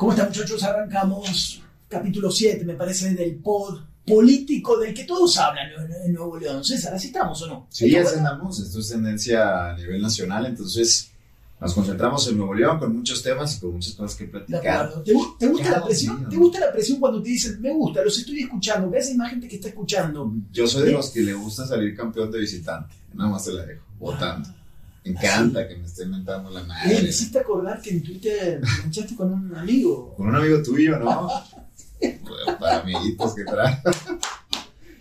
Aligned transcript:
¿Cómo 0.00 0.12
están 0.12 0.28
muchachos? 0.28 0.62
Arrancamos 0.62 1.60
capítulo 1.86 2.30
7, 2.30 2.64
me 2.64 2.72
parece, 2.72 3.12
del 3.12 3.34
pod 3.36 3.80
político 4.06 4.78
del 4.78 4.94
que 4.94 5.04
todos 5.04 5.36
hablan 5.36 5.66
en 6.06 6.14
Nuevo 6.14 6.38
León. 6.38 6.64
César, 6.64 6.94
¿así 6.94 7.08
estamos 7.08 7.42
o 7.42 7.46
no? 7.48 7.66
Sí, 7.68 7.94
así 7.94 8.16
andamos. 8.16 8.58
Esto 8.60 8.80
es 8.80 8.88
tendencia 8.88 9.72
a 9.72 9.76
nivel 9.76 10.00
nacional, 10.00 10.46
entonces 10.46 11.10
nos 11.60 11.74
concentramos 11.74 12.26
en 12.28 12.38
Nuevo 12.38 12.54
León 12.54 12.78
con 12.78 12.96
muchos 12.96 13.22
temas 13.22 13.58
y 13.58 13.60
con 13.60 13.72
muchas 13.74 13.92
cosas 13.92 14.16
que 14.16 14.24
platicar. 14.24 15.02
¿Te, 15.04 15.12
gu- 15.12 15.36
te 15.38 15.46
gusta 15.48 15.70
la 15.70 15.84
presión? 15.84 16.28
¿Te 16.30 16.36
gusta 16.36 16.60
la 16.60 16.72
presión 16.72 16.98
cuando 16.98 17.22
te 17.22 17.28
dicen, 17.28 17.60
me 17.60 17.70
gusta, 17.70 18.02
los 18.02 18.18
estoy 18.18 18.40
escuchando, 18.40 18.90
que 18.90 18.96
hay 19.00 19.14
más 19.18 19.28
gente 19.32 19.48
que 19.48 19.56
está 19.56 19.68
escuchando? 19.68 20.32
Yo 20.50 20.66
soy 20.66 20.86
de 20.86 20.92
los 20.92 21.10
que 21.10 21.20
le 21.20 21.34
gusta 21.34 21.66
salir 21.66 21.94
campeón 21.94 22.30
de 22.30 22.38
visitante. 22.38 22.94
Nada 23.12 23.28
más 23.28 23.44
te 23.44 23.52
la 23.52 23.66
dejo, 23.66 23.84
votando. 23.98 24.48
Me 25.04 25.10
encanta 25.12 25.66
que 25.66 25.76
me 25.76 25.86
estén 25.86 26.10
mentando 26.10 26.50
la 26.50 26.60
Eh, 26.60 26.62
me 26.64 26.68
madre. 26.68 27.08
hiciste 27.08 27.38
acordar 27.38 27.80
que 27.80 27.90
en 27.90 28.02
Twitter 28.02 28.60
te 28.60 28.66
enganchaste 28.78 29.16
con 29.16 29.32
un 29.32 29.54
amigo. 29.56 30.14
Con 30.16 30.28
un 30.28 30.36
amigo 30.36 30.62
tuyo, 30.62 30.98
¿no? 30.98 31.28
Bueno, 32.00 32.58
para 32.60 32.80
amiguitos 32.80 33.34
que 33.34 33.44
trae. 33.44 33.80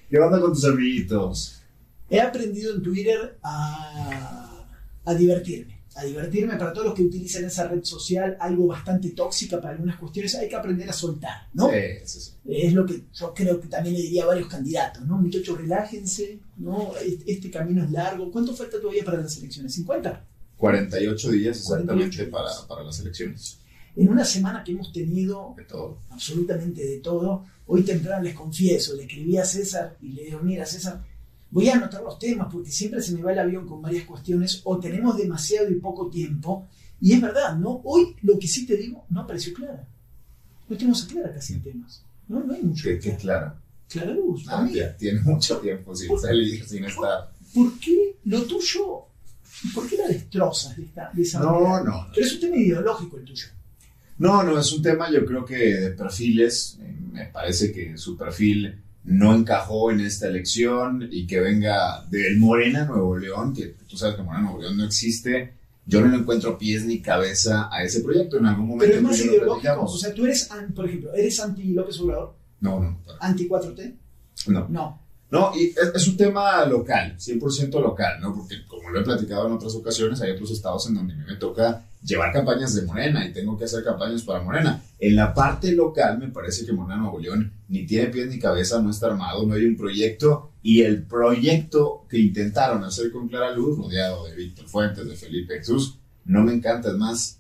¿Qué 0.09 0.18
onda 0.20 0.40
con 0.40 0.54
tus 0.54 0.66
amiguitos? 0.66 1.62
He 2.09 2.20
aprendido 2.20 2.76
en 2.76 2.82
Twitter 2.82 3.38
a, 3.44 4.66
a 5.06 5.14
divertirme. 5.14 5.79
A 5.96 6.04
divertirme 6.06 6.56
para 6.56 6.72
todos 6.72 6.88
los 6.88 6.96
que 6.96 7.02
utilizan 7.04 7.46
esa 7.46 7.68
red 7.68 7.84
social, 7.84 8.38
algo 8.40 8.68
bastante 8.68 9.10
tóxica 9.10 9.60
para 9.60 9.74
algunas 9.74 9.98
cuestiones, 9.98 10.36
hay 10.36 10.48
que 10.48 10.56
aprender 10.56 10.90
a 10.90 10.94
soltar, 10.94 11.48
¿no? 11.54 11.70
Sí, 11.70 11.78
sí, 12.06 12.20
sí. 12.22 12.32
Es 12.48 12.74
lo 12.74 12.86
que 12.86 13.04
yo 13.14 13.34
creo 13.34 13.60
que 13.60 13.68
también 13.68 13.96
le 13.96 14.02
diría 14.04 14.24
a 14.24 14.28
varios 14.28 14.48
candidatos, 14.48 15.06
¿no? 15.06 15.18
Muchachos, 15.18 15.58
relájense, 15.58 16.40
¿no? 16.58 16.92
Este, 16.98 17.32
este 17.32 17.50
camino 17.52 17.84
es 17.84 17.92
largo. 17.92 18.32
¿Cuánto 18.32 18.56
falta 18.56 18.80
todavía 18.80 19.04
para 19.04 19.22
las 19.22 19.36
elecciones? 19.38 19.78
¿50? 19.86 20.22
48 20.58 21.32
días 21.32 21.58
exactamente 21.58 22.18
48 22.18 22.32
para, 22.32 22.50
días. 22.50 22.66
para 22.68 22.84
las 22.84 23.00
elecciones. 23.00 23.60
En 23.96 24.10
una 24.10 24.24
semana 24.24 24.64
que 24.64 24.72
hemos 24.74 24.94
tenido 24.94 25.54
De 25.58 25.64
todo. 25.64 26.00
absolutamente 26.12 26.86
de 26.86 27.00
todo, 27.00 27.46
hoy 27.66 27.82
temprano 27.84 28.24
les 28.24 28.34
confieso, 28.36 28.96
le 28.96 29.03
escribí 29.03 29.38
a 29.38 29.44
César 29.46 29.98
y 30.02 30.09
le 30.14 30.26
digo, 30.26 30.40
mira 30.42 30.66
César, 30.66 31.03
voy 31.52 31.69
a 31.69 31.75
anotar 31.75 32.02
los 32.03 32.19
temas 32.19 32.47
porque 32.52 32.72
siempre 32.72 33.02
se 33.02 33.14
me 33.14 33.22
va 33.22 33.31
el 33.33 33.39
avión 33.39 33.67
con 33.67 33.81
varias 33.81 34.05
cuestiones 34.05 34.61
o 34.64 34.78
tenemos 34.80 35.17
demasiado 35.17 35.69
y 35.69 35.75
poco 35.75 36.09
tiempo. 36.09 36.67
Y 37.02 37.14
es 37.14 37.22
verdad, 37.22 37.56
¿no? 37.58 37.81
Hoy 37.86 38.16
lo 38.23 38.38
que 38.38 38.47
sí 38.47 38.66
te 38.66 38.75
digo 38.75 39.06
no 39.09 39.22
apareció 39.22 39.53
clara. 39.53 39.88
No 40.67 40.78
tenemos 40.78 41.03
a 41.03 41.08
clara 41.08 41.33
casi 41.33 41.53
en 41.53 41.61
temas. 41.64 42.03
No, 42.28 42.44
no 42.44 42.53
hay 42.53 42.61
mucho. 42.61 42.83
Qué, 42.83 43.00
qué 43.00 43.16
claro. 43.16 43.53
Clara 43.88 44.11
luz, 44.14 44.45
Ah, 44.47 44.67
tiene 45.00 45.19
mucho 45.22 45.58
tiempo 45.58 45.95
sin 45.95 46.16
salir, 46.19 46.64
sin 46.67 46.86
estar. 46.86 47.31
¿Por 47.56 47.80
qué 47.80 48.17
lo 48.25 48.44
tuyo, 48.44 49.06
por 49.73 49.89
qué 49.89 49.97
la 49.97 50.08
destrozas 50.08 50.78
de, 50.78 50.84
esta, 50.84 51.09
de 51.11 51.23
esa 51.23 51.39
No, 51.39 51.59
manera? 51.61 51.84
no, 51.84 51.84
no. 52.03 52.08
Pero 52.13 52.28
es 52.28 52.34
un 52.36 52.39
tema 52.41 52.58
ideológico 52.58 53.17
el 53.17 53.23
tuyo. 53.25 53.47
No, 54.19 54.44
no, 54.44 54.59
es 54.59 54.72
un 54.73 54.84
tema 54.84 55.09
yo 55.11 55.25
creo 55.25 55.44
que 55.44 55.56
de 55.56 55.89
perfiles. 55.91 56.78
Eh, 56.81 56.95
Me 57.13 57.25
parece 57.25 57.72
que 57.72 57.97
su 57.97 58.16
perfil 58.16 58.80
no 59.03 59.33
encajó 59.36 59.92
en 59.92 60.02
esta 60.02 60.28
elección 60.28 61.08
y 61.11 61.25
que 61.25 61.39
venga 61.39 62.05
del 62.09 62.38
Morena 62.38 62.86
Nuevo 62.86 63.17
León, 63.17 63.53
que 63.53 63.75
tú 63.88 63.97
sabes 63.97 64.16
que 64.16 64.23
Morena 64.23 64.44
Nuevo 64.44 64.61
León 64.61 64.78
no 64.78 64.86
existe. 64.86 65.53
Yo 65.86 66.02
no 66.02 66.08
le 66.08 66.17
encuentro 66.17 66.58
pies 66.58 66.86
ni 66.86 67.02
cabeza 67.02 67.67
a 67.72 67.83
ese 67.83 68.02
proyecto. 68.02 68.38
En 68.38 68.45
algún 68.45 68.67
momento 68.67 68.86
Pero 68.88 68.97
es 68.97 69.03
más 69.03 69.19
ideológico. 69.19 69.81
O 69.81 69.97
sea, 69.97 70.14
tú 70.14 70.25
eres, 70.25 70.47
por 70.75 70.86
ejemplo, 70.88 71.14
¿eres 71.14 71.39
anti 71.39 71.64
López 71.73 72.00
Obrador? 72.02 72.36
No, 72.61 72.80
no, 72.80 73.00
para- 73.06 73.17
¿Anti 73.22 73.47
4T? 73.47 73.95
no. 74.47 74.67
No. 74.69 75.02
No, 75.31 75.52
y 75.56 75.66
es, 75.67 75.78
es 75.94 76.08
un 76.08 76.17
tema 76.17 76.66
local, 76.66 77.16
100% 77.19 77.80
local, 77.81 78.19
¿no? 78.19 78.34
Porque 78.34 78.66
como 78.67 78.89
lo 78.89 79.00
he 79.00 79.03
platicado 79.03 79.45
en 79.45 79.53
otras 79.53 79.75
ocasiones, 79.75 80.19
hay 80.22 80.31
otros 80.31 80.50
estados 80.50 80.88
en 80.88 80.95
donde 80.95 81.13
a 81.13 81.17
mí 81.17 81.23
me 81.28 81.36
toca 81.36 81.86
llevar 82.02 82.31
campañas 82.31 82.73
de 82.75 82.83
Morena 82.83 83.25
y 83.28 83.33
tengo 83.33 83.58
que 83.58 83.66
hacer 83.66 83.83
campañas 83.83 84.23
para 84.23 84.42
Morena. 84.42 84.81
En 85.00 85.16
la 85.16 85.33
parte 85.33 85.72
local 85.73 86.17
me 86.19 86.30
parece 86.30 86.66
que 86.66 86.72
Morena 86.73 87.02
Nuevo 87.02 87.19
León 87.19 87.52
ni 87.67 87.86
tiene 87.86 88.08
pies 88.08 88.28
ni 88.30 88.39
cabeza, 88.39 88.81
no 88.81 88.89
está 88.89 89.08
armado, 89.08 89.45
no 89.45 89.53
hay 89.53 89.66
un 89.66 89.75
proyecto 89.75 90.52
y 90.64 90.81
el 90.81 91.03
proyecto 91.03 92.06
que 92.09 92.19
intentaron 92.19 92.84
hacer 92.84 93.12
con 93.12 93.28
Clara 93.28 93.51
Luz, 93.51 93.78
rodeado 93.78 94.25
de 94.28 94.35
Víctor 94.35 94.68
Fuentes, 94.68 95.06
de 95.07 95.16
Felipe 95.16 95.57
Jesús, 95.57 96.00
no 96.25 96.41
me 96.44 96.53
encanta, 96.53 96.90
es 96.90 96.96
más, 96.97 97.40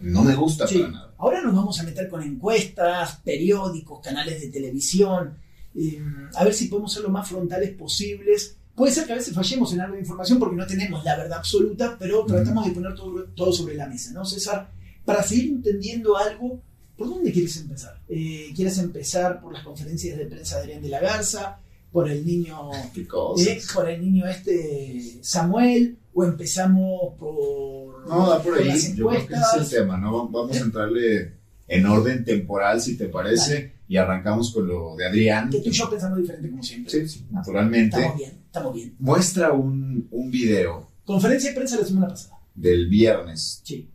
no 0.00 0.22
me 0.22 0.34
gusta 0.34 0.66
Sí. 0.66 0.78
para 0.78 0.90
nada. 0.92 1.14
Ahora 1.18 1.42
nos 1.42 1.54
vamos 1.54 1.78
a 1.80 1.84
meter 1.84 2.08
con 2.08 2.22
encuestas, 2.22 3.20
periódicos, 3.24 4.00
canales 4.02 4.40
de 4.40 4.48
televisión, 4.48 5.38
eh, 5.74 6.00
a 6.34 6.44
ver 6.44 6.54
si 6.54 6.68
podemos 6.68 6.92
ser 6.92 7.02
lo 7.02 7.08
más 7.10 7.28
frontales 7.28 7.70
posibles. 7.70 8.56
Puede 8.74 8.92
ser 8.92 9.06
que 9.06 9.12
a 9.12 9.16
veces 9.16 9.34
fallemos 9.34 9.72
en 9.72 9.80
algo 9.80 9.94
de 9.94 10.00
información 10.00 10.38
porque 10.38 10.56
no 10.56 10.66
tenemos 10.66 11.04
la 11.04 11.16
verdad 11.16 11.38
absoluta, 11.38 11.96
pero 11.98 12.24
tratamos 12.26 12.66
de 12.66 12.72
poner 12.72 12.94
todo, 12.94 13.24
todo 13.36 13.52
sobre 13.52 13.74
la 13.74 13.86
mesa, 13.86 14.12
¿no, 14.12 14.24
César? 14.24 14.70
Para 15.04 15.22
seguir 15.22 15.50
entendiendo 15.50 16.16
algo, 16.16 16.60
¿por 16.96 17.08
dónde 17.08 17.32
quieres 17.32 17.56
empezar? 17.58 18.00
Eh, 18.08 18.52
¿Quieres 18.54 18.78
empezar 18.78 19.40
por 19.40 19.52
las 19.52 19.62
conferencias 19.62 20.18
de 20.18 20.26
prensa 20.26 20.56
de 20.56 20.62
Adrián 20.62 20.82
de 20.82 20.88
la 20.88 21.00
Garza? 21.00 21.58
¿Por 21.92 22.10
el 22.10 22.26
niño 22.26 22.70
Qué 22.92 23.02
eh, 23.02 23.62
por 23.72 23.88
el 23.88 24.00
niño 24.00 24.26
este 24.26 25.20
Samuel? 25.22 25.96
¿O 26.12 26.24
empezamos 26.24 27.14
por, 27.16 28.08
No, 28.08 28.28
da 28.28 28.42
por 28.42 28.58
ahí. 28.58 28.72
Yo 28.96 29.08
creo 29.08 29.26
que 29.26 29.34
ese 29.34 29.42
es 29.60 29.72
el 29.72 29.78
tema, 29.78 29.96
¿no? 29.96 30.28
Vamos 30.28 30.56
a 30.56 30.60
entrarle 30.60 31.43
en 31.68 31.86
orden 31.86 32.24
temporal, 32.24 32.80
si 32.80 32.96
te 32.96 33.08
parece, 33.08 33.74
y 33.88 33.96
arrancamos 33.96 34.52
con 34.52 34.66
lo 34.66 34.96
de 34.96 35.06
Adrián. 35.06 35.50
Que 35.50 35.60
tú 35.60 35.68
y 35.70 35.72
yo 35.72 35.88
pensamos 35.90 36.18
diferente 36.18 36.50
como 36.50 36.62
siempre. 36.62 36.90
Sí, 36.92 37.08
sí, 37.08 37.26
naturalmente. 37.30 37.96
Estamos 37.96 38.16
bien, 38.18 38.30
estamos 38.46 38.74
bien. 38.74 38.94
Muestra 38.98 39.52
un, 39.52 40.08
un 40.10 40.30
video 40.30 40.90
Conferencia 41.04 41.50
de 41.50 41.56
prensa 41.56 41.78
la 41.78 41.84
semana 41.86 42.08
pasada. 42.08 42.38
del 42.54 42.88
viernes. 42.88 43.60
Sí. 43.64 43.90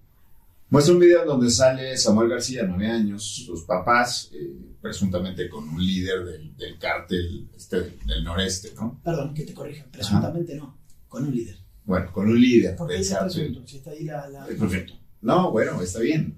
Muestra 0.69 0.93
un 0.93 0.99
video 0.99 1.25
donde 1.25 1.49
sale 1.49 1.97
Samuel 1.97 2.29
García, 2.29 2.63
nueve 2.67 2.85
años, 2.87 3.23
sus 3.23 3.63
papás, 3.63 4.29
eh, 4.33 4.51
presuntamente 4.79 5.49
con 5.49 5.67
un 5.67 5.83
líder 5.83 6.23
del, 6.25 6.55
del 6.55 6.77
cártel 6.77 7.49
este, 7.57 7.81
del, 7.81 7.99
del 8.05 8.23
noreste, 8.23 8.73
¿no? 8.75 9.01
Perdón, 9.03 9.33
que 9.33 9.43
te 9.45 9.53
corrija. 9.55 9.85
Presuntamente 9.91 10.53
no. 10.55 10.77
Con 11.07 11.23
un 11.25 11.33
líder. 11.35 11.55
Bueno, 11.85 12.11
con 12.11 12.27
un 12.29 12.39
líder 12.39 12.75
¿Por 12.75 12.87
qué 12.87 12.97
del 12.97 13.09
cártel. 13.09 13.27
presunto? 13.47 13.67
Si 13.67 13.77
está 13.77 13.89
ahí 13.89 14.03
la. 14.03 14.27
la- 14.29 14.45
perfecto. 14.45 14.93
No, 15.21 15.51
bueno, 15.51 15.81
está 15.81 15.99
bien. 16.01 16.37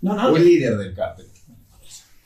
No, 0.00 0.14
no. 0.14 0.32
Un 0.32 0.44
líder 0.44 0.76
del 0.76 0.94
cártel. 0.94 1.26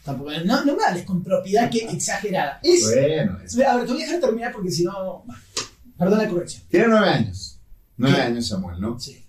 Tampoco, 0.05 0.33
no, 0.45 0.65
no 0.65 0.77
me 0.77 0.85
hables 0.85 1.05
con 1.05 1.23
propiedad 1.23 1.71
que 1.71 1.79
exagerada. 1.85 2.59
Es. 2.63 2.85
Bueno, 2.85 3.39
es 3.45 3.59
A 3.61 3.77
ver, 3.77 3.87
te 3.87 3.93
voy 3.93 4.03
a 4.03 4.07
dejar 4.07 4.21
terminar 4.21 4.53
porque 4.53 4.71
si 4.71 4.85
no. 4.85 5.25
Perdón 5.97 6.19
la 6.19 6.29
corrección. 6.29 6.65
Tiene 6.69 6.89
nueve 6.89 7.09
años. 7.09 7.61
Nueve 7.97 8.17
¿Qué? 8.17 8.23
años, 8.23 8.49
Samuel, 8.49 8.81
¿no? 8.81 8.99
Sí. 8.99 9.25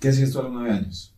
¿Qué 0.00 0.08
hacías 0.08 0.30
tú 0.30 0.38
a 0.38 0.44
los 0.44 0.52
nueve 0.52 0.70
años? 0.70 1.14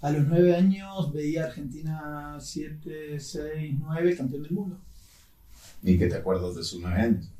A 0.00 0.10
los 0.10 0.26
nueve 0.26 0.56
años 0.56 1.12
veía 1.12 1.44
Argentina 1.44 2.36
7, 2.40 3.20
6, 3.20 3.74
9, 3.78 4.16
campeón 4.16 4.42
del 4.42 4.52
mundo. 4.52 4.80
Ni 5.80 5.96
que 5.96 6.08
te 6.08 6.16
acuerdas 6.16 6.56
de 6.56 6.64
sus 6.64 6.80
nueve 6.80 7.00
años. 7.00 7.30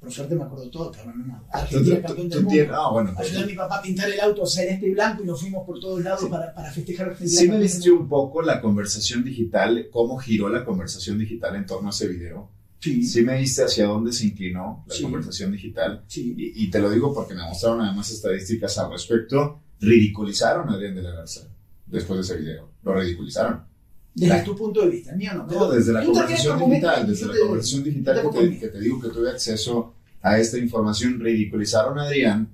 Por 0.00 0.12
suerte 0.12 0.34
me 0.36 0.44
acuerdo 0.44 0.70
todo, 0.70 0.92
cabrón. 0.92 1.24
Tú- 1.26 1.56
Argentina 1.56 2.00
campeón 2.02 2.28
del 2.28 2.44
mundo. 2.44 2.74
Ah, 2.74 2.90
bueno, 2.92 3.12
pues, 3.16 3.28
Ayudé 3.28 3.42
a 3.42 3.46
mi 3.46 3.54
papá 3.54 3.78
a 3.78 3.82
pintar 3.82 4.08
el 4.10 4.20
auto 4.20 4.46
celeste 4.46 4.86
y 4.88 4.92
blanco 4.92 5.22
y 5.24 5.26
nos 5.26 5.40
fuimos 5.40 5.66
por 5.66 5.80
todos 5.80 6.02
lados 6.02 6.24
para, 6.30 6.54
para 6.54 6.70
festejar 6.70 7.08
Argentina. 7.08 7.40
sí 7.40 7.48
me 7.48 7.58
mundo. 7.58 7.94
un 8.02 8.08
poco 8.08 8.42
la 8.42 8.60
conversación 8.60 9.24
digital, 9.24 9.88
cómo 9.90 10.16
giró 10.18 10.48
la 10.48 10.64
conversación 10.64 11.18
digital 11.18 11.56
en 11.56 11.66
torno 11.66 11.88
a 11.88 11.90
ese 11.90 12.06
video. 12.08 12.48
Sí, 12.80 13.02
Sí 13.02 13.22
me 13.22 13.36
viste 13.38 13.64
hacia 13.64 13.86
dónde 13.86 14.12
se 14.12 14.26
inclinó 14.26 14.84
la 14.86 14.94
Sí. 14.94 15.02
conversación 15.02 15.50
digital. 15.50 16.04
sí. 16.06 16.34
Y, 16.38 16.64
y 16.64 16.70
te 16.70 16.78
lo 16.78 16.88
digo 16.90 17.12
porque 17.12 17.34
me 17.34 17.42
mostraron 17.42 17.80
además 17.80 18.08
estadísticas 18.12 18.78
al 18.78 18.92
respecto. 18.92 19.60
Ridiculizaron 19.80 20.68
a 20.68 20.74
Adrián 20.74 20.94
de 20.94 21.02
la 21.02 21.10
Garza 21.10 21.48
después 21.86 22.18
de 22.18 22.34
ese 22.34 22.40
video. 22.42 22.68
Lo 22.84 22.94
ridiculizaron. 22.94 23.62
Desde 24.20 24.34
La- 24.34 24.44
tu 24.44 24.56
punto 24.56 24.82
de 24.82 24.88
vista, 24.90 25.14
mío 25.14 25.32
no. 25.34 25.46
No, 25.46 25.70
desde 25.70 25.92
la 25.92 26.04
conversación 26.04 26.58
digital, 26.58 27.06
desde 27.06 27.26
la 27.26 27.34
conversación 27.38 27.84
digital 27.84 28.14
que 28.16 28.20
te, 28.20 28.28
pongo. 28.28 28.60
que 28.60 28.68
te 28.68 28.80
digo 28.80 29.00
que 29.00 29.08
tuve 29.08 29.30
acceso 29.30 29.94
a 30.22 30.38
esta 30.38 30.58
información, 30.58 31.20
ridiculizaron 31.20 31.98
a 31.98 32.02
Adrián 32.04 32.48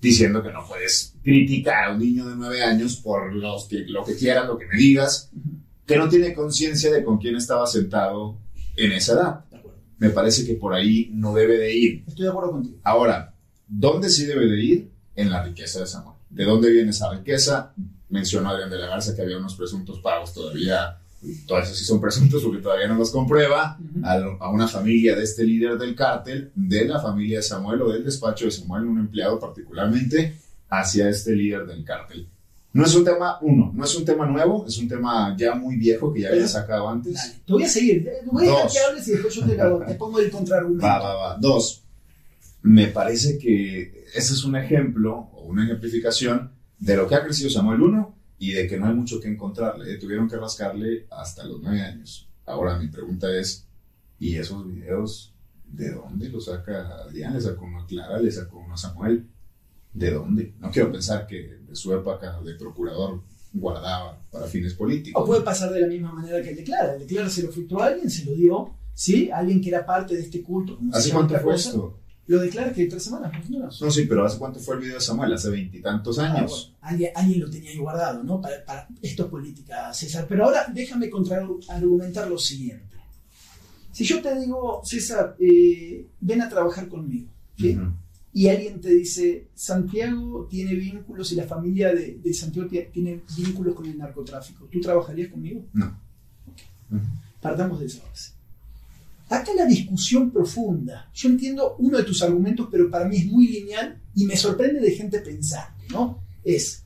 diciendo 0.00 0.42
que 0.42 0.50
no 0.50 0.66
puedes 0.66 1.14
criticar 1.22 1.90
a 1.90 1.92
un 1.92 1.98
niño 1.98 2.26
de 2.28 2.34
nueve 2.36 2.62
años 2.62 2.96
por 2.96 3.34
los 3.34 3.66
que, 3.66 3.84
lo 3.86 4.04
que 4.04 4.16
quieras, 4.16 4.46
lo 4.46 4.56
que 4.56 4.66
me 4.66 4.76
digas, 4.78 5.30
que 5.86 5.96
no 5.96 6.08
tiene 6.08 6.32
conciencia 6.32 6.90
de 6.90 7.04
con 7.04 7.18
quién 7.18 7.36
estaba 7.36 7.66
sentado 7.66 8.38
en 8.76 8.92
esa 8.92 9.12
edad. 9.12 9.44
De 9.50 9.58
acuerdo. 9.58 9.78
Me 9.98 10.08
parece 10.10 10.46
que 10.46 10.54
por 10.54 10.72
ahí 10.72 11.10
no 11.12 11.34
debe 11.34 11.58
de 11.58 11.74
ir. 11.76 12.04
Estoy 12.06 12.24
de 12.24 12.30
acuerdo 12.30 12.52
contigo. 12.52 12.78
Ahora, 12.84 13.34
¿dónde 13.68 14.08
sí 14.08 14.24
debe 14.24 14.46
de 14.46 14.60
ir? 14.64 14.90
En 15.16 15.28
la 15.28 15.42
riqueza 15.42 15.80
de 15.80 15.86
Samuel. 15.86 16.16
¿De 16.30 16.44
dónde 16.44 16.70
viene 16.70 16.90
esa 16.90 17.12
riqueza? 17.12 17.74
Mencionó 18.08 18.48
Adrián 18.50 18.70
de 18.70 18.78
la 18.78 18.86
Garza 18.86 19.14
que 19.14 19.20
había 19.22 19.36
unos 19.36 19.54
presuntos 19.54 19.98
pagos 20.00 20.32
todavía, 20.32 20.98
todos 21.46 21.64
esos 21.64 21.78
sí 21.78 21.84
son 21.84 22.00
presuntos 22.00 22.42
porque 22.42 22.62
todavía 22.62 22.88
no 22.88 22.94
los 22.96 23.10
comprueba, 23.10 23.78
a, 24.02 24.50
una 24.50 24.66
familia 24.68 25.14
de 25.16 25.24
este 25.24 25.44
líder 25.44 25.76
del 25.78 25.94
cártel, 25.94 26.50
de 26.54 26.86
la 26.86 27.00
familia 27.00 27.38
de 27.38 27.42
Samuel 27.42 27.82
o 27.82 27.92
del 27.92 28.04
despacho 28.04 28.46
de 28.46 28.50
Samuel, 28.50 28.84
un 28.84 28.98
empleado 29.00 29.38
particularmente, 29.38 30.36
hacia 30.70 31.08
este 31.08 31.32
líder 31.36 31.66
del 31.66 31.84
cártel. 31.84 32.26
No 32.72 32.84
es 32.84 32.94
un 32.94 33.04
tema, 33.04 33.36
uno, 33.42 33.72
no 33.74 33.84
es 33.84 33.94
un 33.96 34.04
tema 34.04 34.24
nuevo, 34.26 34.64
es 34.66 34.78
un 34.78 34.86
tema 34.88 35.34
ya 35.36 35.54
muy 35.56 35.76
viejo 35.76 36.12
que 36.12 36.20
ya 36.20 36.28
había 36.28 36.46
sacado 36.46 36.88
antes. 36.88 37.14
Dale, 37.14 37.34
te 37.44 37.52
voy 37.52 37.62
a 37.64 37.68
seguir. 37.68 38.04
Te 38.04 38.10
voy 38.30 38.44
a 38.46 38.50
dejar 38.50 38.62
Dos. 38.64 38.72
que 38.72 38.78
hables 38.78 39.08
y 39.08 39.10
después 39.10 39.34
yo 39.34 39.46
te, 39.46 39.56
lo- 39.56 39.78
te 39.80 39.94
pongo 39.96 40.20
el 40.20 40.30
contraargumento. 40.30 40.86
Va, 40.86 40.98
va, 41.00 41.14
va. 41.16 41.36
Dos, 41.38 41.82
me 42.62 42.86
parece 42.86 43.38
que 43.38 44.04
ese 44.14 44.34
es 44.34 44.44
un 44.44 44.54
ejemplo 44.56 45.30
o 45.32 45.46
una 45.46 45.64
ejemplificación 45.64 46.52
de 46.78 46.96
lo 46.96 47.08
que 47.08 47.14
ha 47.16 47.24
crecido 47.24 47.50
Samuel 47.50 47.80
uno 47.82 48.14
y 48.40 48.52
de 48.52 48.66
que 48.66 48.78
no 48.78 48.86
hay 48.86 48.94
mucho 48.94 49.20
que 49.20 49.28
encontrarle. 49.28 49.96
Tuvieron 49.98 50.26
que 50.26 50.36
rascarle 50.36 51.06
hasta 51.10 51.44
los 51.44 51.60
nueve 51.60 51.82
años. 51.82 52.26
Ahora 52.46 52.78
mi 52.78 52.88
pregunta 52.88 53.30
es, 53.38 53.68
¿y 54.18 54.34
esos 54.36 54.66
videos 54.66 55.34
de 55.66 55.92
dónde 55.92 56.30
los 56.30 56.46
saca 56.46 57.02
Adrián? 57.02 57.34
¿Le 57.34 57.40
sacó 57.42 57.66
uno 57.66 57.82
a 57.82 57.86
Clara? 57.86 58.18
¿Le 58.18 58.32
sacó 58.32 58.58
uno 58.58 58.74
a 58.74 58.78
Samuel? 58.78 59.26
¿De 59.92 60.10
dónde? 60.10 60.54
No 60.58 60.70
quiero 60.70 60.90
pensar 60.90 61.26
que 61.26 61.58
de 61.68 61.76
su 61.76 61.92
época 61.92 62.40
de 62.40 62.54
procurador 62.54 63.20
guardaba 63.52 64.18
para 64.30 64.46
fines 64.46 64.72
políticos. 64.72 65.22
O 65.22 65.26
puede 65.26 65.42
pasar 65.42 65.70
de 65.70 65.82
la 65.82 65.86
misma 65.86 66.10
manera 66.10 66.40
que 66.40 66.50
el 66.50 66.56
de 66.56 66.64
Clara. 66.64 66.94
El 66.94 67.00
de 67.00 67.06
Clara 67.06 67.28
se 67.28 67.42
lo 67.42 67.52
filtró 67.52 67.82
a 67.82 67.88
alguien, 67.88 68.10
se 68.10 68.24
lo 68.24 68.32
dio, 68.32 68.74
¿sí? 68.94 69.30
Alguien 69.30 69.60
que 69.60 69.68
era 69.68 69.84
parte 69.84 70.14
de 70.14 70.22
este 70.22 70.42
culto. 70.42 70.78
¿Hace 70.94 71.10
cuánto 71.10 71.38
fue 71.40 71.56
esto? 71.56 71.98
Lo 72.30 72.38
declara 72.38 72.72
que 72.72 72.86
tres 72.86 73.02
semanas, 73.02 73.32
más 73.32 73.44
o 73.44 73.50
menos. 73.50 73.82
No, 73.82 73.90
sí, 73.90 74.06
pero 74.08 74.24
¿hace 74.24 74.38
cuánto 74.38 74.60
fue 74.60 74.76
el 74.76 74.82
video 74.82 74.94
de 74.94 75.00
Samuel? 75.00 75.32
Hace 75.32 75.50
veintitantos 75.50 76.16
ah, 76.20 76.32
años. 76.32 76.72
alguien, 76.80 77.10
alguien, 77.16 77.40
lo 77.40 77.50
tenía 77.50 77.70
ahí 77.70 77.76
guardado, 77.76 78.22
¿no? 78.22 78.40
Para, 78.40 78.64
para, 78.64 78.86
esto 79.02 79.24
es 79.24 79.28
política, 79.28 79.92
César. 79.92 80.26
Pero 80.28 80.44
ahora 80.44 80.66
déjame 80.72 81.10
argumentar 81.68 82.28
lo 82.28 82.38
siguiente. 82.38 82.96
Si 83.90 84.04
yo 84.04 84.22
te 84.22 84.38
digo, 84.38 84.80
César, 84.84 85.34
eh, 85.40 86.06
ven 86.20 86.42
a 86.42 86.48
trabajar 86.48 86.88
conmigo, 86.88 87.26
¿sí? 87.58 87.76
y 88.32 88.46
alguien 88.46 88.80
te 88.80 88.90
dice, 88.90 89.48
Santiago 89.52 90.46
tiene 90.48 90.74
vínculos 90.74 91.32
y 91.32 91.34
la 91.34 91.48
familia 91.48 91.92
de, 91.92 92.32
Santiago 92.32 92.68
tiene 92.92 93.22
vínculos 93.36 93.74
con 93.74 93.86
el 93.86 93.98
narcotráfico, 93.98 94.68
¿tú 94.70 94.80
trabajarías 94.80 95.32
conmigo? 95.32 95.64
No. 95.72 95.98
Partamos 97.40 97.80
de 97.80 97.86
esa 97.86 98.06
base. 98.06 98.39
Acá 99.30 99.52
la 99.54 99.64
discusión 99.64 100.32
profunda. 100.32 101.08
Yo 101.14 101.28
entiendo 101.28 101.76
uno 101.78 101.98
de 101.98 102.02
tus 102.02 102.20
argumentos, 102.20 102.66
pero 102.68 102.90
para 102.90 103.04
mí 103.04 103.16
es 103.18 103.26
muy 103.26 103.46
lineal 103.46 104.02
y 104.12 104.24
me 104.24 104.36
sorprende 104.36 104.80
de 104.80 104.90
gente 104.90 105.20
pensar, 105.20 105.72
¿no? 105.88 106.24
Es, 106.42 106.84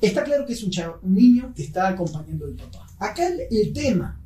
está 0.00 0.24
claro 0.24 0.44
que 0.44 0.54
es 0.54 0.64
un, 0.64 0.72
un 1.02 1.14
niño 1.14 1.52
que 1.54 1.62
está 1.62 1.86
acompañando 1.86 2.46
al 2.46 2.54
papá. 2.54 2.88
Acá 2.98 3.28
el, 3.28 3.72
tema, 3.72 4.20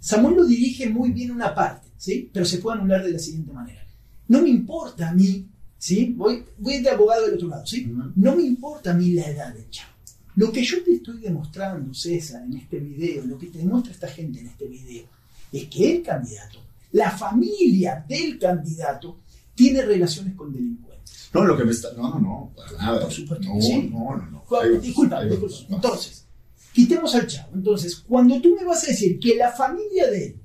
Samuel 0.00 0.36
lo 0.36 0.46
dirige 0.46 0.88
muy 0.88 1.10
bien 1.10 1.32
una 1.32 1.54
parte, 1.54 1.88
¿sí? 1.98 2.30
Pero 2.32 2.46
se 2.46 2.58
puede 2.58 2.78
anular 2.78 3.04
de 3.04 3.12
la 3.12 3.18
siguiente 3.18 3.52
manera. 3.52 3.86
No 4.28 4.40
me 4.40 4.48
importa 4.48 5.10
a 5.10 5.14
mí, 5.14 5.46
¿sí? 5.76 6.14
Voy, 6.16 6.46
voy 6.56 6.80
de 6.80 6.88
abogado 6.88 7.26
del 7.26 7.34
otro 7.34 7.48
lado, 7.48 7.66
¿sí? 7.66 7.92
No 8.14 8.34
me 8.34 8.42
importa 8.42 8.92
a 8.92 8.94
mí 8.94 9.10
la 9.10 9.26
edad 9.26 9.52
del 9.52 9.68
chavo. 9.68 9.92
Lo 10.36 10.50
que 10.50 10.64
yo 10.64 10.82
te 10.82 10.94
estoy 10.94 11.20
demostrando, 11.20 11.92
César, 11.92 12.42
en 12.42 12.56
este 12.56 12.78
video, 12.78 13.26
lo 13.26 13.36
que 13.36 13.48
te 13.48 13.58
demuestra 13.58 13.92
esta 13.92 14.08
gente 14.08 14.40
en 14.40 14.46
este 14.46 14.66
video, 14.66 15.04
es 15.52 15.66
que 15.66 15.96
el 15.96 16.02
candidato 16.02 16.65
la 16.92 17.10
familia 17.10 18.04
del 18.08 18.38
candidato 18.38 19.20
tiene 19.54 19.82
relaciones 19.82 20.34
con 20.34 20.52
delincuentes. 20.52 21.30
No, 21.32 21.44
lo 21.44 21.56
que 21.56 21.64
me 21.64 21.72
está. 21.72 21.92
No, 21.92 22.10
no, 22.10 22.20
no, 22.20 22.52
para 22.56 22.72
nada. 22.72 23.00
Por 23.02 23.12
supuesto. 23.12 23.48
No, 23.48 23.60
sí. 23.60 23.90
no, 23.92 24.16
no, 24.16 24.30
no. 24.30 24.80
disculpa, 24.80 25.24
disculpa. 25.24 25.54
Entonces, 25.70 26.26
quitemos 26.72 27.14
al 27.14 27.26
chavo. 27.26 27.50
Entonces, 27.54 27.96
cuando 27.96 28.40
tú 28.40 28.54
me 28.56 28.64
vas 28.64 28.84
a 28.84 28.88
decir 28.88 29.18
que 29.18 29.34
la 29.36 29.50
familia 29.50 30.10
de 30.10 30.26
él, 30.26 30.36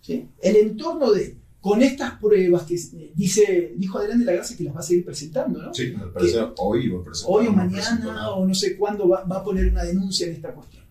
¿sí? 0.00 0.28
el 0.40 0.56
entorno 0.56 1.12
de 1.12 1.24
él, 1.24 1.38
con 1.60 1.82
estas 1.82 2.12
pruebas 2.20 2.62
que 2.62 2.76
eh, 2.76 3.12
dice, 3.14 3.74
dijo 3.76 3.98
Adrián 3.98 4.20
de 4.20 4.24
la 4.24 4.32
Gracia 4.34 4.56
que 4.56 4.64
las 4.64 4.76
va 4.76 4.80
a 4.80 4.82
seguir 4.84 5.04
presentando, 5.04 5.60
¿no? 5.60 5.74
Sí, 5.74 5.92
me 5.98 6.06
parece 6.06 6.38
hoy 6.58 6.88
va 6.88 7.00
a 7.00 7.02
presentar. 7.02 7.34
Hoy 7.34 7.46
o 7.48 7.52
mañana, 7.52 8.30
o 8.30 8.46
no 8.46 8.54
sé 8.54 8.76
cuándo 8.76 9.08
va, 9.08 9.24
va 9.24 9.38
a 9.38 9.44
poner 9.44 9.66
una 9.68 9.82
denuncia 9.82 10.28
en 10.28 10.34
esta 10.34 10.54
cuestión. 10.54 10.84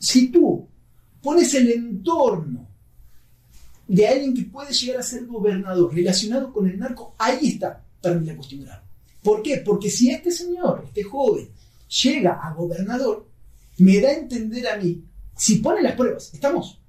Si 0.00 0.32
tú 0.32 0.66
pones 1.22 1.54
el 1.54 1.70
entorno 1.70 2.68
de 3.88 4.06
alguien 4.06 4.34
que 4.34 4.42
puede 4.42 4.72
llegar 4.72 5.00
a 5.00 5.02
ser 5.02 5.26
gobernador 5.26 5.94
relacionado 5.94 6.52
con 6.52 6.68
el 6.68 6.78
narco, 6.78 7.14
ahí 7.18 7.48
está 7.48 7.84
para 8.00 8.16
mí 8.16 8.26
la 8.26 8.36
cuestión. 8.36 8.66
¿Por 9.22 9.42
qué? 9.42 9.58
Porque 9.58 9.90
si 9.90 10.10
este 10.10 10.30
señor, 10.30 10.84
este 10.86 11.02
joven, 11.02 11.48
llega 12.02 12.40
a 12.42 12.54
gobernador, 12.54 13.26
me 13.78 14.00
da 14.00 14.08
a 14.08 14.14
entender 14.14 14.66
a 14.68 14.76
mí, 14.76 15.04
si 15.36 15.56
pone 15.56 15.82
las 15.82 15.94
pruebas, 15.94 16.32
estamos, 16.32 16.80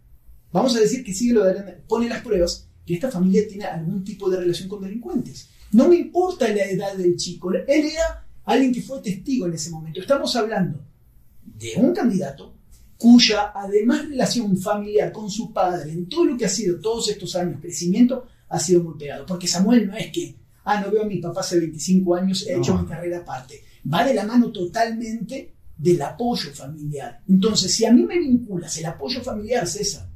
vamos 0.51 0.75
a 0.75 0.79
decir 0.79 1.03
que 1.03 1.13
sigue 1.13 1.33
lo 1.33 1.44
de 1.44 1.53
pone 1.88 2.07
las 2.07 2.21
pruebas, 2.21 2.67
que 2.85 2.94
esta 2.94 3.11
familia 3.11 3.47
tiene 3.47 3.65
algún 3.65 4.03
tipo 4.03 4.29
de 4.29 4.38
relación 4.38 4.69
con 4.69 4.81
delincuentes. 4.81 5.50
No 5.71 5.89
me 5.89 5.97
importa 5.97 6.47
la 6.47 6.63
edad 6.63 6.95
del 6.95 7.17
chico, 7.17 7.51
él 7.51 7.65
era 7.67 8.25
alguien 8.45 8.73
que 8.73 8.81
fue 8.81 9.01
testigo 9.01 9.45
en 9.45 9.53
ese 9.53 9.69
momento. 9.69 10.00
Estamos 10.00 10.35
hablando 10.35 10.79
de 11.43 11.73
un 11.75 11.93
candidato 11.93 12.53
cuya 12.97 13.51
además 13.53 14.07
relación 14.07 14.57
familiar 14.57 15.11
con 15.11 15.29
su 15.29 15.53
padre 15.53 15.91
en 15.91 16.09
todo 16.09 16.25
lo 16.25 16.38
que 16.38 16.45
ha 16.45 16.49
sido 16.49 16.79
todos 16.79 17.09
estos 17.09 17.35
años 17.35 17.61
crecimiento 17.61 18.25
ha 18.49 18.59
sido 18.59 18.83
muy 18.83 18.97
pegado. 18.97 19.25
Porque 19.25 19.47
Samuel 19.47 19.88
no 19.88 19.95
es 19.95 20.11
que, 20.11 20.35
ah, 20.65 20.81
no 20.81 20.91
veo 20.91 21.03
a 21.03 21.07
mi 21.07 21.17
papá 21.17 21.41
hace 21.41 21.59
25 21.59 22.15
años, 22.15 22.45
he 22.47 22.55
hecho 22.55 22.77
mi 22.77 22.88
carrera 22.88 23.19
aparte. 23.19 23.61
Va 23.91 24.05
de 24.05 24.13
la 24.13 24.25
mano 24.25 24.51
totalmente 24.51 25.53
del 25.77 26.01
apoyo 26.01 26.51
familiar. 26.53 27.21
Entonces, 27.27 27.73
si 27.73 27.85
a 27.85 27.91
mí 27.91 28.03
me 28.03 28.17
vinculas 28.17 28.77
el 28.77 28.85
apoyo 28.85 29.21
familiar, 29.21 29.67
César, 29.67 30.09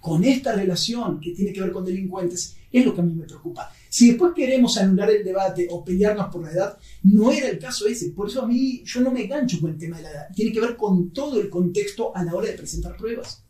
con 0.00 0.22
esta 0.24 0.52
relación 0.52 1.20
que 1.20 1.32
tiene 1.32 1.52
que 1.52 1.60
ver 1.60 1.72
con 1.72 1.84
delincuentes, 1.84 2.56
es 2.70 2.84
lo 2.84 2.94
que 2.94 3.00
a 3.00 3.04
mí 3.04 3.14
me 3.14 3.24
preocupa. 3.24 3.72
Si 3.96 4.08
después 4.08 4.34
queremos 4.36 4.76
anular 4.76 5.08
el 5.08 5.24
debate 5.24 5.68
o 5.70 5.82
pelearnos 5.82 6.26
por 6.26 6.42
la 6.42 6.52
edad, 6.52 6.78
no 7.04 7.32
era 7.32 7.48
el 7.48 7.58
caso 7.58 7.86
ese. 7.86 8.10
Por 8.10 8.28
eso 8.28 8.42
a 8.42 8.46
mí 8.46 8.82
yo 8.84 9.00
no 9.00 9.10
me 9.10 9.26
gancho 9.26 9.58
con 9.58 9.70
el 9.70 9.78
tema 9.78 9.96
de 9.96 10.02
la 10.02 10.10
edad. 10.10 10.26
Tiene 10.34 10.52
que 10.52 10.60
ver 10.60 10.76
con 10.76 11.12
todo 11.14 11.40
el 11.40 11.48
contexto 11.48 12.14
a 12.14 12.22
la 12.22 12.34
hora 12.34 12.48
de 12.48 12.58
presentar 12.58 12.94
pruebas. 12.98 13.42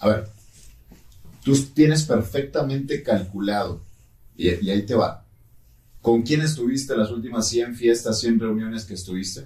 A 0.00 0.08
ver, 0.08 0.28
tú 1.44 1.56
tienes 1.72 2.02
perfectamente 2.02 3.00
calculado, 3.04 3.84
y, 4.36 4.48
ahí 4.48 4.84
te 4.84 4.96
va, 4.96 5.24
¿con 6.02 6.22
quién 6.22 6.40
estuviste 6.40 6.96
las 6.96 7.12
últimas 7.12 7.48
100 7.48 7.76
fiestas, 7.76 8.18
100 8.18 8.40
reuniones 8.40 8.86
que 8.86 8.94
estuviste? 8.94 9.44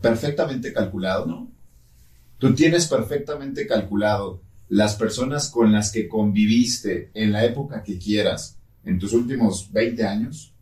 Perfectamente 0.00 0.72
calculado. 0.72 1.24
No. 1.24 1.52
Tú 2.38 2.52
tienes 2.52 2.88
perfectamente 2.88 3.68
calculado 3.68 4.42
las 4.68 4.96
personas 4.96 5.48
con 5.50 5.70
las 5.70 5.92
que 5.92 6.08
conviviste 6.08 7.12
en 7.14 7.30
la 7.30 7.44
época 7.44 7.84
que 7.84 7.96
quieras 7.96 8.58
en 8.84 8.98
tus 8.98 9.12
últimos 9.12 9.70
20 9.72 10.04
años? 10.04 10.52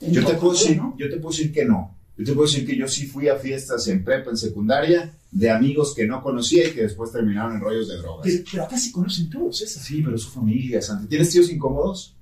Yo 0.00 0.24
te, 0.24 0.34
puedo 0.34 0.52
decir, 0.52 0.80
yo 0.96 1.08
te 1.08 1.16
puedo 1.16 1.30
decir 1.30 1.52
que 1.52 1.64
no. 1.64 1.96
Yo 2.16 2.24
te 2.24 2.32
puedo 2.32 2.46
decir 2.46 2.66
que 2.66 2.76
yo 2.76 2.86
sí 2.86 3.06
fui 3.06 3.28
a 3.28 3.36
fiestas 3.36 3.88
en 3.88 4.04
prepa, 4.04 4.30
en 4.30 4.36
secundaria, 4.36 5.12
de 5.30 5.50
amigos 5.50 5.94
que 5.94 6.06
no 6.06 6.22
conocía 6.22 6.68
y 6.68 6.72
que 6.72 6.82
después 6.82 7.10
terminaron 7.10 7.56
en 7.56 7.60
rollos 7.60 7.88
de 7.88 7.96
drogas. 7.96 8.28
Pero, 8.50 8.64
acá 8.64 8.78
sí 8.78 8.92
conocen 8.92 9.30
todos, 9.30 9.60
¿es 9.62 9.72
Sí, 9.72 10.02
pero 10.02 10.16
su 10.16 10.30
familia, 10.30 10.80
Santi. 10.80 11.08
¿Tienes 11.08 11.30
tíos 11.30 11.50
incómodos? 11.50 12.14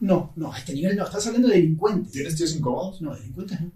No, 0.00 0.32
no, 0.36 0.52
a 0.52 0.58
este 0.58 0.74
nivel 0.74 0.96
no. 0.96 1.04
Estás 1.04 1.26
hablando 1.28 1.48
de 1.48 1.54
delincuentes. 1.54 2.12
¿Tienes 2.12 2.34
tíos 2.36 2.54
incómodos? 2.54 3.00
No, 3.00 3.14
delincuentes 3.14 3.60
no. 3.60 3.70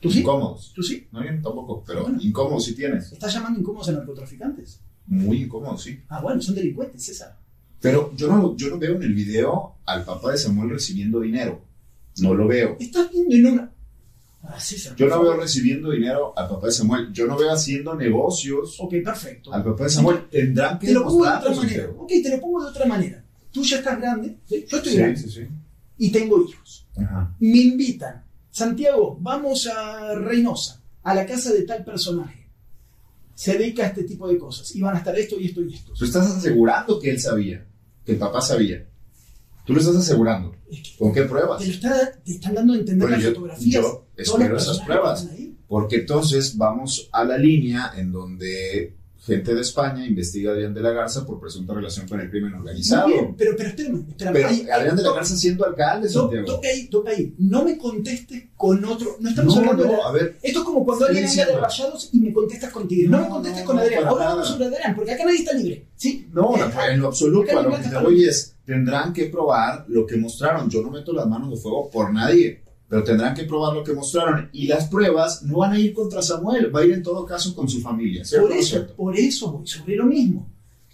¿Tú 0.00 0.10
sí? 0.10 0.20
Incómodos. 0.20 0.72
¿Tú 0.74 0.82
sí? 0.82 1.06
No, 1.10 1.24
yo 1.24 1.30
tampoco, 1.42 1.82
pero 1.86 2.08
incómodos 2.20 2.64
sí 2.64 2.74
tienes. 2.74 3.12
¿Estás 3.12 3.34
llamando 3.34 3.60
incómodos 3.60 3.88
a 3.88 3.92
narcotraficantes? 3.92 4.80
Muy 5.06 5.42
incómodos, 5.42 5.82
sí. 5.82 6.00
Ah, 6.08 6.20
bueno, 6.20 6.40
son 6.40 6.54
delincuentes, 6.54 7.04
César. 7.04 7.36
Pero 7.80 8.12
yo 8.14 8.28
no, 8.28 8.56
yo 8.56 8.68
no 8.68 8.78
veo 8.78 8.96
en 8.96 9.02
el 9.02 9.14
video 9.14 9.76
al 9.86 10.04
papá 10.04 10.32
de 10.32 10.38
Samuel 10.38 10.70
recibiendo 10.70 11.20
dinero. 11.20 11.62
No 12.18 12.34
lo 12.34 12.46
veo. 12.46 12.76
Estás 12.78 13.10
viendo 13.10 13.34
en 13.34 13.46
una. 13.46 13.72
Ah, 14.42 14.58
yo 14.96 15.06
no 15.06 15.22
veo 15.22 15.36
recibiendo 15.36 15.90
dinero 15.90 16.32
al 16.36 16.48
papá 16.48 16.66
de 16.66 16.72
Samuel. 16.72 17.12
Yo 17.12 17.26
no 17.26 17.36
veo 17.36 17.52
haciendo 17.52 17.94
negocios. 17.94 18.76
Ok, 18.80 18.94
perfecto. 19.04 19.52
Al 19.52 19.64
papá 19.64 19.84
de 19.84 19.90
Samuel. 19.90 20.28
Tendrán 20.30 20.78
que 20.78 20.88
te 20.88 20.92
lo 20.94 21.04
pongo 21.04 21.24
de 21.24 21.30
otra 21.30 21.54
manera. 21.54 21.90
Ok, 21.98 22.08
te 22.08 22.30
lo 22.30 22.40
pongo 22.40 22.64
de 22.64 22.70
otra 22.70 22.86
manera. 22.86 23.24
Tú 23.50 23.62
ya 23.62 23.78
estás 23.78 24.00
grande. 24.00 24.36
Yo 24.48 24.56
estoy 24.56 24.94
grande. 24.96 25.20
Sí. 25.20 25.46
Y 25.98 26.10
tengo 26.10 26.42
hijos. 26.42 26.86
Ajá. 26.96 27.34
Me 27.38 27.58
invitan. 27.58 28.24
Santiago, 28.50 29.18
vamos 29.20 29.66
a 29.66 30.14
Reynosa, 30.14 30.82
a 31.02 31.14
la 31.14 31.24
casa 31.24 31.52
de 31.52 31.62
tal 31.62 31.84
personaje. 31.84 32.48
Se 33.34 33.56
dedica 33.56 33.84
a 33.84 33.86
este 33.86 34.04
tipo 34.04 34.26
de 34.26 34.38
cosas. 34.38 34.74
Y 34.74 34.80
van 34.80 34.96
a 34.96 34.98
estar 34.98 35.16
esto 35.18 35.38
y 35.38 35.46
esto 35.46 35.62
y 35.62 35.74
esto. 35.74 35.92
Tú 35.92 36.04
estás 36.04 36.26
asegurando 36.26 36.98
que 36.98 37.10
él 37.10 37.20
sabía 37.20 37.66
que 38.10 38.14
el 38.14 38.18
papá 38.18 38.40
sabía. 38.40 38.84
Tú 39.64 39.74
lo 39.74 39.80
estás 39.80 39.96
asegurando. 39.96 40.54
¿Con 40.98 41.12
qué 41.12 41.22
pruebas? 41.22 41.62
Te, 41.62 41.70
está, 41.70 42.12
te 42.24 42.32
están 42.32 42.54
dando 42.54 42.72
a 42.72 42.76
entender 42.76 43.08
las 43.08 43.22
fotografías. 43.22 43.82
Yo 43.82 44.06
espero 44.16 44.56
esas 44.56 44.80
pruebas. 44.80 45.28
Porque 45.68 45.96
entonces 45.96 46.56
vamos 46.56 47.08
a 47.12 47.24
la 47.24 47.38
línea 47.38 47.92
en 47.96 48.10
donde 48.10 48.96
gente 49.30 49.54
de 49.54 49.60
España 49.60 50.06
investiga 50.06 50.50
a 50.50 50.54
Adrián 50.54 50.74
de 50.74 50.80
la 50.80 50.90
Garza 50.90 51.24
por 51.24 51.40
presunta 51.40 51.72
relación 51.72 52.08
con 52.08 52.20
el 52.20 52.30
crimen 52.30 52.54
organizado. 52.54 53.06
pero, 53.36 53.54
pero 53.56 53.68
espérame, 53.68 54.06
espérame. 54.08 54.32
Pero 54.32 54.48
Adrián 54.48 54.96
de 54.96 55.02
la 55.02 55.12
Garza 55.12 55.36
siendo 55.36 55.64
alcalde, 55.64 56.08
Santiago. 56.08 56.46
Toca 56.46 56.68
ahí, 56.68 56.88
toca 56.88 57.10
ahí. 57.10 57.34
No 57.38 57.64
me 57.64 57.78
contestes 57.78 58.44
con 58.56 58.84
otro. 58.84 59.16
No 59.20 59.30
estamos 59.30 59.56
hablando 59.56 59.84
no, 59.84 59.92
de. 59.92 60.02
A 60.02 60.10
ver, 60.12 60.38
Esto 60.42 60.58
es 60.60 60.64
como 60.64 60.84
cuando 60.84 61.06
alguien 61.06 61.26
anda 61.26 61.46
de 61.46 61.56
rayados 61.56 62.10
y 62.12 62.20
me 62.20 62.32
contestas 62.32 62.72
contigo. 62.72 63.10
No, 63.10 63.22
me 63.22 63.28
contestes 63.28 63.62
con 63.64 63.78
Adrián. 63.78 64.06
Ahora 64.06 64.24
vamos 64.26 64.48
sobre 64.48 64.66
Adrián, 64.66 64.94
porque 64.94 65.12
acá 65.12 65.24
nadie 65.24 65.38
está 65.38 65.52
libre. 65.52 65.86
¿sí? 65.96 66.28
No, 66.32 66.56
eh, 66.56 66.70
en 66.90 67.00
lo 67.00 67.08
absoluto. 67.08 67.58
A 67.58 67.62
lo 67.62 67.76
que 67.76 67.88
te 67.88 67.98
voy 67.98 68.24
es: 68.24 68.56
tendrán 68.64 69.12
que 69.12 69.26
probar 69.26 69.84
lo 69.88 70.06
que 70.06 70.16
mostraron. 70.16 70.68
Yo 70.68 70.82
no 70.82 70.90
meto 70.90 71.12
las 71.12 71.26
manos 71.26 71.50
de 71.50 71.56
fuego 71.56 71.90
por 71.90 72.12
nadie 72.12 72.62
pero 72.90 73.04
tendrán 73.04 73.34
que 73.36 73.44
probar 73.44 73.72
lo 73.72 73.84
que 73.84 73.92
mostraron 73.92 74.50
y 74.52 74.66
las 74.66 74.88
pruebas 74.88 75.44
no 75.44 75.58
van 75.58 75.74
a 75.74 75.78
ir 75.78 75.94
contra 75.94 76.20
Samuel, 76.20 76.74
va 76.74 76.80
a 76.80 76.84
ir 76.84 76.92
en 76.92 77.04
todo 77.04 77.24
caso 77.24 77.54
con 77.54 77.68
su 77.68 77.80
familia. 77.80 78.24
Por 78.28 78.50
eso, 78.50 78.86
por 78.96 79.16
eso 79.16 79.52
voy 79.52 79.66
sobre 79.66 79.94
lo 79.94 80.06
mismo. 80.06 80.50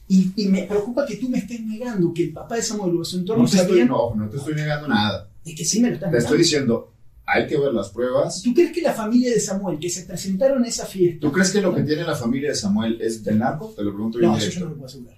Y, 0.06 0.30
me 0.48 0.64
preocupa 0.64 1.06
que 1.06 1.16
tú 1.16 1.30
me 1.30 1.38
estés 1.38 1.62
negando 1.62 2.12
que 2.12 2.24
el 2.24 2.32
papá 2.34 2.56
de 2.56 2.62
Samuel 2.62 2.98
o 2.98 3.04
su 3.04 3.16
entorno 3.16 3.44
no 3.44 3.48
te, 3.48 3.56
estoy, 3.56 3.84
no, 3.86 4.14
no 4.14 4.28
te 4.28 4.36
estoy 4.36 4.54
negando 4.54 4.88
nada. 4.88 5.30
Es 5.42 5.54
que 5.54 5.64
sí 5.64 5.80
me 5.80 5.88
lo 5.88 5.94
estás 5.94 6.10
Te 6.10 6.18
estoy 6.18 6.38
diciendo, 6.38 6.92
hay 7.24 7.46
que 7.46 7.58
ver 7.58 7.72
las 7.72 7.88
pruebas. 7.88 8.42
¿Tú 8.42 8.52
crees 8.52 8.72
que 8.72 8.82
la 8.82 8.92
familia 8.92 9.30
de 9.30 9.40
Samuel, 9.40 9.78
que 9.78 9.88
se 9.88 10.02
presentaron 10.02 10.62
a 10.62 10.68
esa 10.68 10.84
fiesta... 10.84 11.20
¿Tú 11.20 11.32
crees 11.32 11.50
que 11.50 11.62
lo 11.62 11.74
que 11.74 11.82
tiene 11.82 12.04
la 12.04 12.14
familia 12.14 12.50
de 12.50 12.56
Samuel 12.56 13.00
es 13.00 13.24
del 13.24 13.38
narco? 13.38 13.72
Te 13.74 13.82
lo 13.82 13.94
pregunto 13.94 14.18
bien 14.18 14.32
No, 14.32 14.36
eso 14.36 14.50
yo 14.50 14.60
no 14.60 14.66
lo 14.66 14.74
puedo 14.74 14.86
asegurar. 14.86 15.16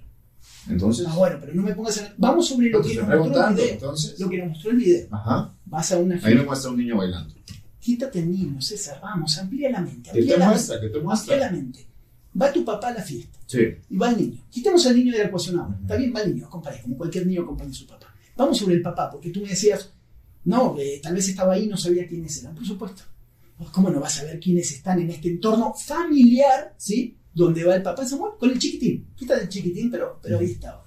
Entonces, 0.70 1.06
Ah, 1.08 1.16
bueno, 1.16 1.38
pero 1.40 1.54
no 1.54 1.62
me 1.62 1.74
pongas 1.74 1.96
en... 1.96 2.06
Vamos 2.18 2.48
sobre 2.48 2.70
lo 2.70 2.80
que 2.80 2.94
nos 2.94 3.08
mostró 3.08 3.48
el 3.48 3.54
video. 3.56 3.72
entonces. 3.72 4.20
Lo 4.20 4.30
que 4.30 4.38
nos 4.38 4.48
mostró 4.50 4.70
el 4.70 4.76
video. 4.76 5.08
ajá. 5.10 5.54
Vas 5.68 5.92
a 5.92 5.98
una 5.98 6.14
Ahí 6.16 6.20
me 6.20 6.28
fiesta. 6.28 6.44
muestra 6.44 6.70
un 6.70 6.76
niño 6.78 6.96
bailando. 6.96 7.34
Quítate 7.80 8.18
el 8.20 8.30
niño, 8.30 8.60
César. 8.60 8.98
Vamos, 9.02 9.38
amplía 9.38 9.70
la 9.70 9.80
mente. 9.80 10.10
¿Qué 10.12 10.18
Amplía 10.20 10.38
te 10.38 10.44
muestra? 10.44 10.80
¿Qué 10.80 10.88
te 10.88 10.98
Amplía 10.98 11.36
la 11.38 11.50
mente. 11.50 11.86
Va 12.40 12.52
tu 12.52 12.64
papá 12.64 12.88
a 12.88 12.94
la 12.94 13.02
fiesta. 13.02 13.38
Sí. 13.46 13.60
y 13.88 13.96
va 13.96 14.10
el 14.10 14.16
niño. 14.18 14.44
Quitemos 14.50 14.86
al 14.86 14.96
niño 14.96 15.12
de 15.12 15.18
la 15.18 15.24
ecuación 15.24 15.58
ahora. 15.58 15.78
Está 15.80 15.96
bien, 15.96 16.12
va 16.14 16.20
el 16.20 16.34
niño, 16.34 16.46
acompaña, 16.46 16.82
como 16.82 16.96
cualquier 16.96 17.26
niño 17.26 17.42
acompaña 17.42 17.70
a 17.70 17.74
su 17.74 17.86
papá. 17.86 18.14
Vamos 18.36 18.58
sobre 18.58 18.74
el 18.76 18.82
papá, 18.82 19.10
porque 19.10 19.30
tú 19.30 19.40
me 19.40 19.48
decías, 19.48 19.90
no, 20.44 20.76
eh, 20.78 21.00
tal 21.02 21.14
vez 21.14 21.28
estaba 21.28 21.54
ahí 21.54 21.64
y 21.64 21.68
no 21.68 21.76
sabía 21.76 22.06
quiénes 22.06 22.40
eran. 22.42 22.54
Por 22.54 22.66
supuesto. 22.66 23.02
Pues, 23.56 23.70
¿Cómo 23.70 23.90
no 23.90 23.98
vas 24.00 24.16
a 24.18 24.20
saber 24.20 24.38
quiénes 24.38 24.70
están 24.70 25.00
en 25.00 25.10
este 25.10 25.28
entorno 25.28 25.74
familiar, 25.74 26.74
¿sí? 26.76 27.16
Donde 27.34 27.64
va 27.64 27.74
el 27.76 27.82
papá 27.82 28.06
Samuel 28.06 28.32
con 28.38 28.50
el 28.50 28.58
chiquitín. 28.58 29.08
Quita 29.16 29.36
el 29.38 29.48
chiquitín, 29.48 29.90
pero, 29.90 30.18
pero 30.22 30.38
ahí 30.38 30.52
estaba. 30.52 30.84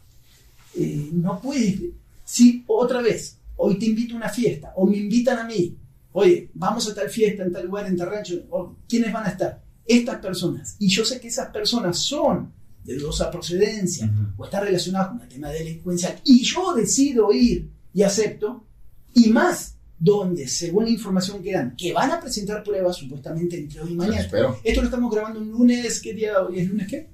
Eh, 0.75 1.09
no 1.11 1.39
puedes. 1.41 1.79
Si 2.23 2.63
otra 2.67 3.01
vez, 3.01 3.37
hoy 3.61 3.77
te 3.77 3.85
invito 3.85 4.15
a 4.15 4.17
una 4.17 4.29
fiesta, 4.29 4.73
o 4.75 4.85
me 4.85 4.97
invitan 4.97 5.39
a 5.39 5.43
mí, 5.45 5.77
oye, 6.13 6.49
vamos 6.53 6.89
a 6.89 6.95
tal 6.95 7.09
fiesta 7.09 7.43
en 7.43 7.51
tal 7.51 7.65
lugar, 7.65 7.87
en 7.87 7.95
tal 7.95 8.09
rancho, 8.09 8.41
o, 8.49 8.75
¿quiénes 8.87 9.13
van 9.13 9.25
a 9.25 9.29
estar? 9.29 9.61
Estas 9.85 10.17
personas. 10.17 10.75
Y 10.79 10.87
yo 10.89 11.05
sé 11.05 11.19
que 11.19 11.27
esas 11.27 11.49
personas 11.49 11.99
son 11.99 12.51
de 12.83 12.95
dudosa 12.95 13.29
procedencia 13.29 14.11
o 14.37 14.45
están 14.45 14.63
relacionadas 14.63 15.09
con 15.09 15.21
el 15.21 15.27
tema 15.27 15.49
delincuencial. 15.49 16.19
Y 16.23 16.43
yo 16.43 16.73
decido 16.73 17.31
ir 17.31 17.69
y 17.93 18.01
acepto, 18.01 18.65
y 19.13 19.29
más, 19.29 19.75
donde, 19.99 20.47
según 20.47 20.85
la 20.85 20.89
información 20.89 21.43
que 21.43 21.53
dan, 21.53 21.75
que 21.75 21.93
van 21.93 22.09
a 22.09 22.19
presentar 22.19 22.63
pruebas 22.63 22.97
supuestamente 22.97 23.57
entre 23.57 23.81
hoy 23.81 23.91
y 23.91 23.95
mañana. 23.95 24.21
espero. 24.21 24.57
Esto 24.63 24.81
lo 24.81 24.87
estamos 24.87 25.13
grabando 25.13 25.39
un 25.39 25.51
lunes, 25.51 26.01
¿qué 26.01 26.13
día 26.13 26.41
hoy 26.41 26.59
es 26.59 26.67
lunes 26.67 26.87
qué? 26.87 27.09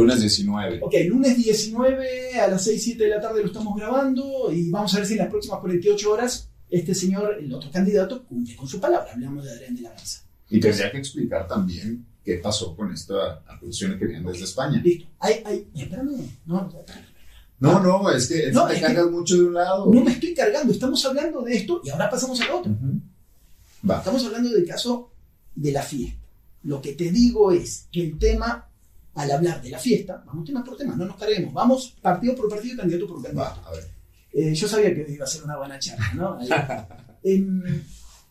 Lunes 0.00 0.20
19. 0.20 0.80
Ok, 0.82 0.94
lunes 1.08 1.36
19 1.36 2.40
a 2.40 2.48
las 2.48 2.64
6, 2.64 2.82
7 2.84 3.04
de 3.04 3.10
la 3.10 3.20
tarde 3.20 3.40
lo 3.40 3.46
estamos 3.48 3.76
grabando 3.76 4.50
y 4.52 4.70
vamos 4.70 4.94
a 4.94 4.98
ver 4.98 5.06
si 5.06 5.12
en 5.14 5.18
las 5.20 5.28
próximas 5.28 5.60
48 5.60 6.10
horas 6.12 6.48
este 6.70 6.94
señor, 6.94 7.36
el 7.40 7.52
otro 7.54 7.70
candidato, 7.70 8.24
cumple 8.24 8.56
con 8.56 8.66
su 8.68 8.80
palabra. 8.80 9.10
Hablamos 9.12 9.44
de 9.44 9.50
Adrián 9.52 9.74
de 9.76 9.82
la 9.82 9.90
Garza. 9.90 10.22
Y 10.50 10.60
tendría 10.60 10.90
que 10.90 10.98
explicar 10.98 11.46
también 11.46 12.04
qué 12.24 12.36
pasó 12.36 12.74
con 12.76 12.92
estas 12.92 13.38
acusaciones 13.46 13.98
que 13.98 14.06
vienen 14.06 14.24
desde 14.26 14.44
España. 14.44 14.80
Listo. 14.82 15.06
Hay, 15.20 15.42
hay, 15.44 15.68
espérame. 15.74 16.16
No. 16.44 16.68
No, 17.58 17.80
no, 17.80 18.10
es 18.10 18.26
que, 18.28 18.52
No, 18.52 18.66
te 18.66 18.74
es 18.74 18.80
que- 18.80 18.86
cargas 18.86 19.10
mucho 19.10 19.36
de 19.36 19.44
un 19.44 19.54
lado. 19.54 19.90
no 19.92 20.04
me 20.04 20.12
estoy 20.12 20.34
cargando. 20.34 20.72
Estamos 20.72 21.04
hablando 21.06 21.40
de 21.42 21.56
esto 21.56 21.80
y 21.84 21.88
ahora 21.90 22.10
pasamos 22.10 22.38
al 22.40 22.50
otro. 22.50 22.72
Ujú. 22.72 23.00
Va. 23.90 23.98
Estamos 23.98 24.24
hablando 24.24 24.50
del 24.50 24.66
caso 24.66 25.10
de 25.54 25.72
la 25.72 25.82
fiesta. 25.82 26.18
Lo 26.64 26.82
que 26.82 26.92
te 26.94 27.10
digo 27.10 27.52
es 27.52 27.86
que 27.92 28.02
el 28.04 28.18
tema, 28.18 28.68
al 29.16 29.30
hablar 29.30 29.62
de 29.62 29.70
la 29.70 29.78
fiesta, 29.78 30.22
vamos 30.26 30.44
tema 30.44 30.62
por 30.62 30.76
tema, 30.76 30.94
no 30.94 31.06
nos 31.06 31.16
carguemos. 31.16 31.52
Vamos 31.52 31.96
partido 32.00 32.34
por 32.34 32.48
partido, 32.48 32.76
candidato 32.76 33.06
por 33.06 33.22
candidato. 33.22 33.60
Va, 33.62 33.68
a 33.68 33.72
ver. 33.72 33.88
Eh, 34.32 34.54
yo 34.54 34.68
sabía 34.68 34.94
que 34.94 35.06
iba 35.10 35.24
a 35.24 35.28
ser 35.28 35.42
una 35.42 35.56
buena 35.56 35.78
charla, 35.78 36.12
¿no? 36.14 36.38
En, 37.22 37.84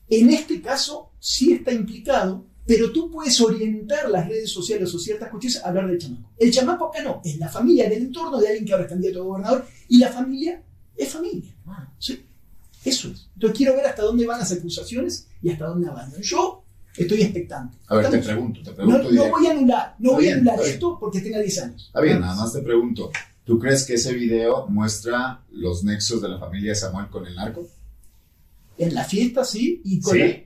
en 0.07 0.29
este 0.29 0.61
caso 0.61 1.11
sí 1.19 1.51
está 1.51 1.73
implicado, 1.73 2.45
pero 2.65 2.93
tú 2.93 3.11
puedes 3.11 3.41
orientar 3.41 4.09
las 4.09 4.25
redes 4.25 4.49
sociales 4.49 4.93
o 4.93 4.99
ciertas 4.99 5.29
cuestiones 5.29 5.61
a 5.61 5.67
hablar 5.67 5.87
del 5.87 5.97
chamaco. 5.97 6.31
El 6.37 6.51
chamaco 6.51 6.85
acá 6.87 7.03
no, 7.03 7.21
es 7.25 7.37
la 7.37 7.49
familia 7.49 7.89
del 7.89 8.03
entorno 8.03 8.39
de 8.39 8.47
alguien 8.47 8.65
que 8.65 8.71
ahora 8.71 8.85
es 8.85 8.89
candidato 8.89 9.19
a 9.19 9.25
gobernador 9.25 9.65
y 9.89 9.97
la 9.97 10.09
familia 10.13 10.63
es 10.95 11.09
familia. 11.09 11.53
hermano. 11.59 11.93
Sí, 11.99 12.25
eso 12.85 13.09
es. 13.09 13.27
Entonces 13.33 13.57
quiero 13.57 13.75
ver 13.75 13.87
hasta 13.87 14.03
dónde 14.03 14.25
van 14.25 14.39
las 14.39 14.51
acusaciones 14.51 15.27
y 15.41 15.49
hasta 15.49 15.65
dónde 15.65 15.89
avanzan. 15.89 16.21
Yo 16.21 16.64
estoy 16.97 17.21
expectante. 17.21 17.77
A 17.87 17.95
ver, 17.95 18.09
te 18.09 18.17
Estamos- 18.17 18.25
pregunto, 18.27 18.61
te 18.63 18.69
no, 18.71 18.75
pregunto 18.75 19.03
no 19.03 19.09
directo. 19.09 19.31
voy 19.37 19.47
a 19.47 19.51
anular, 19.51 19.95
no 19.99 20.09
Está 20.09 20.15
voy 20.15 20.23
bien, 20.23 20.33
a 20.33 20.37
anular 20.37 20.53
está 20.55 20.63
bien. 20.63 20.73
esto 20.75 20.97
porque 20.99 21.21
tenga 21.21 21.39
10 21.39 21.61
años. 21.61 21.83
Está 21.87 22.01
bien, 22.01 22.19
nada 22.21 22.35
más 22.35 22.53
te 22.53 22.61
pregunto. 22.61 23.11
¿Tú 23.43 23.59
crees 23.59 23.83
que 23.85 23.93
ese 23.93 24.13
video 24.13 24.65
muestra 24.67 25.41
los 25.51 25.83
nexos 25.83 26.21
de 26.21 26.29
la 26.29 26.39
familia 26.39 26.73
Samuel 26.73 27.07
con 27.09 27.25
el 27.27 27.35
narco? 27.35 27.67
En 28.77 28.93
la 28.93 29.03
fiesta 29.03 29.45
sí, 29.45 29.81
y 29.85 29.99
con 30.01 30.13
Sí. 30.13 30.19
la- 30.19 30.43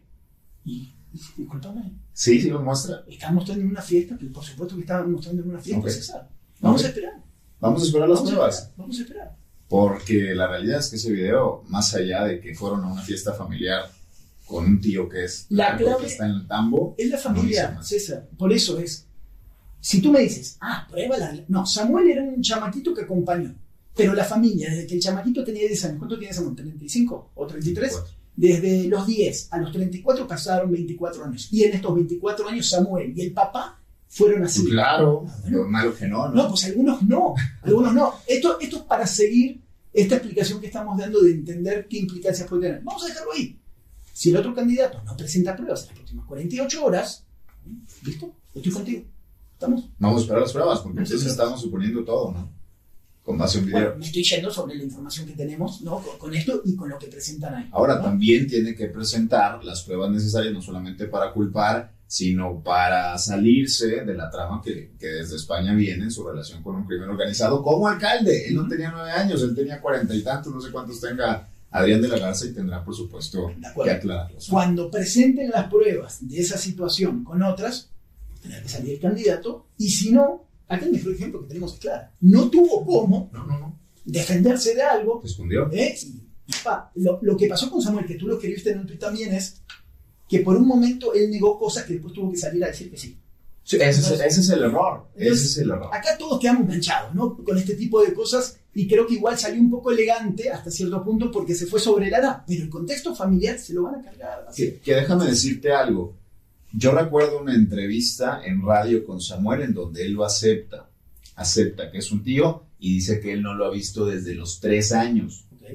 y, 0.66 0.94
discúlpame, 1.14 1.94
Sí, 2.14 2.42
sí 2.42 2.50
lo 2.50 2.62
muestra. 2.62 3.06
Están 3.08 3.34
mostrando 3.36 3.64
en 3.64 3.70
una 3.72 3.82
fiesta, 3.82 4.16
pero 4.20 4.32
por 4.34 4.44
supuesto 4.44 4.76
que 4.76 4.82
estaban 4.82 5.10
mostrando 5.12 5.42
en 5.42 5.50
una 5.50 5.60
fiesta, 5.60 5.82
Ok. 5.82 5.90
César. 5.90 6.30
Vamos 6.60 6.82
Ok. 6.82 6.86
a 6.86 6.90
esperar. 6.90 7.14
Vamos 7.62 7.82
a 7.82 7.86
esperar 7.86 8.10
las 8.10 8.22
pruebas. 8.22 8.72
Vamos 8.76 8.98
a 9.00 9.02
esperar. 9.02 9.36
Porque 9.70 10.34
la 10.36 10.48
realidad 10.48 10.80
es 10.80 10.90
que 10.90 10.96
ese 10.98 11.12
video, 11.12 11.64
más 11.70 11.94
allá 11.96 12.26
de 12.26 12.42
que 12.42 12.54
fueron 12.56 12.84
a 12.84 12.92
una 12.92 13.02
fiesta 13.02 13.34
familiar 13.34 13.90
con 14.50 14.66
un 14.66 14.82
tío 14.82 15.08
que 15.08 15.24
es 15.26 15.46
La 15.50 15.78
clave- 15.78 16.02
que 16.02 16.08
está 16.08 16.26
en 16.26 16.32
el 16.32 16.48
tambo, 16.48 16.96
Es 16.98 17.08
la 17.10 17.18
No 17.18 17.22
familia, 17.24 17.72
más. 17.76 17.88
César. 17.88 18.28
Por 18.38 18.52
eso 18.52 18.80
es. 18.80 19.06
Si 19.80 20.02
tú 20.02 20.12
me 20.12 20.20
dices, 20.22 20.58
ah, 20.60 20.86
prueba 20.90 21.18
la. 21.18 21.34
No, 21.48 21.66
Samuel 21.66 22.10
era 22.10 22.24
un 22.24 22.42
chamaquito 22.42 22.94
que 22.94 23.02
acompañó. 23.04 23.54
Pero 23.96 24.14
la 24.14 24.24
familia, 24.26 24.70
desde 24.70 24.88
que 24.88 24.96
el 24.96 25.02
chamaquito 25.02 25.44
tenía 25.44 25.68
10 25.68 25.86
años, 25.86 25.98
¿cuánto 26.00 26.18
tiene 26.18 26.34
Samuel? 26.34 26.56
¿35 26.56 27.26
o 27.36 27.48
33? 27.48 27.92
24. 27.92 28.16
Desde 28.36 28.88
los 28.88 29.06
10 29.06 29.48
a 29.52 29.58
los 29.58 29.72
34 29.72 30.26
pasaron 30.28 30.72
24 30.72 31.26
años. 31.26 31.48
Y 31.52 31.64
en 31.64 31.74
estos 31.76 31.94
24 31.96 32.48
años 32.48 32.70
Samuel 32.70 33.14
y 33.16 33.22
el 33.22 33.32
papá 33.34 33.80
fueron 34.08 34.44
así. 34.44 34.66
Claro, 34.66 35.26
Ah, 35.28 35.38
bueno. 35.42 35.58
lo 35.60 35.68
malo 35.68 35.96
que 35.96 36.08
no, 36.08 36.28
¿no? 36.30 36.34
No, 36.34 36.48
pues 36.50 36.64
algunos 36.66 37.02
no, 37.04 37.36
algunos 37.62 37.94
no. 37.94 38.14
Esto, 38.26 38.58
esto 38.60 38.78
es 38.78 38.82
para 38.84 39.06
seguir 39.06 39.60
esta 39.94 40.16
explicación 40.16 40.60
que 40.62 40.68
estamos 40.68 40.98
dando 40.98 41.22
de 41.22 41.32
entender 41.32 41.86
qué 41.90 41.98
implicancias 42.00 42.48
puede 42.48 42.64
tener. 42.64 42.82
Vamos 42.84 43.04
a 43.04 43.08
dejarlo 43.08 43.32
ahí. 43.34 43.59
Si 44.20 44.32
el 44.32 44.36
otro 44.36 44.54
candidato 44.54 45.02
no 45.06 45.16
presenta 45.16 45.56
pruebas 45.56 45.84
en 45.84 45.88
las 45.88 45.98
próximas 46.00 46.26
48 46.26 46.84
horas, 46.84 47.24
¿listo? 48.04 48.36
Estoy 48.54 48.74
contigo. 48.74 49.06
¿Estamos? 49.54 49.88
Vamos 49.98 50.18
a 50.18 50.22
esperar 50.24 50.42
las 50.42 50.52
pruebas, 50.52 50.80
porque 50.82 51.00
a 51.00 51.04
entonces 51.04 51.26
estamos 51.26 51.62
suponiendo 51.62 52.04
todo, 52.04 52.34
¿no? 52.34 52.52
Con 53.24 53.38
base 53.38 53.60
en 53.60 53.64
un 53.64 53.70
video. 53.70 53.82
Bueno, 53.82 54.00
me 54.00 54.06
estoy 54.06 54.24
yendo 54.24 54.52
sobre 54.52 54.76
la 54.76 54.84
información 54.84 55.26
que 55.26 55.32
tenemos, 55.38 55.82
¿no? 55.84 56.00
Con, 56.02 56.18
con 56.18 56.36
esto 56.36 56.62
y 56.66 56.76
con 56.76 56.90
lo 56.90 57.00
que 57.00 57.08
presentan 57.08 57.56
ahí. 57.56 57.70
Ahora 57.72 57.96
¿no? 57.96 58.02
también 58.02 58.46
tiene 58.46 58.76
que 58.76 58.88
presentar 58.88 59.64
las 59.64 59.84
pruebas 59.84 60.12
necesarias, 60.12 60.54
no 60.54 60.62
solamente 60.62 61.06
para 61.06 61.32
culpar, 61.32 61.94
sino 62.06 62.62
para 62.62 63.18
salirse 63.18 64.04
de 64.04 64.14
la 64.16 64.30
trama 64.30 64.62
que, 64.62 64.96
que 65.00 65.08
desde 65.08 65.38
España 65.38 65.74
viene 65.74 66.04
en 66.04 66.12
su 66.12 66.28
relación 66.28 66.62
con 66.62 66.76
un 66.76 66.86
crimen 66.86 67.08
organizado 67.08 67.64
como 67.64 67.88
alcalde. 67.88 68.50
Él 68.50 68.56
no 68.56 68.68
tenía 68.68 68.92
nueve 68.92 69.12
años, 69.12 69.42
él 69.44 69.56
tenía 69.56 69.80
cuarenta 69.80 70.14
y 70.14 70.22
tantos, 70.24 70.54
no 70.54 70.60
sé 70.60 70.72
cuántos 70.72 71.00
tenga 71.00 71.48
Adrián 71.72 72.02
de 72.02 72.08
la 72.08 72.18
Garza 72.18 72.46
y 72.46 72.54
tendrá, 72.54 72.84
por 72.84 72.96
supuesto, 72.96 73.48
que 73.60 73.68
acuerdo. 73.68 73.94
aclararlos. 73.94 74.48
Cuando 74.50 74.90
presenten 74.90 75.50
las 75.52 75.70
pruebas 75.70 76.28
de 76.28 76.40
esa 76.40 76.58
situación 76.58 77.24
con 77.24 77.44
otras, 77.44 77.90
tendrá 78.42 78.62
que 78.62 78.70
salir 78.70 78.94
el 78.96 79.00
candidato 79.00 79.68
y 79.78 79.90
si 79.90 80.12
no, 80.12 80.46
acá 80.68 80.86
el 80.86 80.92
mejor 80.94 81.14
ejemplo 81.14 81.42
que 81.42 81.48
tenemos 81.48 81.74
es 81.76 81.80
claro. 81.80 82.08
No 82.22 82.50
tuvo 82.50 82.86
cómo 82.86 83.30
No, 83.34 83.46
no, 83.46 83.60
no. 83.60 83.80
defenderse 84.06 84.74
de 84.76 84.82
algo 84.82 85.22
Se 85.22 85.28
escondió. 85.28 85.70
¿eh? 85.72 85.96
Y, 86.02 86.08
y 86.48 86.54
pa, 86.64 86.92
lo, 86.96 87.20
lo 87.22 87.38
que 87.38 87.48
pasó 87.48 87.70
con 87.70 87.82
Samuel, 87.82 88.06
que 88.06 88.16
tú 88.16 88.28
lo 88.28 88.36
escribiste 88.36 88.72
en 88.72 88.80
un 88.80 88.88
tweet 88.88 88.98
también, 88.98 89.34
es 89.34 89.62
que 90.28 90.40
por 90.40 90.56
un 90.58 90.68
momento 90.68 91.14
él 91.14 91.30
negó 91.32 91.58
cosas 91.60 91.84
que 91.86 91.94
después 91.94 92.14
tuvo 92.14 92.32
que 92.32 92.38
salir 92.38 92.64
a 92.64 92.68
decir 92.68 92.90
que 92.90 92.98
sí. 92.98 93.18
Sí, 93.64 93.78
ese, 93.80 94.02
es, 94.16 94.20
ese 94.22 94.42
es 94.42 94.50
el 94.50 94.64
error. 94.64 95.08
Ese 95.16 95.24
Entonces, 95.26 95.52
es 95.52 95.58
el 95.60 95.70
error. 95.70 95.90
Acá 95.94 96.18
todos 96.18 96.40
quedamos 96.40 96.68
manchados, 96.68 97.14
¿no? 97.14 97.38
Con 97.44 97.56
este 97.58 97.76
tipo 97.76 98.02
de 98.04 98.14
cosas 98.14 98.59
y 98.74 98.88
creo 98.88 99.08
que 99.08 99.16
igual 99.16 99.38
salió 99.38 99.60
un 99.62 99.70
poco 99.70 99.92
elegante 99.92 100.50
hasta 100.50 100.70
cierto 100.72 101.04
punto 101.04 101.32
porque 101.32 101.56
se 101.56 101.66
fue 101.66 101.80
sobre 101.80 102.10
la 102.10 102.20
edad, 102.20 102.44
pero 102.48 102.64
el 102.64 102.70
contexto 102.70 103.16
familiar 103.16 103.58
se 103.60 103.74
lo 103.74 103.84
van 103.84 103.96
a 103.96 104.02
cargar. 104.04 104.46
así. 104.48 104.64
Que, 104.64 104.80
que 104.80 104.96
déjame 104.96 105.26
decirte 105.26 105.72
algo. 105.72 106.16
Yo 106.72 106.92
recuerdo 106.92 107.42
una 107.42 107.56
entrevista 107.56 108.42
en 108.46 108.62
radio 108.64 109.04
con 109.06 109.20
Samuel 109.22 109.64
en 109.64 109.74
donde 109.74 110.06
él 110.06 110.14
lo 110.14 110.24
acepta. 110.24 110.90
Acepta 111.36 111.90
que 111.92 111.98
es 111.98 112.12
un 112.12 112.22
tío 112.24 112.64
y 112.80 112.94
dice 112.96 113.20
que 113.20 113.34
él 113.34 113.42
no 113.42 113.56
lo 113.56 113.66
ha 113.66 113.72
visto 113.72 114.06
desde 114.06 114.36
los 114.36 114.60
tres 114.60 114.92
años. 114.92 115.46
Ok. 115.56 115.70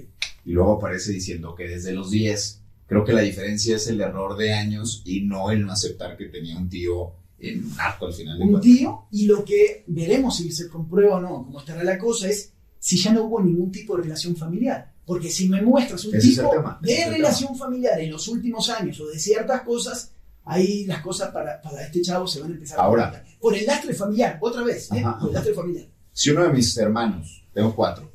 Y 0.44 0.52
luego 0.52 0.74
aparece 0.74 1.10
diciendo 1.12 1.54
que 1.54 1.66
desde 1.68 1.92
los 1.92 2.10
diez. 2.10 2.60
Creo 2.86 3.04
que 3.04 3.12
la 3.12 3.22
diferencia 3.22 3.76
es 3.76 3.88
el 3.88 4.00
error 4.00 4.36
de 4.36 4.52
años 4.52 5.02
y 5.04 5.22
no 5.22 5.50
el 5.50 5.64
no 5.66 5.72
aceptar 5.72 6.16
que 6.16 6.26
tenía 6.26 6.56
un 6.56 6.68
tío 6.68 7.12
en 7.40 7.74
narco 7.76 8.06
al 8.06 8.12
final 8.14 8.38
de 8.38 8.44
Un 8.44 8.50
cuentas. 8.52 8.70
tío 8.72 9.06
y 9.10 9.26
lo 9.26 9.44
que 9.44 9.84
veremos 9.88 10.36
si 10.36 10.52
se 10.52 10.68
comprueba 10.68 11.16
o 11.16 11.20
no, 11.20 11.44
cómo 11.44 11.58
estará 11.60 11.82
la 11.82 11.98
cosa, 11.98 12.28
es 12.28 12.52
si 12.84 12.98
ya 12.98 13.14
no 13.14 13.24
hubo 13.24 13.40
ningún 13.40 13.72
tipo 13.72 13.96
de 13.96 14.02
relación 14.02 14.36
familiar. 14.36 14.92
Porque 15.06 15.30
si 15.30 15.48
me 15.48 15.62
muestras 15.62 16.04
un 16.04 16.16
Ese 16.16 16.28
tipo 16.28 16.50
tema, 16.50 16.78
de 16.82 17.08
relación 17.08 17.56
familiar 17.56 17.98
en 17.98 18.12
los 18.12 18.28
últimos 18.28 18.68
años 18.68 19.00
o 19.00 19.06
de 19.06 19.18
ciertas 19.18 19.62
cosas, 19.62 20.12
ahí 20.44 20.84
las 20.84 21.00
cosas 21.00 21.30
para, 21.30 21.62
para 21.62 21.82
este 21.82 22.02
chavo 22.02 22.26
se 22.26 22.40
van 22.40 22.50
a 22.50 22.54
empezar 22.54 22.78
Ahora. 22.78 23.04
a 23.04 23.10
complicar. 23.12 23.38
Por 23.40 23.54
el 23.54 23.64
lastre 23.64 23.94
familiar, 23.94 24.38
otra 24.38 24.62
vez, 24.64 24.92
¿eh? 24.92 24.98
Ajá, 24.98 25.18
por 25.18 25.28
el 25.30 25.34
lastre 25.34 25.54
familiar. 25.54 25.86
Si 26.12 26.28
uno 26.28 26.42
de 26.42 26.50
mis 26.50 26.76
hermanos, 26.76 27.42
tengo 27.54 27.74
cuatro, 27.74 28.12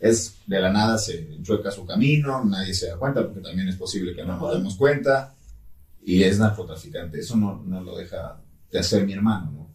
es 0.00 0.34
de 0.46 0.60
la 0.60 0.72
nada 0.72 0.96
se 0.96 1.18
enchueca 1.34 1.70
su 1.70 1.84
camino, 1.84 2.42
nadie 2.42 2.72
se 2.72 2.86
da 2.86 2.96
cuenta, 2.96 3.22
porque 3.22 3.42
también 3.42 3.68
es 3.68 3.76
posible 3.76 4.14
que 4.14 4.24
no 4.24 4.38
nos 4.38 4.54
demos 4.54 4.76
cuenta, 4.76 5.34
y 6.06 6.22
es 6.22 6.38
narcotraficante, 6.38 7.20
eso 7.20 7.36
no, 7.36 7.62
no 7.66 7.82
lo 7.82 7.98
deja 7.98 8.40
de 8.72 8.78
hacer 8.78 9.04
mi 9.04 9.12
hermano, 9.12 9.52
¿no? 9.52 9.70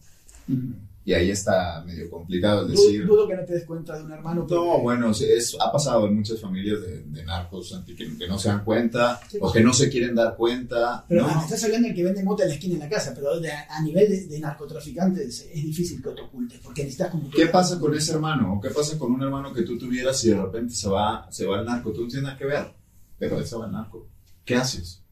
Y 1.04 1.14
ahí 1.14 1.30
está 1.32 1.82
medio 1.84 2.08
complicado 2.08 2.62
el 2.62 2.70
decir. 2.70 3.04
Dudo 3.04 3.26
que 3.26 3.34
no 3.34 3.44
te 3.44 3.54
des 3.54 3.64
cuenta 3.64 3.98
de 3.98 4.04
un 4.04 4.12
hermano. 4.12 4.46
pero- 4.46 4.64
No, 4.64 4.78
bueno, 4.82 5.10
es, 5.10 5.56
ha 5.60 5.72
pasado 5.72 6.06
en 6.06 6.14
muchas 6.14 6.40
familias 6.40 6.80
de, 6.80 7.02
de 7.02 7.24
narcos 7.24 7.76
que, 7.84 7.96
que 7.96 8.28
no 8.28 8.38
se 8.38 8.48
dan 8.50 8.62
cuenta 8.64 9.20
Sí. 9.28 9.38
o 9.40 9.50
que 9.52 9.60
no 9.64 9.72
se 9.74 9.90
quieren 9.90 10.14
dar 10.14 10.36
cuenta. 10.36 11.04
Pero 11.08 11.26
¿no? 11.26 11.40
estás 11.42 11.64
hablando 11.64 11.88
del 11.88 11.96
que 11.96 12.04
vende 12.04 12.22
mota 12.22 12.44
en 12.44 12.50
la 12.50 12.54
esquina 12.54 12.74
en 12.74 12.80
la 12.80 12.88
casa, 12.88 13.12
pero 13.16 13.40
de- 13.40 13.50
a 13.50 13.82
nivel 13.82 14.08
de, 14.08 14.26
de 14.28 14.38
narcotraficantes 14.38 15.40
es 15.52 15.62
difícil 15.64 16.00
que 16.00 16.10
te 16.10 16.20
ocultes, 16.20 16.60
porque 16.62 16.82
necesitas 16.84 17.10
como... 17.10 17.30
¿Qué 17.30 17.46
pasa 17.46 17.80
con 17.80 17.92
ese 17.96 18.12
hermano? 18.12 18.54
¿O 18.54 18.60
qué 18.60 18.70
pasa 18.70 18.96
con 18.96 19.10
un 19.12 19.22
hermano 19.22 19.52
que 19.52 19.62
tú 19.62 19.76
tuvieras 19.76 20.20
si 20.20 20.30
de 20.30 20.40
repente 20.40 20.72
se 20.74 20.88
va, 20.88 21.26
se 21.32 21.46
va 21.46 21.58
al 21.58 21.64
narco? 21.66 21.92
Tú 21.92 22.02
no 22.02 22.06
tienes 22.08 22.24
nada 22.24 22.38
que 22.38 22.44
ver, 22.46 22.72
pero 23.18 23.38
él 23.38 23.46
se 23.46 23.56
va 23.56 23.64
al 23.64 23.72
narco. 23.72 24.06
¿Qué 24.44 24.54
haces? 24.54 25.02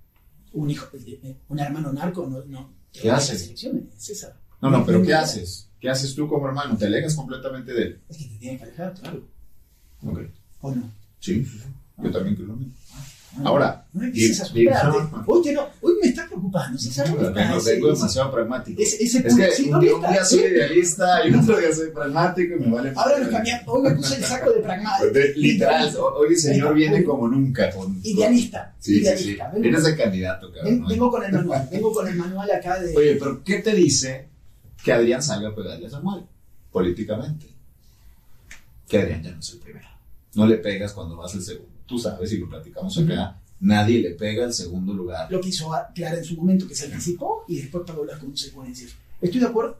Un 0.52 0.70
hijo, 0.70 0.86
eh, 0.94 1.36
un 1.48 1.58
hermano 1.58 1.92
narco 1.92 2.26
no... 2.28 2.44
no 2.44 2.72
¿Qué 2.92 3.08
va 3.08 3.14
a 3.14 3.18
hace? 3.18 3.32
las 3.34 3.42
elecciones, 3.42 3.84
César. 3.96 4.36
No, 4.62 4.70
no, 4.70 4.84
pero 4.86 5.02
¿qué 5.02 5.14
haces? 5.14 5.68
¿Qué 5.80 5.88
haces 5.88 6.14
tú 6.14 6.28
como 6.28 6.46
hermano? 6.48 6.76
¿Te 6.76 6.86
alegas 6.86 7.14
completamente 7.14 7.72
de 7.72 7.82
él? 7.82 8.00
Es 8.08 8.16
que 8.18 8.24
te 8.24 8.34
tienes 8.36 8.58
que 8.60 8.64
alejar, 8.66 8.94
claro. 9.00 9.22
Ok. 10.04 10.18
¿O 10.60 10.74
no? 10.74 10.82
Sí, 11.18 11.44
sí, 11.44 11.58
sí. 11.58 11.64
Yo 12.02 12.10
también 12.10 12.34
creo 12.36 12.48
lo 12.48 12.56
mismo. 12.56 12.74
Ah, 13.36 13.42
Ahora, 13.44 13.86
no 13.92 14.02
empieces 14.04 14.40
a 14.40 14.44
superarte. 14.46 14.98
no. 14.98 15.24
Hoy, 15.26 15.42
te 15.42 15.52
no, 15.52 15.68
hoy 15.82 15.92
me 16.02 16.08
estás 16.08 16.26
preocupando, 16.26 16.76
César. 16.78 17.06
¿dónde 17.08 17.24
Tengo, 17.26 17.38
estás? 17.40 17.56
Ese- 17.58 17.74
tengo 17.74 17.92
demasiado 17.92 18.32
pragmático. 18.32 18.82
ese- 18.82 19.04
ese 19.04 19.18
es 19.18 19.36
que 19.36 19.50
sí, 19.52 19.64
un 19.66 19.70
¿dónde 19.70 19.86
día, 19.86 19.96
un 19.96 20.00
día 20.12 20.24
soy 20.24 20.38
idealista 20.40 21.28
y 21.28 21.34
otro 21.34 21.58
día 21.58 21.72
soy 21.72 21.90
pragmático 21.90 22.56
y 22.56 22.58
me 22.58 22.70
vale. 22.74 22.92
Ahora 22.96 23.18
nos 23.18 23.28
cambiamos. 23.28 23.64
Hoy 23.68 23.82
me 23.82 23.90
puse 23.94 24.16
el 24.16 24.24
saco 24.24 24.50
de 24.52 24.60
pragmático. 24.60 25.12
Literal, 25.36 25.96
hoy 25.96 26.28
el 26.30 26.36
señor 26.38 26.74
viene 26.74 27.04
como 27.04 27.28
nunca. 27.28 27.70
Con, 27.70 28.00
Idealista. 28.02 28.74
Sí, 28.80 28.94
sí, 28.94 28.98
sí. 28.98 29.02
idealista. 29.04 29.48
Vengo- 29.50 29.62
Vienes 29.62 29.84
de 29.84 29.96
candidato, 29.96 30.52
cabrón. 30.52 30.86
Vengo 30.88 31.10
con 31.10 31.24
el 31.24 31.32
manual. 31.32 31.68
Vengo 31.70 31.92
con 31.92 32.08
el 32.08 32.14
manual 32.16 32.50
acá 32.50 32.80
de. 32.80 32.96
Oye, 32.96 33.14
pero 33.16 33.44
¿qué 33.44 33.58
te 33.60 33.74
dice 33.74 34.28
que 34.84 34.92
Adrián 34.92 35.22
salga 35.22 35.48
a 35.50 35.54
pegarle 35.54 35.86
a 35.86 35.90
Samuel? 35.90 36.24
Políticamente. 36.70 37.46
Que 38.88 38.98
Adrián 38.98 39.22
ya 39.22 39.30
no 39.32 39.40
es 39.40 39.50
el 39.52 39.58
primero. 39.58 39.88
No 40.34 40.46
le 40.46 40.56
pegas 40.58 40.92
cuando 40.92 41.16
vas 41.16 41.34
el 41.34 41.42
segundo. 41.42 41.70
Tú 41.86 41.98
sabes, 41.98 42.32
y 42.32 42.38
lo 42.38 42.48
platicamos 42.48 42.96
acá, 42.98 43.40
nadie 43.60 44.00
le 44.00 44.10
pega 44.10 44.44
el 44.44 44.52
segundo 44.52 44.94
lugar. 44.94 45.30
lo 45.30 45.40
que 45.40 45.48
hizo 45.48 45.70
Clara 45.94 46.18
en 46.18 46.24
su 46.24 46.36
momento, 46.36 46.68
que 46.68 46.74
se 46.74 46.86
anticipó 46.86 47.44
y 47.48 47.56
después 47.56 47.84
pagó 47.86 48.04
las 48.04 48.18
consecuencias. 48.18 48.92
¿Estoy 49.20 49.40
de 49.40 49.46
acuerdo? 49.46 49.78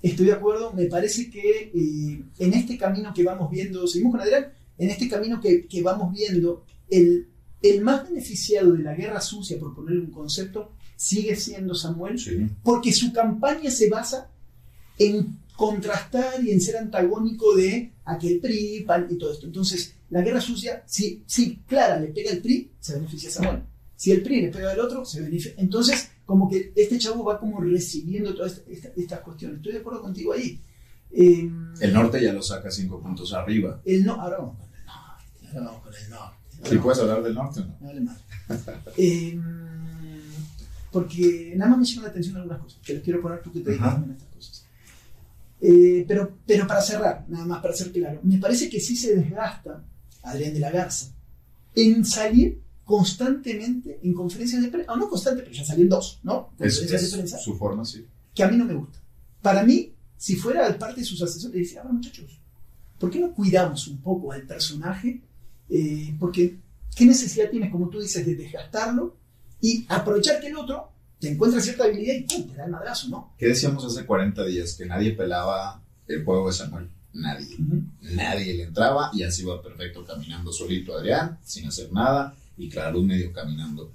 Estoy 0.00 0.26
de 0.26 0.32
acuerdo. 0.32 0.72
Me 0.72 0.86
parece 0.86 1.30
que 1.30 1.72
eh, 1.74 2.24
en 2.38 2.54
este 2.54 2.78
camino 2.78 3.12
que 3.12 3.24
vamos 3.24 3.50
viendo, 3.50 3.86
seguimos 3.86 4.12
con 4.12 4.20
Adrián, 4.20 4.52
en 4.78 4.90
este 4.90 5.08
camino 5.08 5.40
que, 5.40 5.66
que 5.66 5.82
vamos 5.82 6.12
viendo, 6.12 6.64
el, 6.88 7.28
el 7.62 7.80
más 7.82 8.08
beneficiado 8.08 8.72
de 8.72 8.82
la 8.82 8.94
guerra 8.94 9.20
sucia, 9.20 9.58
por 9.58 9.74
ponerle 9.74 10.00
un 10.00 10.10
concepto, 10.10 10.72
sigue 11.02 11.34
siendo 11.36 11.74
Samuel, 11.74 12.18
Sí. 12.18 12.46
porque 12.62 12.92
su 12.92 13.12
campaña 13.12 13.70
se 13.70 13.88
basa 13.88 14.28
en 14.98 15.38
contrastar 15.56 16.42
y 16.44 16.50
en 16.52 16.60
ser 16.60 16.76
antagónico 16.76 17.56
de 17.56 17.92
aquel 18.04 18.38
PRI, 18.40 18.84
PAN 18.86 19.08
y 19.10 19.16
todo 19.18 19.32
esto. 19.32 19.46
Entonces, 19.46 19.94
la 20.10 20.22
guerra 20.22 20.40
sucia, 20.40 20.82
si, 20.86 21.22
si 21.26 21.56
Clara 21.66 21.98
le 21.98 22.08
pega 22.08 22.30
al 22.30 22.38
PRI, 22.38 22.70
se 22.78 22.94
beneficia 22.94 23.28
a 23.30 23.32
Samuel. 23.32 23.62
Si 23.96 24.10
el 24.12 24.22
PRI 24.22 24.42
le 24.42 24.48
pega 24.48 24.70
al 24.72 24.80
otro, 24.80 25.04
se 25.04 25.20
beneficia. 25.20 25.54
Entonces, 25.56 26.10
como 26.24 26.48
que 26.48 26.72
este 26.76 26.98
chavo 26.98 27.24
va 27.24 27.38
como 27.38 27.60
recibiendo 27.60 28.34
todas 28.34 28.52
esta- 28.52 28.70
esta- 28.70 28.92
estas 28.96 29.20
cuestiones. 29.20 29.56
Estoy 29.58 29.72
de 29.72 29.78
acuerdo 29.78 30.02
contigo 30.02 30.32
ahí. 30.32 30.60
Eh, 31.10 31.50
El 31.80 31.92
norte 31.92 32.22
ya 32.22 32.32
lo 32.32 32.42
saca 32.42 32.70
cinco 32.70 33.00
puntos 33.00 33.32
arriba. 33.32 33.80
el 33.84 34.04
no, 34.04 34.14
ahora 34.20 34.38
vamos 34.38 34.56
con 34.58 34.66
el 34.72 34.84
norte. 34.86 35.46
Ahora 35.48 35.66
vamos 35.66 35.82
con 35.82 35.94
el 35.94 36.10
norte. 36.10 36.36
¿Sí 36.70 36.78
puedes 36.78 36.98
hablar 37.00 37.22
del 37.24 37.34
norte 37.34 37.60
o 37.60 37.64
no? 37.66 37.76
me 37.80 37.86
vale 37.88 38.00
madre. 38.00 38.22
Eh, 38.96 39.38
porque 40.92 41.54
nada 41.56 41.70
más 41.70 41.80
me 41.80 41.84
llaman 41.86 42.04
la 42.04 42.10
atención 42.10 42.36
algunas 42.36 42.60
cosas, 42.60 42.80
que 42.84 42.94
les 42.94 43.02
quiero 43.02 43.22
poner 43.22 43.42
tú 43.42 43.50
que 43.50 43.60
te 43.60 43.70
dedicas 43.70 43.96
a 43.96 44.12
estas 44.12 44.28
cosas. 44.28 44.66
Eh, 45.60 46.04
pero, 46.06 46.38
pero 46.46 46.66
para 46.66 46.82
cerrar, 46.82 47.24
nada 47.28 47.46
más 47.46 47.62
para 47.62 47.74
ser 47.74 47.90
claro, 47.90 48.20
me 48.22 48.38
parece 48.38 48.68
que 48.68 48.78
sí 48.78 48.94
se 48.94 49.16
desgasta 49.16 49.82
Adrián 50.22 50.52
de 50.52 50.60
la 50.60 50.70
Garza 50.70 51.12
en 51.74 52.04
salir 52.04 52.60
constantemente 52.84 54.00
en 54.02 54.12
conferencias 54.12 54.60
de 54.60 54.68
prensa, 54.68 54.92
o 54.92 54.96
no 54.96 55.08
constante, 55.08 55.42
pero 55.42 55.54
ya 55.54 55.64
salió 55.64 55.84
en 55.84 55.88
dos, 55.88 56.20
¿no? 56.24 56.48
Conferencias 56.48 57.02
es 57.02 57.10
de 57.10 57.16
prensa, 57.16 57.38
su 57.38 57.56
forma, 57.56 57.84
sí. 57.84 58.04
que 58.34 58.42
a 58.42 58.48
mí 58.48 58.56
no 58.56 58.66
me 58.66 58.74
gusta. 58.74 58.98
Para 59.40 59.62
mí, 59.62 59.94
si 60.16 60.36
fuera 60.36 60.76
parte 60.78 61.00
de 61.00 61.06
sus 61.06 61.22
asesores, 61.22 61.54
le 61.54 61.60
decía, 61.62 61.82
ah, 61.84 61.92
muchachos, 61.92 62.38
¿por 62.98 63.10
qué 63.10 63.18
no 63.18 63.32
cuidamos 63.32 63.88
un 63.88 63.98
poco 63.98 64.32
al 64.32 64.42
personaje? 64.42 65.22
Eh, 65.70 66.14
porque, 66.18 66.58
¿qué 66.94 67.06
necesidad 67.06 67.48
tienes, 67.48 67.70
como 67.70 67.88
tú 67.88 68.00
dices, 68.00 68.26
de 68.26 68.34
desgastarlo 68.34 69.21
y 69.62 69.86
aprovechar 69.88 70.40
que 70.40 70.48
el 70.48 70.56
otro 70.56 70.90
te 71.18 71.30
encuentra 71.30 71.60
cierta 71.60 71.84
habilidad 71.84 72.14
y 72.14 72.22
¡pum! 72.22 72.48
te 72.48 72.56
da 72.56 72.64
el 72.64 72.72
madrazo, 72.72 73.08
¿no? 73.08 73.32
¿Qué 73.38 73.46
decíamos 73.46 73.84
hace 73.84 74.04
40 74.04 74.44
días? 74.44 74.74
Que 74.74 74.84
nadie 74.84 75.12
pelaba 75.12 75.80
el 76.08 76.24
juego 76.24 76.48
de 76.48 76.52
Samuel. 76.52 76.88
Nadie. 77.14 77.56
Nadie 78.00 78.54
le 78.54 78.64
entraba 78.64 79.10
y 79.14 79.22
así 79.22 79.44
va 79.44 79.62
perfecto 79.62 80.04
caminando 80.04 80.52
solito 80.52 80.98
Adrián, 80.98 81.38
sin 81.44 81.68
hacer 81.68 81.92
nada, 81.92 82.34
y 82.58 82.68
Clara 82.68 82.90
Luz 82.90 83.04
medio 83.04 83.32
caminando. 83.32 83.92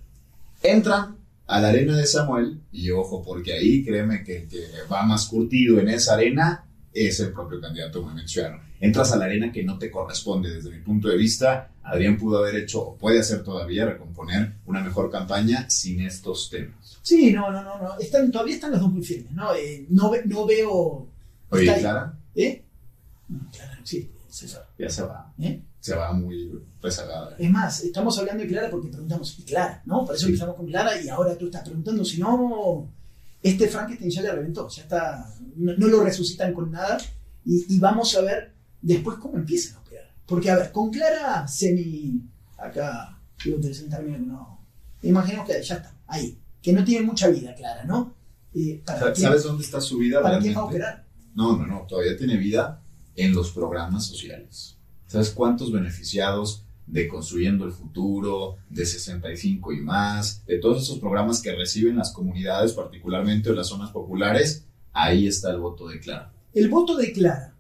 Entran 0.64 1.18
a 1.48 1.60
la 1.60 1.70
arena 1.70 1.98
de 1.98 2.06
Samuel, 2.06 2.62
y 2.72 2.90
ojo, 2.92 3.22
porque 3.24 3.54
ahí 3.54 3.84
créeme 3.84 4.24
que 4.24 4.44
el 4.44 4.48
que 4.48 4.66
va 4.92 5.04
más 5.04 5.26
curtido 5.28 5.80
en 5.80 5.90
esa 5.90 6.14
arena 6.14 6.64
es 7.06 7.20
el 7.20 7.32
propio 7.34 7.60
candidato 7.62 8.02
Movimiento 8.02 8.32
Ciudadano. 8.32 8.64
Entras 8.80 9.12
a 9.12 9.18
la 9.18 9.26
arena 9.26 9.52
que 9.52 9.64
no 9.64 9.78
te 9.78 9.92
corresponde 9.92 10.54
desde 10.54 10.72
mi 10.72 10.80
punto 10.80 11.08
de 11.10 11.18
vista. 11.18 11.70
Adrián 11.84 12.18
pudo 12.18 12.40
haber 12.40 12.56
hecho, 12.56 12.82
o 12.82 12.96
puede 12.96 13.20
hacer 13.20 13.44
todavía, 13.44 13.86
recomponer 13.86 14.54
una 14.66 14.82
mejor 14.82 15.10
campaña 15.12 15.70
sin 15.70 16.02
estos 16.02 16.50
temas. 16.50 17.00
Sí, 17.02 17.32
no, 17.32 17.52
no, 17.52 17.64
no, 17.64 17.78
no. 17.82 17.98
Están, 18.00 18.32
todavía 18.32 18.56
están 18.56 18.72
los 18.72 18.82
dos 18.82 18.92
muy 18.92 19.04
firmes, 19.04 19.32
¿no? 19.34 19.54
Eh, 19.56 19.86
no, 19.90 20.10
ve- 20.10 20.24
no 20.26 20.46
veo... 20.46 21.08
Oye. 21.50 21.66
Clara, 21.80 22.14
¿Eh? 22.36 22.64
No, 23.30 23.50
Clara 23.52 23.74
no 23.76 23.82
existe, 23.82 24.14
César. 24.30 24.68
ya 24.78 24.90
se 24.90 25.02
va, 25.04 25.34
¿Eh? 25.40 25.62
se 25.80 25.96
va 25.96 26.12
muy 26.12 26.52
rezagada. 26.82 27.36
Es 27.40 27.50
más, 27.50 27.82
estamos 27.84 28.18
hablando 28.20 28.44
de 28.44 28.50
Clara 28.50 28.70
porque 28.70 28.90
preguntamos, 28.90 29.40
¿y 29.40 29.44
Clara? 29.44 29.82
¿No? 29.86 30.06
Por 30.06 30.16
eso 30.16 30.26
Sí. 30.26 30.32
empezamos 30.34 30.56
con 30.58 30.68
Clara 30.68 31.02
y 31.02 31.08
ahora 31.08 31.38
tú 31.38 31.46
estás 31.46 31.64
preguntando, 31.64 32.04
si 32.04 32.20
no, 32.20 32.90
este 33.50 33.68
Frankenstein 33.68 34.12
ya 34.12 34.22
le 34.22 34.32
reventó, 34.32 34.68
ya 34.70 34.84
está, 34.84 35.34
no, 35.56 35.74
no 35.78 35.88
lo 35.88 36.04
resucitan 36.04 36.54
con 36.54 36.72
nada 36.72 36.98
y, 37.46 37.76
y 37.76 37.80
vamos 37.80 38.16
a 38.16 38.22
ver 38.22 38.54
después 38.82 39.18
cómo 39.18 39.38
empiezan 39.38 39.78
a 39.78 39.80
operar. 39.80 40.14
Porque, 40.26 40.50
a 40.52 40.58
ver, 40.58 40.72
con 40.72 40.92
Clara 40.92 41.48
semi, 41.48 42.22
acá, 42.58 43.20
quiero 43.38 43.58
utilizar 43.60 43.86
un 43.86 43.90
término 43.92 44.18
que 44.18 44.24
no, 44.24 44.68
imaginemos 45.04 45.48
que 45.48 45.62
ya 45.64 45.76
está, 45.76 45.96
ahí, 46.08 46.38
que 46.62 46.74
no 46.74 46.84
tiene 46.84 47.06
mucha 47.06 47.28
vida 47.30 47.56
Clara, 47.56 47.86
¿no? 47.86 48.16
Eh, 48.54 48.82
¿para, 48.86 49.14
quién, 49.14 49.28
¿Sabes 49.28 49.44
dónde 49.44 49.64
está 49.64 49.80
su 49.80 49.98
vida 49.98 50.22
¿Para 50.22 50.40
quién 50.40 50.56
va 50.56 50.62
a 50.62 50.70
realmente? 50.70 50.86
operar? 50.86 51.08
No, 51.36 51.58
no, 51.58 51.68
no, 51.68 51.86
todavía 51.88 52.18
tiene 52.18 52.38
vida 52.38 52.82
en 53.16 53.34
los 53.34 53.52
programas 53.52 54.06
sociales. 54.06 54.78
¿Sabes 55.06 55.30
cuántos 55.30 55.72
beneficiados 55.72 56.66
de 56.88 57.08
Construyendo 57.08 57.66
el 57.66 57.72
Futuro, 57.74 58.58
de 58.70 58.86
65 58.86 59.74
y 59.74 59.82
más, 59.82 60.44
de 60.46 60.58
todos 60.58 60.82
esos 60.84 61.00
programas 61.00 61.42
que 61.42 61.54
reciben 61.54 61.98
las 61.98 62.12
comunidades, 62.12 62.74
particularmente 62.74 63.50
en 63.50 63.56
las 63.58 63.68
zonas 63.68 63.92
populares? 63.92 64.66
Ahí 64.94 65.28
está 65.28 65.52
el 65.52 65.60
voto 65.60 65.88
de 65.88 66.00
Clara. 66.00 66.32
El 66.54 66.70
voto 66.70 66.96
de 66.96 67.12
Clara, 67.12 67.54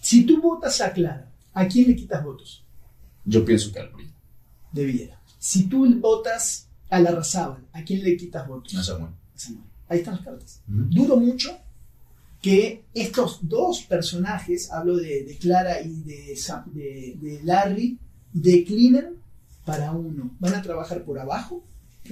si 0.00 0.24
tú 0.24 0.40
votas 0.40 0.80
a 0.80 0.92
Clara, 0.92 1.32
¿a 1.52 1.66
quién 1.66 1.88
le 1.88 1.96
quitas 1.96 2.22
votos? 2.24 2.62
Yo 3.24 3.44
pienso 3.44 3.72
que 3.72 3.80
al 3.80 3.90
PRI, 3.90 4.08
de 4.72 4.84
Viera. 4.84 5.20
Si 5.38 5.64
tú 5.68 5.86
votas 5.98 6.68
a 6.90 7.00
la 7.00 7.10
Razábal, 7.12 7.66
¿a 7.72 7.82
quién 7.82 8.02
le 8.04 8.16
quitas 8.16 8.46
votos? 8.46 8.72
no 8.74 8.82
Samuel. 8.84 9.12
A 9.34 9.38
Samuel. 9.38 9.64
Ahí 9.88 9.98
están 9.98 10.14
las 10.16 10.24
cartas. 10.24 10.62
Ujú. 10.68 10.84
Dudo 10.90 11.16
mucho 11.16 11.56
que 12.40 12.84
estos 12.94 13.40
dos 13.42 13.82
personajes, 13.82 14.70
hablo 14.70 14.96
de, 14.96 15.24
de 15.24 15.36
Clara 15.38 15.80
y 15.82 16.02
de- 16.02 17.16
de 17.20 17.40
Larry, 17.42 17.98
declinen 18.32 19.16
para 19.64 19.92
uno. 19.92 20.30
Van 20.38 20.54
a 20.54 20.62
trabajar 20.62 21.04
por 21.04 21.18
abajo, 21.18 21.64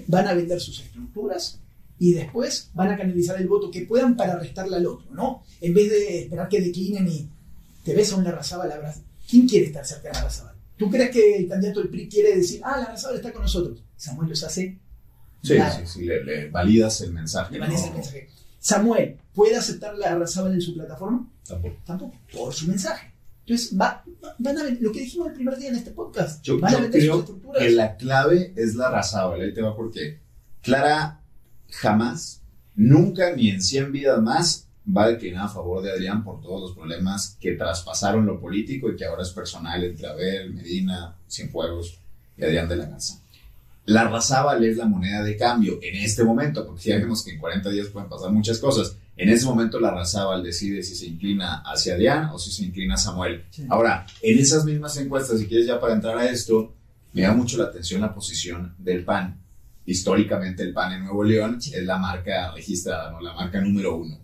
van 0.07 0.27
a 0.29 0.35
vender 0.35 0.61
sus 0.61 0.81
estructuras 0.81 1.61
y 1.99 2.13
después 2.13 2.71
van 2.75 2.91
a 2.91 2.97
canalizar 2.97 3.41
el 3.41 3.49
voto 3.49 3.71
que 3.71 3.83
puedan 3.83 4.17
para 4.17 4.39
restarle 4.39 4.77
al 4.77 4.87
otro, 4.87 5.11
¿no? 5.13 5.43
En 5.61 5.75
vez 5.75 5.91
de 5.91 6.21
esperar 6.23 6.49
que 6.49 6.61
declinen 6.61 7.09
y 7.09 7.29
te 7.85 7.95
ves 7.95 8.13
a 8.13 8.17
una 8.17 8.31
Razábal, 8.31 8.71
abrazas. 8.71 9.03
¿Quién 9.29 9.49
quiere 9.49 9.67
estar 9.67 9.85
cerca 9.85 10.09
de 10.09 10.15
la 10.15 10.23
Razábal? 10.25 10.55
¿Tú 10.77 10.89
crees 10.91 11.11
que 11.11 11.37
el 11.39 11.49
candidato 11.49 11.81
del 11.81 11.89
PRI 11.89 12.09
quiere 12.09 12.37
decir, 12.37 12.61
ah, 12.63 12.79
la 12.79 12.87
Razábal 12.87 13.17
está 13.17 13.33
con 13.33 13.43
nosotros? 13.43 13.83
Samuel 13.97 14.29
los 14.29 14.43
hace 14.45 14.79
Sí, 15.43 15.55
sí, 15.55 15.87
sí, 15.87 16.05
le, 16.05 16.25
le 16.25 16.51
validas 16.51 17.01
el 17.01 17.13
mensaje. 17.13 17.53
le 17.55 17.61
validas 17.61 17.83
¿no? 17.83 17.89
el 17.89 17.95
mensaje. 17.95 18.29
Samuel, 18.59 19.19
¿puede 19.35 19.57
aceptar 19.57 19.97
la 19.97 20.17
Razábal 20.17 20.53
en 20.55 20.61
su 20.61 20.75
plataforma? 20.75 21.29
Tampoco. 21.47 21.77
Tampoco, 21.87 22.17
por 22.33 22.53
su 22.53 22.67
mensaje. 22.67 23.13
Entonces, 23.49 23.79
va, 23.81 24.05
va- 24.23 24.35
van 24.39 24.59
a 24.59 24.63
ver 24.65 24.77
lo 24.81 24.93
que 24.93 25.01
dijimos 25.01 25.29
el 25.29 25.33
primer 25.33 25.57
día 25.57 25.71
en 25.71 25.77
este 25.77 25.91
podcast. 25.93 26.43
Yo, 26.45 26.61
van 26.61 26.75
a 26.75 26.79
yo 26.99 27.17
sus 27.27 27.37
creo 27.41 27.53
que 27.59 27.71
la 27.71 27.97
clave 27.97 28.53
es 28.57 28.75
la 28.75 28.91
Razábal. 28.91 29.41
Ahí 29.41 29.55
te 29.55 29.63
va 29.63 29.75
porque 29.75 30.19
Clara 30.63 31.23
jamás, 31.71 32.43
nunca 32.77 33.35
ni 33.35 33.49
en 33.51 33.63
100 33.63 33.91
vidas 33.93 34.21
más 34.23 34.67
va 34.87 35.05
a 35.05 35.09
declinar 35.09 35.47
a 35.47 35.49
favor 35.49 35.83
de 35.83 35.91
Adrián 35.93 36.25
por 36.25 36.41
todos 36.41 36.61
los 36.61 36.73
problemas 36.77 37.37
que 37.41 37.53
traspasaron 37.53 38.27
lo 38.27 38.41
político 38.41 38.91
y 38.91 38.97
que 38.97 39.05
ahora 39.07 39.23
es 39.23 39.31
personal 39.31 39.83
entre 39.83 40.07
Abel, 40.09 40.53
Medina, 40.55 41.17
Cienfuegos 41.29 41.99
y 42.37 42.45
Adrián 42.45 42.69
de 42.69 42.77
la 42.77 42.87
Garza. 42.87 43.19
La 43.87 44.05
Razábal 44.09 44.63
es 44.65 44.77
la 44.77 44.85
moneda 44.85 45.23
de 45.23 45.37
cambio 45.39 45.79
en 45.83 45.97
este 45.97 46.23
momento, 46.23 46.67
porque 46.67 46.91
ya 46.91 46.97
vemos 46.99 47.25
que 47.25 47.33
en 47.33 47.39
40 47.39 47.71
días 47.71 47.89
pueden 47.89 48.09
pasar 48.11 48.31
muchas 48.31 48.59
cosas. 48.59 48.97
En 49.19 49.29
ese 49.31 49.47
momento 49.47 49.81
la 49.81 49.91
Razábal 49.91 50.45
decide 50.45 50.81
si 50.85 50.95
se 50.95 51.07
inclina 51.07 51.61
hacia 51.67 51.97
Diane 51.97 52.31
o 52.33 52.39
si 52.39 52.53
se 52.53 52.65
inclina 52.65 52.95
a 52.95 52.99
Samuel. 52.99 53.45
Sí. 53.51 53.67
Ahora, 53.69 54.07
en 54.23 54.39
esas 54.39 54.65
mismas 54.65 54.97
encuestas, 54.97 55.41
si 55.41 55.49
quieres 55.49 55.67
ya 55.67 55.81
para 55.81 55.95
entrar 55.95 56.17
a 56.17 56.31
esto, 56.31 56.73
me 57.13 57.23
da 57.23 57.33
mucho 57.33 57.59
la 57.59 57.65
atención 57.65 58.01
la 58.01 58.15
posición 58.15 58.77
del 58.79 59.05
PAN. 59.05 59.43
Históricamente 59.87 60.63
el 60.63 60.73
PAN 60.73 60.93
en 60.93 61.05
Nuevo 61.05 61.25
León 61.25 61.59
es 61.59 61.83
la 61.83 61.99
marca 61.99 62.53
registrada, 62.53 63.11
¿no? 63.11 63.21
la 63.21 63.33
marca 63.33 63.61
número 63.61 63.97
uno. 63.97 64.21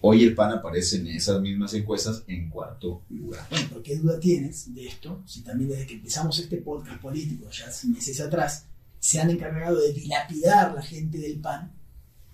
Hoy 0.00 0.24
el 0.24 0.34
PAN 0.34 0.52
aparece 0.52 0.96
en 0.96 1.08
esas 1.08 1.42
mismas 1.42 1.74
encuestas 1.74 2.24
en 2.26 2.48
cuarto 2.48 3.02
lugar. 3.10 3.46
Bueno, 3.50 3.66
pero 3.68 3.82
¿qué 3.82 3.96
duda 3.98 4.18
tienes 4.18 4.74
de 4.74 4.86
esto? 4.86 5.22
Si 5.26 5.42
también 5.42 5.68
desde 5.68 5.86
que 5.86 5.94
empezamos 5.94 6.38
este 6.38 6.56
podcast 6.58 6.98
político, 7.02 7.50
ya 7.50 7.66
hace 7.66 7.88
meses 7.88 8.18
atrás, 8.22 8.66
se 8.98 9.20
han 9.20 9.28
encargado 9.28 9.78
de 9.80 9.92
dilapidar 9.92 10.74
la 10.74 10.80
gente 10.80 11.18
del 11.18 11.40
PAN, 11.40 11.72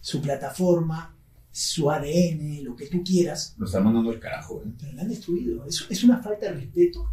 su 0.00 0.22
plataforma, 0.22 1.16
su 1.52 1.90
ADN, 1.90 2.62
lo 2.64 2.76
que 2.76 2.86
tú 2.86 3.02
quieras, 3.04 3.54
Lo 3.58 3.66
están 3.66 3.84
mandando 3.84 4.10
al 4.10 4.20
carajo, 4.20 4.62
¿eh? 4.64 4.70
pero 4.78 4.92
la 4.92 5.02
han 5.02 5.08
destruido. 5.08 5.64
Es, 5.66 5.84
es 5.88 6.04
una 6.04 6.22
falta 6.22 6.46
de 6.46 6.52
respeto. 6.52 7.10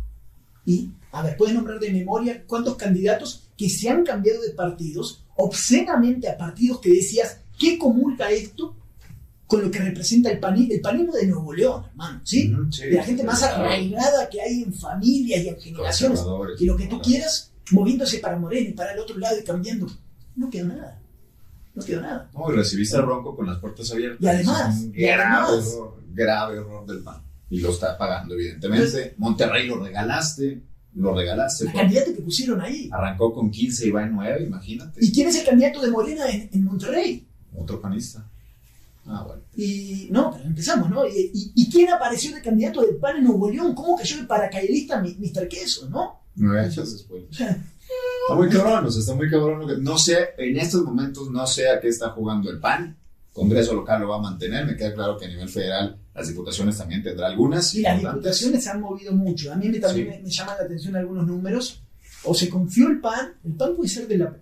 Y, 0.65 0.91
a 1.11 1.23
ver, 1.23 1.37
puedes 1.37 1.55
nombrar 1.55 1.79
de 1.79 1.91
memoria 1.91 2.43
cuántos 2.45 2.75
candidatos 2.75 3.49
que 3.57 3.69
se 3.69 3.89
han 3.89 4.03
cambiado 4.03 4.41
de 4.41 4.51
partidos, 4.51 5.23
obscenamente 5.37 6.27
a 6.29 6.37
partidos 6.37 6.79
que 6.81 6.89
decías, 6.91 7.39
¿qué 7.57 7.77
comulga 7.79 8.29
esto 8.31 8.75
con 9.47 9.61
lo 9.61 9.71
que 9.71 9.79
representa 9.79 10.29
el, 10.29 10.39
pani- 10.39 10.69
el 10.71 10.81
panismo 10.81 11.13
de 11.13 11.25
Nuevo 11.25 11.53
León, 11.53 11.85
hermano? 11.89 12.21
¿Sí? 12.25 12.53
Sí, 12.71 12.83
de 12.83 12.91
la 12.91 13.03
gente 13.03 13.23
más 13.23 13.39
claro. 13.39 13.63
arraigada 13.63 14.29
que 14.29 14.41
hay 14.41 14.63
en 14.63 14.73
familias 14.73 15.43
y 15.43 15.47
en 15.47 15.59
generaciones, 15.59 16.19
y 16.59 16.65
lo 16.65 16.75
que 16.75 16.87
tú 16.87 16.99
quieras, 17.01 17.51
moviéndose 17.71 18.19
para 18.19 18.37
Moreno 18.37 18.69
y 18.69 18.73
para 18.73 18.91
el 18.93 18.99
otro 18.99 19.17
lado 19.17 19.39
y 19.39 19.43
cambiando. 19.43 19.87
No 20.35 20.49
quedó 20.49 20.67
nada. 20.67 21.01
No 21.77 21.83
quedó 21.85 22.01
nada. 22.01 22.29
No, 22.33 22.51
y 22.51 22.55
recibiste 22.55 22.97
a 22.97 23.01
Ronco 23.01 23.35
con 23.35 23.45
las 23.45 23.59
puertas 23.59 23.91
abiertas. 23.91 24.21
Y 24.21 24.27
además, 24.27 24.81
y 24.83 24.89
grave 25.01 25.23
además. 25.23 25.67
error, 25.73 26.03
grave 26.13 26.57
error 26.57 26.85
del 26.87 26.99
PAN. 27.03 27.21
Y 27.49 27.59
lo 27.59 27.69
está 27.71 27.97
pagando, 27.97 28.33
evidentemente. 28.33 29.13
Monterrey 29.17 29.67
lo 29.67 29.81
regalaste, 29.83 30.61
lo 30.95 31.13
regalaste. 31.15 31.65
El 31.65 31.73
candidato 31.73 32.13
que 32.15 32.21
pusieron 32.21 32.59
ahí. 32.61 32.89
Arrancó 32.91 33.33
con 33.33 33.51
15 33.51 33.87
y 33.87 33.91
va 33.91 34.03
en 34.03 34.13
9, 34.13 34.43
imagínate. 34.45 34.99
¿Y 35.05 35.11
quién 35.11 35.27
es 35.29 35.35
el 35.39 35.45
candidato 35.45 35.81
de 35.81 35.91
Morena 35.91 36.27
en, 36.29 36.49
en 36.51 36.63
Monterrey? 36.63 37.27
Otro 37.55 37.79
panista. 37.79 38.27
Ah, 39.05 39.23
bueno. 39.25 39.41
Y 39.55 40.09
no, 40.11 40.31
pero 40.33 40.43
empezamos, 40.45 40.89
¿no? 40.89 41.07
Y, 41.07 41.31
y- 41.33 41.51
y 41.55 41.69
quién 41.71 41.89
apareció 41.89 42.35
de 42.35 42.41
candidato 42.41 42.81
del 42.81 42.97
PAN 42.97 43.17
en 43.17 43.23
Nuevo 43.23 43.49
León? 43.49 43.73
¿Cómo 43.73 43.95
cayó 43.95 44.17
de 44.17 44.23
paracaidista 44.23 45.01
Mr. 45.01 45.47
Queso, 45.47 45.87
no? 45.89 46.21
Nueve 46.35 46.61
años 46.65 46.91
después. 46.91 47.23
Está 48.23 48.35
muy 48.35 48.49
cabrón, 48.49 48.85
o 48.85 48.91
sea, 48.91 48.99
está 48.99 49.13
muy 49.15 49.29
cabrón. 49.29 49.59
lo 49.61 49.67
que- 49.67 49.81
No 49.81 49.97
sé, 49.97 50.29
en 50.37 50.57
estos 50.57 50.83
momentos 50.83 51.29
no 51.31 51.45
sé 51.47 51.69
a 51.69 51.79
qué 51.79 51.87
está 51.87 52.09
jugando 52.09 52.49
el 52.51 52.59
PAN. 52.59 52.95
Congreso 53.33 53.73
local 53.75 54.01
lo 54.01 54.09
va 54.09 54.17
a 54.17 54.21
mantener. 54.21 54.65
Me 54.65 54.75
queda 54.75 54.93
claro 54.93 55.17
que 55.17 55.25
a 55.25 55.27
nivel 55.29 55.47
federal 55.47 55.97
las 56.15 56.27
diputaciones 56.27 56.77
también 56.77 57.03
tendrá 57.03 57.27
algunas. 57.27 57.73
y 57.75 57.81
las 57.83 57.99
diputaciones 58.01 58.63
se 58.63 58.69
han 58.71 58.81
movido 58.81 59.13
mucho. 59.13 59.53
A 59.53 59.55
mí 59.55 59.69
me, 59.69 59.79
también 59.79 60.07
Sí. 60.07 60.17
me, 60.17 60.23
me 60.23 60.29
llaman 60.29 60.57
la 60.57 60.63
atención 60.65 60.95
algunos 60.95 61.27
números. 61.27 61.81
O 62.23 62.33
se 62.33 62.49
confió 62.49 62.87
el 62.89 62.99
PAN, 62.99 63.33
el 63.45 63.53
PAN 63.53 63.75
puede 63.75 63.89
ser 63.89 64.07
de 64.07 64.17
la... 64.17 64.35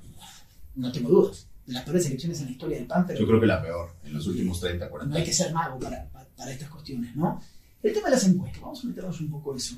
No 0.75 0.91
tengo 0.91 1.09
dudas, 1.09 1.45
de 1.65 1.73
las 1.73 1.83
peores 1.83 2.05
elecciones 2.07 2.39
en 2.39 2.45
la 2.45 2.51
historia 2.51 2.77
del 2.77 2.87
PAN, 2.87 3.05
pero... 3.05 3.19
Yo 3.19 3.27
creo 3.27 3.39
que 3.41 3.45
la 3.47 3.61
peor 3.61 3.89
en 4.05 4.13
los 4.13 4.25
últimos 4.27 4.59
30, 4.61 4.89
40 4.89 5.09
no 5.11 5.17
hay 5.17 5.23
que 5.23 5.29
años. 5.31 5.37
ser 5.37 5.53
mago 5.53 5.77
para, 5.79 6.05
para, 6.09 6.25
para 6.35 6.51
estas 6.51 6.69
cuestiones, 6.69 7.13
¿no? 7.15 7.41
El 7.83 7.93
tema 7.93 8.07
de 8.07 8.15
las 8.15 8.25
encuestas, 8.25 8.61
vamos 8.61 8.83
a 8.83 8.87
meternos 8.87 9.19
un 9.21 9.29
poco 9.29 9.55
eso. 9.55 9.75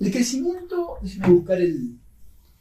El 0.00 0.10
crecimiento, 0.12 0.98
déjeme 1.00 1.28
buscar 1.28 1.60
el, 1.60 1.96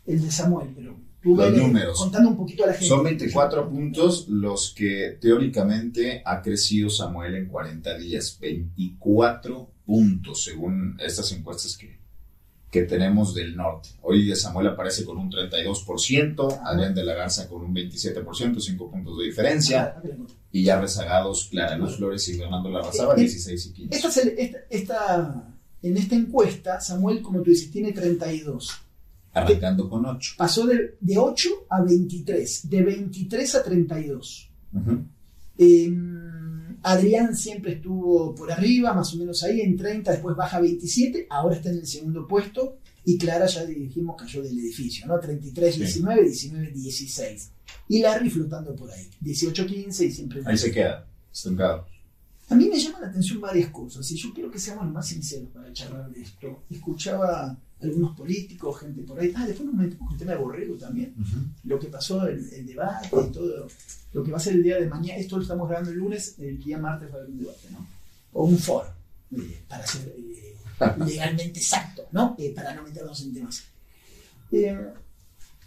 el 0.07 0.21
de 0.21 0.31
Samuel, 0.31 0.69
pero 0.75 0.95
tú 1.21 1.35
Los 1.35 1.51
vele 1.51 1.63
números. 1.63 1.97
contando 1.99 2.29
un 2.29 2.37
poquito 2.37 2.63
a 2.63 2.67
la 2.67 2.73
gente. 2.73 2.87
Son 2.87 3.03
24 3.03 3.69
puntos 3.69 4.27
los 4.29 4.73
que 4.73 5.17
teóricamente 5.21 6.21
ha 6.25 6.41
crecido 6.41 6.89
Samuel 6.89 7.35
en 7.35 7.47
40 7.47 7.97
días. 7.97 8.37
24 8.41 9.69
puntos 9.85 10.43
según 10.43 10.97
estas 11.03 11.31
encuestas 11.33 11.77
que, 11.77 11.97
que 12.71 12.83
tenemos 12.83 13.33
del 13.35 13.55
norte. 13.55 13.89
Hoy 14.01 14.33
Samuel 14.35 14.67
aparece 14.67 15.03
con 15.05 15.17
un 15.17 15.29
32%, 15.31 16.59
Adrián 16.63 16.93
de 16.95 17.03
la 17.03 17.13
Garza 17.13 17.47
con 17.47 17.63
un 17.63 17.73
27%, 17.75 18.59
5 18.59 18.91
puntos 18.91 19.17
de 19.19 19.25
diferencia. 19.25 19.95
Ah. 19.97 20.01
Y 20.51 20.63
ya 20.63 20.79
rezagados 20.79 21.47
Clara 21.51 21.77
Luz 21.77 21.97
Flores 21.97 22.27
y 22.29 22.33
Fernando 22.35 22.69
Larrazaba, 22.69 23.15
16 23.15 23.65
y 23.67 23.73
15. 23.73 23.95
Esta, 24.07 24.21
esta, 24.21 24.57
esta- 24.69 25.53
en 25.83 25.95
esta 25.95 26.15
encuesta, 26.15 26.79
Samuel, 26.81 27.21
como 27.21 27.41
tú 27.43 27.51
dices, 27.51 27.69
tiene 27.71 27.91
32. 27.91 28.71
Arrancando 29.43 29.89
con 29.89 30.05
8. 30.05 30.33
Pasó 30.37 30.65
de, 30.67 30.97
de 30.99 31.17
8 31.17 31.49
a 31.69 31.81
23, 31.83 32.69
de 32.69 32.83
23 32.83 33.55
a 33.55 33.63
32. 33.63 34.49
Ujú. 34.73 35.03
Eh, 35.57 35.91
Adrián 36.83 37.35
siempre 37.35 37.73
estuvo 37.73 38.33
por 38.35 38.51
arriba, 38.51 38.93
más 38.93 39.13
o 39.13 39.17
menos 39.17 39.43
ahí, 39.43 39.61
en 39.61 39.75
30, 39.75 40.11
después 40.11 40.35
baja 40.35 40.57
a 40.57 40.61
27, 40.61 41.27
ahora 41.29 41.55
está 41.55 41.69
en 41.69 41.79
el 41.79 41.87
segundo 41.87 42.27
puesto. 42.27 42.77
Y 43.03 43.17
Clara, 43.17 43.45
ya 43.47 43.65
dijimos, 43.65 44.15
cayó 44.17 44.41
del 44.43 44.57
edificio, 44.59 45.07
¿no? 45.07 45.17
33, 45.19 45.73
Sí. 45.73 45.79
19, 45.81 46.23
19, 46.23 46.71
16. 46.71 47.51
Y 47.89 47.99
Larry 47.99 48.29
flotando 48.29 48.75
por 48.75 48.91
ahí, 48.91 49.09
18, 49.21 49.65
15 49.65 50.05
y 50.05 50.11
siempre. 50.11 50.41
Ahí 50.45 50.57
se 50.57 50.71
queda, 50.71 51.07
estancado. 51.33 51.85
A 52.49 52.55
mí 52.55 52.69
me 52.69 52.79
llaman 52.79 53.01
la 53.01 53.07
atención 53.07 53.41
varias 53.41 53.69
cosas 53.71 54.09
y 54.11 54.15
yo 54.15 54.33
quiero 54.33 54.49
que 54.51 54.59
seamos 54.59 54.85
lo 54.85 54.91
más 54.91 55.07
sinceros 55.07 55.49
para 55.49 55.71
charlar 55.73 56.09
de 56.11 56.21
esto. 56.21 56.63
Escuchaba 56.69 57.57
algunos 57.81 58.15
políticos, 58.17 58.79
gente 58.79 59.01
por 59.03 59.19
ahí. 59.19 59.31
Ah, 59.35 59.45
después 59.45 59.67
nos 59.67 59.75
metemos 59.75 60.07
con 60.07 60.13
el 60.13 60.19
tema 60.19 60.31
de 60.31 60.37
Borrego 60.37 60.75
también. 60.75 61.13
Lo 61.63 61.79
que 61.79 61.87
pasó, 61.87 62.25
el, 62.27 62.47
el 62.51 62.65
debate 62.65 63.09
y 63.27 63.31
todo. 63.31 63.67
Lo 64.13 64.23
que 64.23 64.31
va 64.31 64.37
a 64.37 64.41
ser 64.41 64.53
el 64.53 64.63
día 64.63 64.79
de 64.79 64.87
mañana. 64.87 65.19
Esto 65.19 65.37
lo 65.37 65.43
estamos 65.43 65.67
grabando 65.67 65.91
el 65.91 65.97
lunes, 65.97 66.35
el 66.39 66.57
día 66.57 66.77
martes 66.77 67.09
va 67.09 67.15
a 67.15 67.17
haber 67.17 67.29
un 67.29 67.39
debate, 67.39 67.69
¿no? 67.71 67.85
O 68.33 68.45
un 68.45 68.57
foro, 68.57 68.89
eh, 69.31 69.63
para 69.67 69.85
ser 69.85 70.13
eh, 70.17 70.55
legalmente 71.05 71.59
exacto, 71.59 72.07
¿no? 72.11 72.35
Eh, 72.37 72.51
para 72.55 72.73
no 72.73 72.83
meternos 72.83 73.21
en 73.21 73.33
temas. 73.33 73.63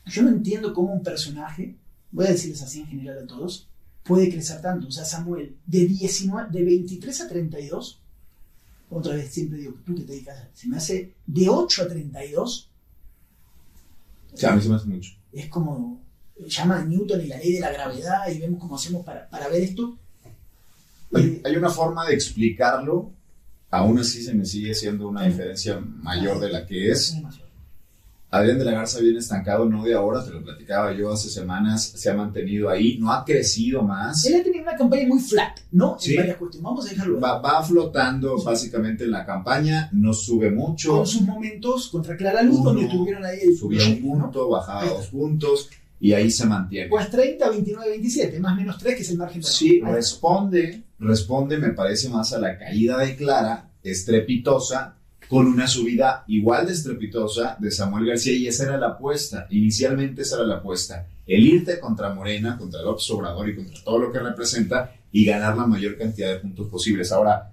Yo 0.07 0.23
no 0.23 0.31
entiendo 0.31 0.75
cómo 0.75 0.93
un 0.93 1.03
personaje, 1.03 1.77
voy 2.11 2.27
a 2.27 2.31
decirles 2.31 2.63
así 2.63 2.81
en 2.81 2.87
general 2.87 3.19
a 3.19 3.27
todos, 3.27 3.69
puede 4.03 4.31
crecer 4.31 4.61
tanto. 4.61 4.89
O 4.89 4.91
sea, 4.91 5.05
Samuel, 5.05 5.57
de, 5.67 5.87
19, 5.87 6.51
de 6.51 6.65
23 6.65 7.21
a 7.21 7.29
32, 7.29 8.01
otra 8.91 9.15
vez 9.15 9.33
siempre 9.33 9.59
digo, 9.59 9.75
tú 9.87 9.95
que 9.95 10.03
te 10.03 10.13
dedicas, 10.13 10.49
se 10.53 10.69
me 10.69 10.77
hace 10.77 11.15
de 11.27 11.49
8 11.49 11.83
a 11.83 11.89
32, 11.89 12.67
Sí, 14.35 14.47
a 14.47 14.53
mí 14.53 14.63
se 14.63 14.69
me 14.69 14.77
hace 14.77 14.87
mucho. 14.87 15.11
es 15.33 15.49
como, 15.49 16.01
llama 16.47 16.81
a 16.81 16.85
Newton 16.85 17.21
y 17.21 17.27
la 17.27 17.37
ley 17.39 17.53
de 17.55 17.61
la 17.61 17.73
gravedad 17.73 18.31
y 18.33 18.39
vemos 18.39 18.61
cómo 18.61 18.77
hacemos 18.77 19.05
para, 19.05 19.29
para 19.29 19.49
ver 19.49 19.63
esto. 19.63 19.99
Hay, 21.13 21.25
Eh, 21.25 21.43
hay 21.45 21.57
una 21.57 21.71
forma 21.71 22.07
de 22.07 22.15
explicarlo, 22.15 23.13
aún 23.71 23.99
así 23.99 24.23
se 24.23 24.35
me 24.35 24.45
sigue 24.45 24.75
siendo 24.75 25.09
una 25.09 25.25
diferencia 25.25 25.81
mayor 25.81 26.39
de 26.41 26.51
la 26.51 26.65
que 26.67 26.91
es. 26.93 27.17
Adrián 28.33 28.59
de 28.59 28.65
la 28.65 28.73
Garza 28.73 29.01
viene 29.01 29.19
estancado, 29.19 29.65
no 29.65 29.83
de 29.83 29.93
ahora, 29.93 30.25
te 30.25 30.31
lo 30.31 30.43
platicaba 30.43 30.93
yo 30.93 31.13
hace 31.13 31.29
semanas, 31.29 31.85
se 31.97 32.11
ha 32.11 32.15
mantenido 32.15 32.71
ahí, 32.71 32.97
no 32.99 33.13
ha 33.13 33.25
crecido 33.25 33.83
más, 33.83 34.25
Él 34.25 34.41
ha 34.41 34.45
tenido 34.45 34.63
una 34.63 34.77
campaña 34.77 35.09
muy 35.09 35.19
flat, 35.19 35.59
¿no? 35.73 35.97
Sí. 35.99 36.13
En 36.13 36.19
varias 36.19 36.37
cuestiones. 36.37 36.63
Vamos 36.63 36.87
a 36.87 36.91
dejarlo 36.91 37.21
va, 37.21 37.41
va 37.41 37.63
flotando 37.63 38.41
básicamente 38.41 39.03
en 39.05 39.11
la 39.11 39.27
campaña, 39.27 39.89
no 39.93 40.13
sube 40.13 40.51
mucho, 40.51 40.99
Con 40.99 41.07
sus 41.07 41.23
momentos 41.23 41.89
contra 41.89 42.17
Clara 42.17 42.43
Luz, 42.43 42.61
Uno, 42.61 42.73
donde 42.73 42.87
tuvieron 42.89 43.25
ahí 43.25 43.41
el 43.43 43.57
subía 43.57 43.85
un 43.85 44.01
¿no? 44.01 44.21
punto, 44.31 44.49
bajaba 44.49 44.85
dos 44.85 45.09
puntos 45.09 45.69
y 45.99 46.13
ahí 46.13 46.31
se 46.31 46.47
mantiene. 46.47 46.89
Pues 46.89 47.11
30, 47.11 47.51
29, 47.51 47.91
27, 47.91 48.41
más 48.41 48.53
o 48.53 48.57
menos 48.57 48.79
3, 48.79 48.95
que 48.95 49.03
es 49.03 49.11
el 49.11 49.19
margen. 49.19 49.43
Sí, 49.43 49.81
responde, 49.81 50.85
responde, 51.01 51.59
me 51.59 51.71
parece 51.71 52.09
más 52.09 52.33
a 52.33 52.39
la 52.39 52.57
caída 52.57 52.97
de 52.99 53.17
Clara, 53.17 53.69
estrepitosa, 53.83 54.95
con 55.31 55.47
una 55.47 55.69
subida 55.69 56.25
igual 56.27 56.67
de 56.67 56.73
estrepitosa 56.73 57.57
de 57.61 57.71
Samuel 57.71 58.05
García, 58.05 58.33
y 58.33 58.49
esa 58.49 58.65
era 58.65 58.77
la 58.77 58.89
apuesta. 58.89 59.47
Inicialmente 59.51 60.23
esa 60.23 60.39
era 60.39 60.45
la 60.45 60.57
apuesta. 60.57 61.07
El 61.25 61.47
irte 61.47 61.79
contra 61.79 62.13
Morena, 62.13 62.59
contra 62.59 62.83
López 62.83 63.09
Obrador 63.13 63.49
y 63.49 63.55
contra 63.55 63.81
todo 63.85 64.01
lo 64.01 64.11
que 64.11 64.19
representa, 64.19 64.93
y 65.13 65.25
ganar 65.25 65.57
la 65.57 65.69
mayor 65.69 65.97
cantidad 65.97 66.31
de 66.31 66.41
puntos 66.41 66.67
posibles. 66.67 67.13
Ahora, 67.13 67.53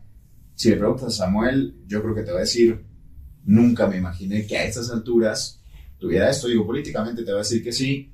si 0.56 0.72
le 0.72 0.78
preguntas 0.78 1.10
a 1.10 1.26
Samuel, 1.26 1.76
yo 1.88 2.02
creo 2.02 2.16
que 2.16 2.24
te 2.24 2.32
va 2.32 2.40
a 2.40 2.42
decir, 2.42 2.84
nunca 3.46 3.86
me 3.86 3.98
imaginé 3.98 4.48
que 4.48 4.58
a 4.58 4.64
estas 4.66 4.90
alturas 4.90 5.62
tuviera 6.00 6.32
esto. 6.32 6.48
Digo, 6.48 6.66
políticamente 6.66 7.22
te 7.22 7.32
va 7.32 7.38
a 7.38 7.44
decir 7.44 7.64
que 7.64 7.72
sí, 7.72 8.12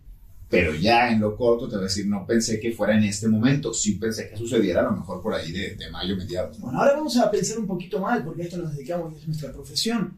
pero 0.54 0.76
ya 0.76 1.12
en 1.12 1.20
lo 1.20 1.36
corto 1.36 1.68
te 1.68 1.76
voy 1.76 1.84
a 1.86 1.88
decir, 1.88 2.08
no 2.08 2.26
pensé 2.26 2.60
que 2.60 2.72
fuera 2.72 2.98
en 2.98 3.04
este 3.04 3.28
momento, 3.28 3.74
sí 3.74 3.96
pensé 3.96 4.30
que 4.30 4.38
sucediera 4.38 4.82
a 4.82 4.84
lo 4.84 4.92
mejor 4.92 5.22
por 5.22 5.34
ahí 5.34 5.52
de, 5.52 5.76
de 5.76 5.90
mayo, 5.92 6.16
mediados. 6.16 6.58
¿no? 6.60 6.66
Bueno, 6.66 6.80
ahora 6.80 6.94
vamos 6.94 7.18
a 7.18 7.30
pensar 7.32 7.58
un 7.60 7.68
poquito 7.68 8.00
mal, 8.00 8.24
porque 8.24 8.44
a 8.44 8.46
esto 8.46 8.58
nos 8.58 8.76
dedicamos 8.76 9.14
y 9.14 9.18
es 9.18 9.28
nuestra 9.28 9.52
profesión. 9.52 10.18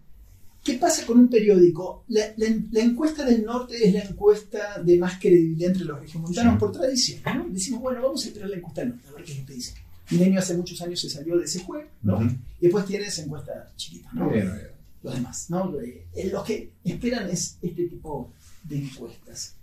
¿Qué 0.63 0.73
pasa 0.75 1.05
con 1.05 1.19
un 1.19 1.27
periódico? 1.27 2.03
La, 2.07 2.21
la- 2.37 2.55
la 2.71 2.79
encuesta 2.81 3.23
del 3.23 3.45
norte 3.45 3.75
es 3.87 3.93
la 3.93 4.01
encuesta 4.03 4.81
de 4.83 4.97
más 4.97 5.19
credibilidad 5.19 5.71
entre 5.71 5.85
los 5.85 5.99
regiomontanos 5.99 6.53
Sí. 6.53 6.59
por 6.59 6.71
tradición. 6.71 7.19
¿no? 7.25 7.45
Decimos, 7.49 7.81
bueno, 7.81 8.01
vamos 8.01 8.23
a 8.25 8.27
esperar 8.27 8.49
la 8.49 8.55
encuesta 8.57 8.81
del 8.81 8.89
norte, 8.91 9.07
a 9.07 9.11
ver 9.13 9.23
qué 9.23 9.31
es 9.33 9.39
lo 9.39 9.45
que 9.45 9.53
dice. 9.53 9.73
Milenio 10.09 10.39
hace 10.39 10.55
muchos 10.57 10.81
años 10.81 10.99
se 10.99 11.09
salió 11.09 11.37
de 11.37 11.45
ese 11.45 11.59
juego, 11.63 11.87
¿no? 12.03 12.17
Ujú. 12.17 12.25
Y 12.25 12.61
después 12.61 12.85
tienes 12.85 13.17
encuestas 13.19 13.75
chiquitas, 13.75 14.13
¿no? 14.13 14.29
Bien, 14.29 14.45
bien. 14.45 14.67
los 15.03 15.13
demás, 15.15 15.45
¿no? 15.49 15.71
Eh, 15.81 16.29
Los 16.31 16.43
que 16.43 16.71
esperan 16.83 17.29
es 17.29 17.57
este 17.61 17.85
tipo 17.87 18.31
de 18.63 18.77
encuestas. 18.77 19.55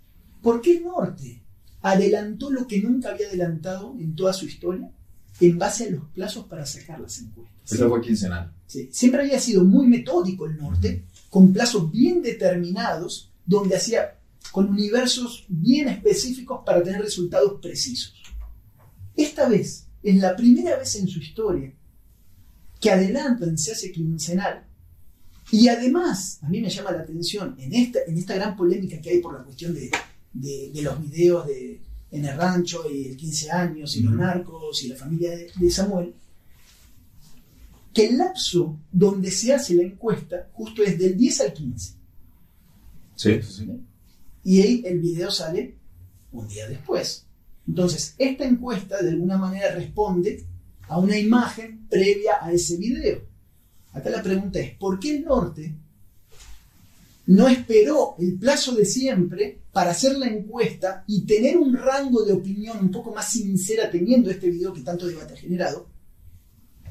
¿Por 0.43 0.61
qué 0.61 0.77
el 0.77 0.83
norte 0.83 1.41
adelantó 1.81 2.51
lo 2.51 2.67
que 2.67 2.79
nunca 2.79 3.09
había 3.09 3.27
adelantado 3.27 3.95
en 3.99 4.15
toda 4.15 4.33
su 4.33 4.45
historia? 4.45 4.91
en 5.39 5.57
base 5.57 5.85
a 5.85 5.89
los 5.89 6.05
plazos 6.13 6.45
para 6.45 6.65
sacar 6.65 6.99
las 6.99 7.19
encuestas. 7.19 7.71
Eso 7.71 7.89
fue 7.89 8.01
quincenal. 8.01 8.53
Sí. 8.67 8.89
Siempre 8.91 9.21
había 9.21 9.39
sido 9.39 9.63
muy 9.63 9.87
metódico 9.87 10.45
el 10.45 10.57
norte, 10.57 11.05
con 11.29 11.51
plazos 11.51 11.91
bien 11.91 12.21
determinados, 12.21 13.31
donde 13.45 13.75
hacía 13.75 14.19
con 14.51 14.69
universos 14.69 15.45
bien 15.47 15.87
específicos 15.87 16.61
para 16.65 16.83
tener 16.83 17.01
resultados 17.01 17.59
precisos. 17.61 18.13
Esta 19.15 19.49
vez 19.49 19.87
es 20.03 20.15
la 20.17 20.35
primera 20.35 20.77
vez 20.77 20.95
en 20.95 21.07
su 21.07 21.19
historia 21.19 21.73
que 22.79 22.91
adelantan, 22.91 23.57
se 23.57 23.71
hace 23.71 23.91
quincenal, 23.91 24.67
y 25.51 25.67
además, 25.67 26.39
a 26.41 26.49
mí 26.49 26.61
me 26.61 26.69
llama 26.69 26.91
la 26.91 27.01
atención 27.01 27.55
en 27.59 27.73
esta, 27.73 27.99
en 28.07 28.17
esta 28.17 28.35
gran 28.35 28.55
polémica 28.55 28.99
que 28.99 29.11
hay 29.11 29.19
por 29.19 29.33
la 29.33 29.43
cuestión 29.43 29.73
de, 29.73 29.91
de, 30.33 30.71
los 30.81 30.99
videos 31.01 31.47
de, 31.47 31.79
en 32.11 32.25
el 32.25 32.37
rancho 32.37 32.89
y 32.89 33.07
el 33.07 33.17
15 33.17 33.51
años 33.51 33.95
y 33.95 34.01
los 34.01 34.13
narcos 34.13 34.83
y 34.83 34.89
la 34.89 34.95
familia 34.95 35.31
de, 35.31 35.71
Samuel, 35.71 36.13
que 37.93 38.07
el 38.07 38.17
lapso 38.17 38.79
donde 38.91 39.29
se 39.31 39.53
hace 39.53 39.75
la 39.75 39.83
encuesta 39.83 40.49
justo 40.53 40.83
es 40.83 40.97
del 40.97 41.15
10 41.15 41.41
al 41.41 41.53
15. 41.53 41.93
Sí, 43.15 43.41
sí. 43.43 43.69
Y 44.43 44.61
ahí 44.61 44.83
el 44.85 44.99
video 44.99 45.31
sale 45.31 45.77
un 46.31 46.47
día 46.47 46.67
después. 46.67 47.25
Entonces, 47.67 48.15
esta 48.17 48.43
encuesta 48.43 49.01
de 49.01 49.09
alguna 49.09 49.37
manera 49.37 49.73
responde 49.73 50.43
a 50.89 50.97
una 50.97 51.17
imagen 51.17 51.87
previa 51.87 52.33
a 52.41 52.51
ese 52.51 52.77
video. 52.77 53.21
Acá 53.93 54.09
la 54.09 54.23
pregunta 54.23 54.59
es, 54.59 54.75
¿por 54.75 54.99
qué 54.99 55.17
el 55.17 55.23
norte 55.23 55.73
no 57.27 57.47
esperó 57.47 58.15
el 58.19 58.37
plazo 58.37 58.75
de 58.75 58.85
siempre 58.85 59.62
para 59.73 59.91
hacer 59.91 60.17
la 60.17 60.27
encuesta 60.27 61.03
y 61.07 61.25
tener 61.25 61.57
un 61.57 61.75
rango 61.75 62.23
de 62.23 62.31
opinión 62.31 62.77
un 62.77 62.91
poco 62.91 63.13
más 63.13 63.31
sincera 63.31 63.89
teniendo 63.89 64.29
este 64.29 64.49
video 64.49 64.71
que 64.71 64.81
tanto 64.81 65.07
debate 65.07 65.33
ha 65.33 65.37
generado? 65.37 65.87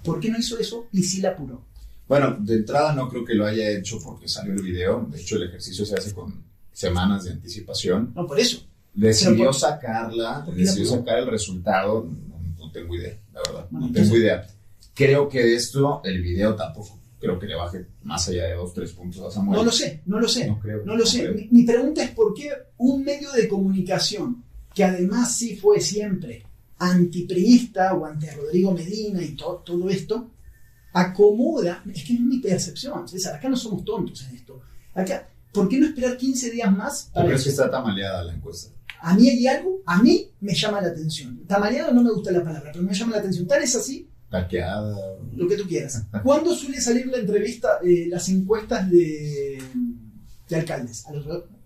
¿Por 0.04 0.18
qué 0.18 0.28
no 0.28 0.38
hizo 0.38 0.58
eso 0.58 0.88
y 0.92 1.04
sí 1.04 1.20
la 1.20 1.30
apuró? 1.30 1.64
Bueno, 2.08 2.36
de 2.40 2.56
entrada 2.56 2.92
no 2.92 3.08
creo 3.08 3.24
que 3.24 3.34
lo 3.34 3.46
haya 3.46 3.70
hecho 3.70 4.00
porque 4.02 4.28
salió 4.28 4.52
el 4.52 4.62
video. 4.62 5.06
De 5.08 5.20
hecho, 5.20 5.36
el 5.36 5.44
ejercicio 5.44 5.86
se 5.86 5.94
hace 5.94 6.12
con 6.12 6.44
semanas 6.72 7.24
de 7.24 7.30
anticipación. 7.30 8.12
No, 8.16 8.26
por 8.26 8.40
eso. 8.40 8.66
Decidió 8.92 9.52
sacarla, 9.52 10.44
decidió 10.54 10.86
sacar 10.86 11.20
el 11.20 11.28
resultado. 11.28 12.10
No, 12.58 12.72
tengo 12.72 12.96
idea, 12.96 13.16
la 13.32 13.40
verdad. 13.42 13.68
no 13.70 13.92
tengo 13.92 14.16
idea. 14.16 14.46
Creo 14.92 15.28
que 15.28 15.54
esto, 15.54 16.02
el 16.04 16.20
video 16.20 16.56
tampoco 16.56 17.01
creo 17.22 17.38
que 17.38 17.46
le 17.46 17.54
baje 17.54 17.86
más 18.02 18.28
allá 18.28 18.48
de 18.48 18.54
dos, 18.54 18.74
tres 18.74 18.92
puntos 18.92 19.22
a 19.22 19.30
Samuel. 19.30 19.58
No 19.58 19.64
lo 19.64 19.70
sé, 19.70 20.02
no 20.06 20.18
lo 20.18 20.28
sé. 20.28 20.48
No, 20.48 20.58
creo, 20.58 20.84
no 20.84 20.96
lo 20.96 21.06
sé. 21.06 21.48
Mi, 21.50 21.62
pregunta 21.62 22.02
es 22.02 22.10
por 22.10 22.34
qué 22.34 22.50
un 22.78 23.04
medio 23.04 23.30
de 23.30 23.46
comunicación 23.46 24.42
que 24.74 24.82
además 24.82 25.36
sí 25.36 25.56
fue 25.56 25.80
siempre 25.80 26.44
antipriista 26.78 27.94
o 27.94 28.06
ante 28.06 28.28
Rodrigo 28.32 28.72
Medina 28.72 29.22
y 29.22 29.36
todo 29.36 29.88
esto, 29.88 30.32
acomoda, 30.92 31.84
es 31.94 32.02
que 32.02 32.14
no 32.14 32.20
es 32.20 32.26
mi 32.26 32.38
percepción, 32.38 33.06
César, 33.06 33.36
acá 33.36 33.48
no 33.48 33.56
somos 33.56 33.84
tontos 33.84 34.26
en 34.28 34.34
esto. 34.34 34.60
Acá, 34.92 35.28
¿por 35.52 35.68
qué 35.68 35.78
no 35.78 35.86
esperar 35.86 36.16
15 36.16 36.50
días 36.50 36.76
más? 36.76 37.08
Para 37.14 37.26
crees 37.26 37.44
que 37.44 37.50
está 37.50 37.70
tamaleada 37.70 38.24
la 38.24 38.34
encuesta? 38.34 38.74
A 39.00 39.14
mí 39.14 39.28
hay 39.28 39.46
algo, 39.46 39.80
a 39.86 40.02
mí 40.02 40.28
me 40.40 40.54
llama 40.54 40.80
la 40.80 40.88
atención. 40.88 41.44
Tamaleada 41.46 41.92
no 41.92 42.02
me 42.02 42.10
gusta 42.10 42.32
la 42.32 42.42
palabra, 42.42 42.70
pero 42.72 42.84
me 42.84 42.92
llama 42.92 43.12
la 43.12 43.18
atención. 43.18 43.46
Tal 43.46 43.62
es 43.62 43.76
así 43.76 44.08
lo 45.36 45.46
que 45.46 45.56
tú 45.56 45.68
quieras. 45.68 46.04
¿Cuándo 46.22 46.54
suele 46.54 46.80
salir 46.80 47.06
la 47.06 47.18
entrevista, 47.18 47.78
eh, 47.84 48.06
las 48.08 48.28
encuestas 48.28 48.90
de, 48.90 49.62
de 50.48 50.56
alcaldes? 50.56 51.04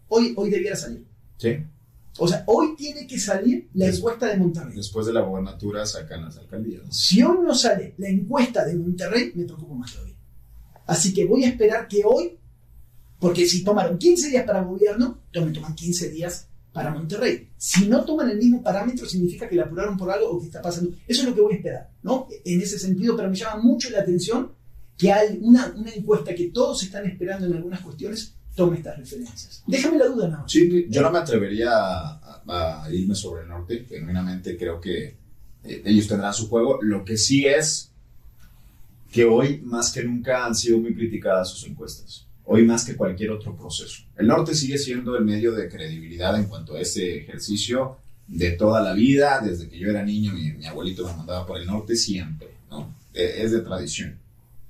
hoy, 0.08 0.34
hoy 0.36 0.50
debiera 0.50 0.76
salir. 0.76 1.04
Sí. 1.38 1.56
O 2.18 2.26
sea, 2.26 2.44
hoy 2.46 2.74
tiene 2.76 3.06
que 3.06 3.18
salir 3.18 3.68
la 3.74 3.86
encuesta 3.86 4.26
de 4.26 4.36
Monterrey. 4.38 4.74
Después 4.74 5.06
de 5.06 5.12
la 5.12 5.20
gobernatura 5.20 5.84
sacan 5.84 6.24
las 6.24 6.38
alcaldías. 6.38 6.82
Si 6.90 7.22
hoy 7.22 7.38
no 7.44 7.54
sale 7.54 7.94
la 7.98 8.08
encuesta 8.08 8.64
de 8.64 8.74
Monterrey, 8.74 9.32
me 9.34 9.44
preocupo 9.44 9.74
más 9.74 9.92
todavía. 9.92 10.16
Así 10.86 11.12
que 11.12 11.24
voy 11.24 11.44
a 11.44 11.48
esperar 11.48 11.86
que 11.88 12.02
hoy, 12.04 12.38
porque 13.20 13.46
si 13.46 13.62
tomaron 13.62 13.98
15 13.98 14.30
días 14.30 14.44
para 14.44 14.62
gobierno, 14.62 15.18
me 15.34 15.50
toman 15.50 15.74
15 15.74 16.10
días 16.10 16.48
para 16.76 16.90
Monterrey. 16.90 17.48
Si 17.56 17.88
no 17.88 18.04
toman 18.04 18.28
el 18.28 18.36
mismo 18.36 18.62
parámetro, 18.62 19.08
significa 19.08 19.48
que 19.48 19.56
la 19.56 19.62
apuraron 19.62 19.96
por 19.96 20.10
algo 20.10 20.28
o 20.28 20.38
que 20.38 20.48
está 20.48 20.60
pasando. 20.60 20.90
Eso 21.08 21.22
es 21.22 21.28
lo 21.28 21.34
que 21.34 21.40
voy 21.40 21.54
a 21.54 21.56
esperar, 21.56 21.90
¿no? 22.02 22.28
En 22.44 22.60
ese 22.60 22.78
sentido, 22.78 23.16
pero 23.16 23.30
me 23.30 23.34
llama 23.34 23.62
mucho 23.62 23.88
la 23.88 24.00
atención 24.00 24.52
que 24.98 25.10
una 25.40 25.72
encuesta 25.94 26.34
que 26.34 26.50
todos 26.50 26.82
están 26.82 27.06
esperando 27.06 27.46
en 27.46 27.54
algunas 27.54 27.80
cuestiones 27.80 28.34
tome 28.54 28.76
estas 28.76 28.98
referencias. 28.98 29.64
Déjame 29.66 29.96
la 29.96 30.04
duda, 30.04 30.28
¿no? 30.28 30.46
Sí, 30.46 30.86
yo 30.90 31.00
no 31.00 31.10
me 31.10 31.18
atrevería 31.18 31.70
a, 31.72 32.86
irme 32.92 33.14
sobre 33.14 33.44
el 33.44 33.48
norte. 33.48 33.86
Genuinamente 33.88 34.54
creo 34.58 34.78
que 34.78 35.16
eh, 35.64 35.82
ellos 35.82 36.06
tendrán 36.06 36.34
su 36.34 36.46
juego. 36.46 36.78
Lo 36.82 37.06
que 37.06 37.16
sí 37.16 37.46
es 37.46 37.90
que 39.10 39.24
hoy, 39.24 39.62
más 39.64 39.90
que 39.90 40.04
nunca, 40.04 40.44
han 40.44 40.54
sido 40.54 40.78
muy 40.78 40.94
criticadas 40.94 41.48
sus 41.48 41.66
encuestas 41.66 42.25
hoy 42.46 42.64
más 42.64 42.84
que 42.84 42.96
cualquier 42.96 43.30
otro 43.30 43.54
proceso. 43.56 44.04
El 44.16 44.28
norte 44.28 44.54
sigue 44.54 44.78
siendo 44.78 45.16
el 45.16 45.24
medio 45.24 45.52
de 45.52 45.68
credibilidad 45.68 46.38
en 46.38 46.46
cuanto 46.46 46.74
a 46.74 46.80
ese 46.80 47.18
ejercicio 47.18 47.98
de 48.26 48.52
toda 48.52 48.80
la 48.80 48.92
vida, 48.92 49.40
desde 49.40 49.68
que 49.68 49.78
yo 49.78 49.90
era 49.90 50.04
niño 50.04 50.36
y 50.36 50.52
mi 50.52 50.66
abuelito 50.66 51.06
me 51.06 51.16
mandaba 51.16 51.46
por 51.46 51.58
el 51.58 51.66
norte 51.66 51.96
siempre, 51.96 52.48
¿no? 52.70 52.94
E, 53.12 53.42
es 53.42 53.52
de 53.52 53.60
tradición. 53.60 54.18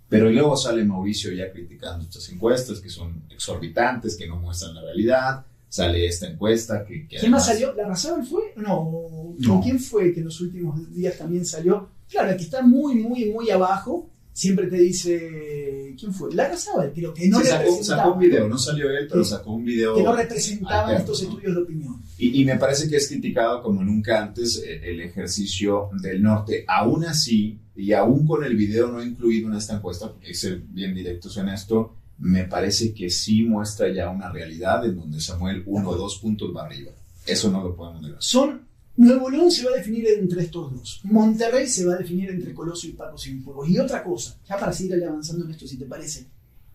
Pero 0.09 0.31
luego 0.31 0.57
sale 0.57 0.85
Mauricio 0.85 1.33
ya 1.33 1.51
criticando 1.51 2.05
estas 2.05 2.29
encuestas 2.29 2.81
que 2.81 2.91
son 2.91 3.23
exorbitantes, 3.31 4.17
que 4.17 4.27
no 4.27 4.37
muestran 4.37 4.75
la 4.75 4.83
realidad. 4.83 5.45
Sale 5.69 6.07
esta 6.07 6.29
encuesta 6.29 6.85
que... 6.85 7.07
¿Quién 7.09 7.33
más 7.33 7.47
salió? 7.47 7.75
¿La 7.75 7.89
Razón 7.89 8.25
fue? 8.25 8.53
No. 8.57 9.35
no. 9.39 9.61
¿Quién 9.61 9.81
fue 9.81 10.12
que 10.15 10.21
en 10.21 10.27
los 10.27 10.41
últimos 10.41 10.95
días 10.95 11.19
también 11.19 11.45
salió? 11.45 11.89
Claro, 12.09 12.37
que 12.37 12.45
está 12.45 12.62
muy, 12.62 12.95
muy, 12.95 13.27
muy 13.27 13.51
abajo 13.51 14.09
siempre 14.37 14.66
te 14.66 14.77
dice. 14.77 15.94
¿Quién 15.99 16.12
fue? 16.12 16.33
Lara 16.35 16.57
Sábal, 16.57 16.92
creo 16.92 17.14
que 17.14 17.27
no 17.27 17.40
sí, 17.40 17.46
sacó, 17.46 17.83
sacó, 17.83 18.12
un 18.12 18.18
video, 18.18 18.46
no 18.46 18.59
salió 18.59 18.90
él, 18.90 19.09
pero 19.09 19.25
sacó 19.25 19.55
un 19.55 19.64
video. 19.64 19.94
Que 19.96 20.03
no 20.03 20.14
representaba 20.14 20.94
estos 20.94 21.22
estudios 21.22 21.55
de 21.55 21.62
opinión. 21.62 22.03
Y, 22.18 22.42
y, 22.42 22.44
me 22.44 22.57
parece 22.57 22.87
que 22.87 22.96
es 22.96 23.09
criticado 23.09 23.62
como 23.62 23.83
nunca 23.83 24.22
antes 24.22 24.62
eh, 24.62 24.90
el 24.90 25.01
ejercicio 25.01 25.88
del 26.03 26.22
norte. 26.22 26.64
Aún 26.68 27.07
así, 27.07 27.59
y 27.75 27.92
aún 27.94 28.27
con 28.27 28.44
el 28.44 28.55
video 28.55 28.88
no 28.88 29.03
incluido 29.03 29.49
en 29.49 29.57
esta 29.57 29.77
encuesta, 29.77 30.11
porque 30.11 30.27
hay 30.27 30.33
que 30.33 30.38
ser 30.38 30.59
bien 30.59 30.94
directos 30.94 31.35
en 31.38 31.49
esto, 31.49 31.94
me 32.18 32.44
parece 32.44 32.92
que 32.92 33.09
sí 33.09 33.42
muestra 33.42 33.88
ya 33.90 34.11
una 34.11 34.31
realidad 34.31 34.85
en 34.85 34.96
donde 34.96 35.18
Samuel 35.18 35.62
uno 35.64 35.90
o 35.90 35.96
dos 35.96 36.18
puntos 36.18 36.55
va 36.55 36.66
arriba. 36.66 36.92
Eso 37.27 37.51
no 37.51 37.62
lo 37.62 37.75
podemos 37.75 38.03
negar. 38.03 38.22
Son 38.22 38.66
Nuevo 38.96 39.28
León 39.28 39.50
se 39.50 39.64
va 39.64 39.72
a 39.72 39.76
definir 39.76 40.06
entre 40.09 40.42
estos 40.42 40.72
dos. 40.72 41.00
Monterrey 41.04 41.66
se 41.66 41.85
va 41.85 41.94
a 41.94 41.98
definir 41.98 42.30
entre 42.30 42.54
Coloso 42.54 42.87
y 42.87 42.92
Paco 42.92 43.18
Cienfuegos. 43.18 43.68
Y 43.68 43.78
otra 43.78 44.02
cosa, 44.02 44.38
ya 44.48 44.59
para 44.59 44.72
seguir 44.72 45.04
avanzando 45.04 45.44
en 45.44 45.50
esto, 45.50 45.66
si 45.66 45.76
te 45.76 45.85
parece, 45.85 46.26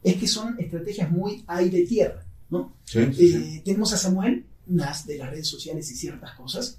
es 0.03 0.15
que 0.15 0.27
son 0.27 0.55
estrategias 0.59 1.09
muy 1.09 1.43
aire-tierra. 1.47 2.25
¿no? 2.51 2.75
Eh, 2.93 3.61
tenemos 3.65 3.91
a 3.93 3.97
Samuel, 3.97 4.45
unas 4.67 5.07
de 5.07 5.17
las 5.17 5.31
redes 5.31 5.47
sociales 5.47 5.89
y 5.89 5.95
ciertas 5.95 6.35
cosas. 6.35 6.77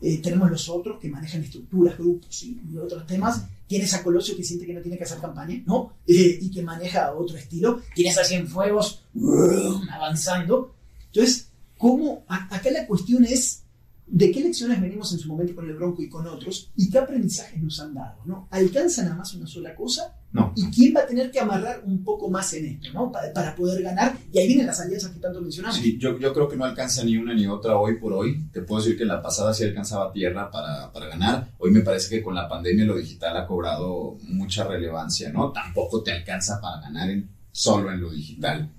Eh, 0.00 0.18
tenemos 0.22 0.48
los 0.50 0.68
otros 0.68 1.00
que 1.00 1.08
manejan 1.08 1.42
estructuras, 1.42 1.98
grupos 1.98 2.42
y, 2.44 2.76
otros 2.78 3.06
temas. 3.06 3.44
Tienes 3.66 3.92
a 3.94 4.02
Colosio 4.02 4.36
que 4.36 4.44
siente 4.44 4.64
que 4.64 4.72
no 4.72 4.80
tiene 4.80 4.96
que 4.96 5.04
hacer 5.04 5.18
campaña, 5.18 5.60
¿no? 5.66 5.92
Eh, 6.06 6.38
y 6.40 6.50
que 6.50 6.62
maneja 6.62 7.12
otro 7.14 7.36
estilo. 7.36 7.82
Tienes 7.94 8.16
a 8.16 8.24
Cienfuegos 8.24 9.02
avanzando. 9.90 10.72
Entonces, 11.06 11.48
¿cómo? 11.76 12.24
acá 12.28 12.70
la 12.70 12.86
cuestión 12.86 13.24
es 13.24 13.64
de 14.10 14.30
qué 14.32 14.40
lecciones 14.40 14.80
venimos 14.80 15.12
en 15.12 15.18
su 15.18 15.28
momento 15.28 15.54
con 15.54 15.68
el 15.68 15.74
Bronco 15.74 16.02
y 16.02 16.08
con 16.08 16.26
otros 16.26 16.70
y 16.76 16.88
qué 16.90 16.98
aprendizajes 16.98 17.62
nos 17.62 17.78
han 17.80 17.94
dado, 17.94 18.22
¿no? 18.24 18.48
¿Alcanzan 18.50 19.08
a 19.08 19.14
más 19.14 19.34
una 19.34 19.46
sola 19.46 19.74
cosa? 19.74 20.14
No. 20.32 20.52
¿Y 20.56 20.66
quién 20.70 20.94
va 20.94 21.00
a 21.00 21.06
tener 21.06 21.30
que 21.30 21.40
amarrar 21.40 21.82
un 21.84 22.04
poco 22.04 22.30
más 22.30 22.52
en 22.52 22.66
esto, 22.66 22.92
¿no? 22.92 23.10
Para, 23.10 23.54
poder 23.54 23.82
ganar. 23.82 24.14
Y 24.30 24.38
ahí 24.38 24.46
vienen 24.46 24.66
las 24.66 24.80
alianzas 24.80 25.10
que 25.12 25.20
tanto 25.20 25.40
mencionamos. 25.40 25.78
Sí, 25.78 25.98
yo, 25.98 26.18
yo, 26.18 26.34
creo 26.34 26.48
que 26.48 26.56
no 26.56 26.64
alcanza 26.64 27.02
ni 27.02 27.16
una 27.16 27.34
ni 27.34 27.46
otra 27.46 27.78
hoy 27.78 27.98
por 27.98 28.12
hoy. 28.12 28.44
Te 28.52 28.60
puedo 28.60 28.82
decir 28.82 28.96
que 28.96 29.04
en 29.04 29.08
la 29.08 29.22
pasada 29.22 29.54
sí 29.54 29.64
alcanzaba 29.64 30.12
tierra 30.12 30.50
para, 30.50 30.92
para 30.92 31.06
ganar. 31.06 31.48
Hoy 31.58 31.70
me 31.70 31.80
parece 31.80 32.10
que 32.10 32.22
con 32.22 32.34
la 32.34 32.46
pandemia 32.46 32.84
lo 32.84 32.96
digital 32.96 33.36
ha 33.36 33.46
cobrado 33.46 34.18
mucha 34.28 34.64
relevancia, 34.64 35.30
¿no? 35.30 35.50
Tampoco 35.50 36.02
te 36.02 36.12
alcanza 36.12 36.60
para 36.60 36.82
ganar 36.82 37.08
en, 37.08 37.28
solo 37.50 37.90
en 37.90 38.00
lo 38.00 38.10
digital. 38.10 38.70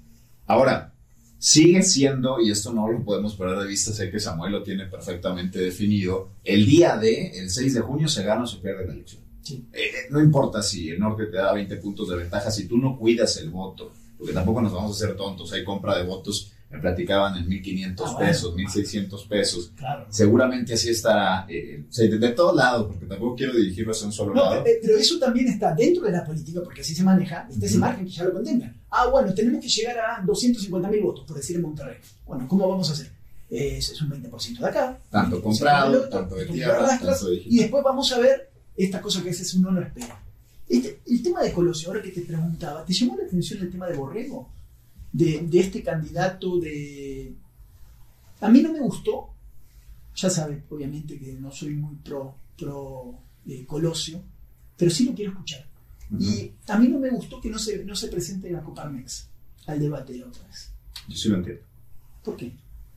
Ahora, 0.45 0.93
sigue 1.39 1.81
siendo, 1.81 2.39
y 2.39 2.51
esto 2.51 2.73
no 2.73 2.91
lo 2.91 3.03
podemos 3.03 3.35
perder 3.35 3.59
de 3.59 3.67
vista, 3.67 3.93
sé 3.93 4.11
que 4.11 4.19
Samuel 4.19 4.51
lo 4.51 4.61
tiene 4.61 4.85
perfectamente 4.85 5.59
definido, 5.59 6.33
el 6.43 6.65
día 6.65 6.97
de, 6.97 7.39
el 7.39 7.49
6 7.49 7.73
de 7.73 7.81
junio, 7.81 8.07
se 8.07 8.23
gana 8.23 8.43
o 8.43 8.47
se 8.47 8.57
pierde 8.57 8.85
la 8.85 8.93
elección. 8.93 9.23
Eh, 9.49 9.63
eh, 9.73 9.91
no 10.11 10.21
importa 10.21 10.61
si 10.61 10.89
el 10.89 10.99
norte 10.99 11.25
te 11.25 11.37
da 11.37 11.53
20 11.53 11.77
puntos 11.77 12.09
de 12.09 12.17
ventaja, 12.17 12.51
si 12.51 12.67
tú 12.67 12.77
no 12.77 12.97
cuidas 12.99 13.37
el 13.37 13.49
voto, 13.49 13.91
porque 14.17 14.33
tampoco 14.33 14.61
nos 14.61 14.73
vamos 14.73 14.91
a 14.91 15.05
hacer 15.05 15.15
tontos, 15.15 15.51
hay 15.53 15.63
compra 15.63 15.97
de 15.97 16.03
votos 16.03 16.51
me 16.69 16.79
platicaban 16.79 17.35
en 17.35 17.49
1.500 17.49 17.95
ah, 18.05 18.17
pesos, 18.19 18.55
1.600 18.55 19.27
pesos. 19.27 19.71
Seguramente 20.09 20.73
así 20.75 20.89
estará, 20.89 21.45
eh, 21.49 21.83
de, 21.91 22.29
todos 22.29 22.55
lados, 22.55 22.87
porque 22.87 23.07
tampoco 23.07 23.35
quiero 23.35 23.53
dirigirlo 23.53 23.91
hacia 23.91 24.05
un 24.05 24.13
solo 24.13 24.35
lado. 24.35 24.63
Pero 24.63 24.97
eso 24.97 25.17
también 25.17 25.47
está 25.47 25.73
dentro 25.73 26.03
de 26.03 26.11
la 26.11 26.23
política, 26.23 26.61
porque 26.63 26.81
así 26.81 26.93
se 26.93 27.03
maneja, 27.03 27.47
está 27.49 27.65
ese 27.65 27.79
margen 27.79 28.05
que 28.05 28.11
ya 28.11 28.23
lo 28.25 28.33
contemplan. 28.33 28.75
Ah, 28.91 29.07
bueno, 29.07 29.33
tenemos 29.33 29.61
que 29.61 29.67
llegar 29.67 29.97
a 29.97 30.23
250.000 30.23 31.01
votos, 31.01 31.25
por 31.25 31.37
decir 31.37 31.55
en 31.55 31.63
Monterrey. 31.63 31.97
Bueno, 32.25 32.47
¿cómo 32.47 32.69
vamos 32.69 32.89
a 32.89 32.93
hacer? 32.93 33.11
Es, 33.49 33.89
es 33.89 34.01
un 34.03 34.11
20% 34.11 34.59
de 34.59 34.67
acá. 34.67 34.99
Tanto 35.09 35.41
comprado, 35.41 36.07
tanto 36.07 36.35
de 36.35 36.45
tierra, 36.45 36.87
tanto 36.87 37.29
de 37.29 37.41
Y 37.45 37.57
después 37.57 37.83
vamos 37.83 38.11
a 38.11 38.19
ver 38.19 38.51
esta 38.77 39.01
cosa 39.01 39.23
que 39.23 39.29
a 39.29 39.31
veces 39.31 39.51
uno 39.55 39.71
no 39.71 39.81
espera. 39.81 40.21
Este- 40.67 40.99
el 41.07 41.23
tema 41.23 41.41
de 41.41 41.51
Colosio, 41.51 41.89
ahora 41.89 42.03
que 42.03 42.11
te 42.11 42.21
preguntaba, 42.21 42.85
¿te 42.85 42.93
llamó 42.93 43.17
la 43.17 43.23
atención 43.25 43.59
el 43.63 43.71
tema 43.71 43.87
de 43.87 43.97
Borrego? 43.97 44.58
De, 45.11 45.41
de 45.41 45.59
este 45.59 45.83
candidato 45.83 46.59
de... 46.59 47.33
A 48.41 48.49
mí 48.49 48.61
no 48.61 48.71
me 48.71 48.79
gustó, 48.79 49.29
ya 50.15 50.29
sabes, 50.29 50.63
obviamente 50.69 51.19
que 51.19 51.33
no 51.33 51.51
soy 51.51 51.75
muy 51.75 51.95
pro, 51.95 52.35
pro 52.57 53.19
eh, 53.47 53.65
Colosio, 53.65 54.21
pero 54.77 54.91
sí 54.91 55.05
lo 55.05 55.13
quiero 55.13 55.31
escuchar. 55.31 55.65
Y 56.17 56.51
a 56.67 56.79
mí 56.79 56.87
no 56.87 56.99
me 56.99 57.09
gustó 57.09 57.39
que 57.39 57.49
no 57.49 57.59
se, 57.59 57.83
no 57.85 57.95
se 57.95 58.07
presente 58.07 58.47
en 58.47 58.53
la 58.53 58.63
Coparmex 58.63 59.27
al 59.67 59.79
debate 59.79 60.13
de 60.13 60.19
la 60.19 60.27
otra 60.27 60.47
vez. 60.47 60.71
Yo 61.07 61.15
sí 61.15 61.29
lo 61.29 61.35
entiendo. 61.35 61.63
¿Por 62.23 62.35
qué? 62.35 62.51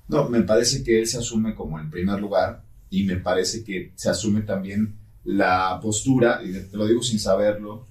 No, 0.09 0.29
me 0.29 0.43
parece 0.43 0.83
que 0.83 1.01
él 1.01 1.07
se 1.07 1.19
asume 1.19 1.55
como 1.55 1.79
en 1.79 1.91
primer 1.91 2.21
lugar 2.21 2.63
y 2.91 3.05
me 3.05 3.17
parece 3.17 3.65
que 3.65 3.93
se 3.95 4.11
asume 4.11 4.43
también 4.43 4.95
la 5.25 5.79
postura, 5.81 6.43
y 6.45 6.53
te 6.53 6.77
lo 6.77 6.87
digo 6.87 7.03
sin 7.03 7.19
saberlo, 7.19 7.87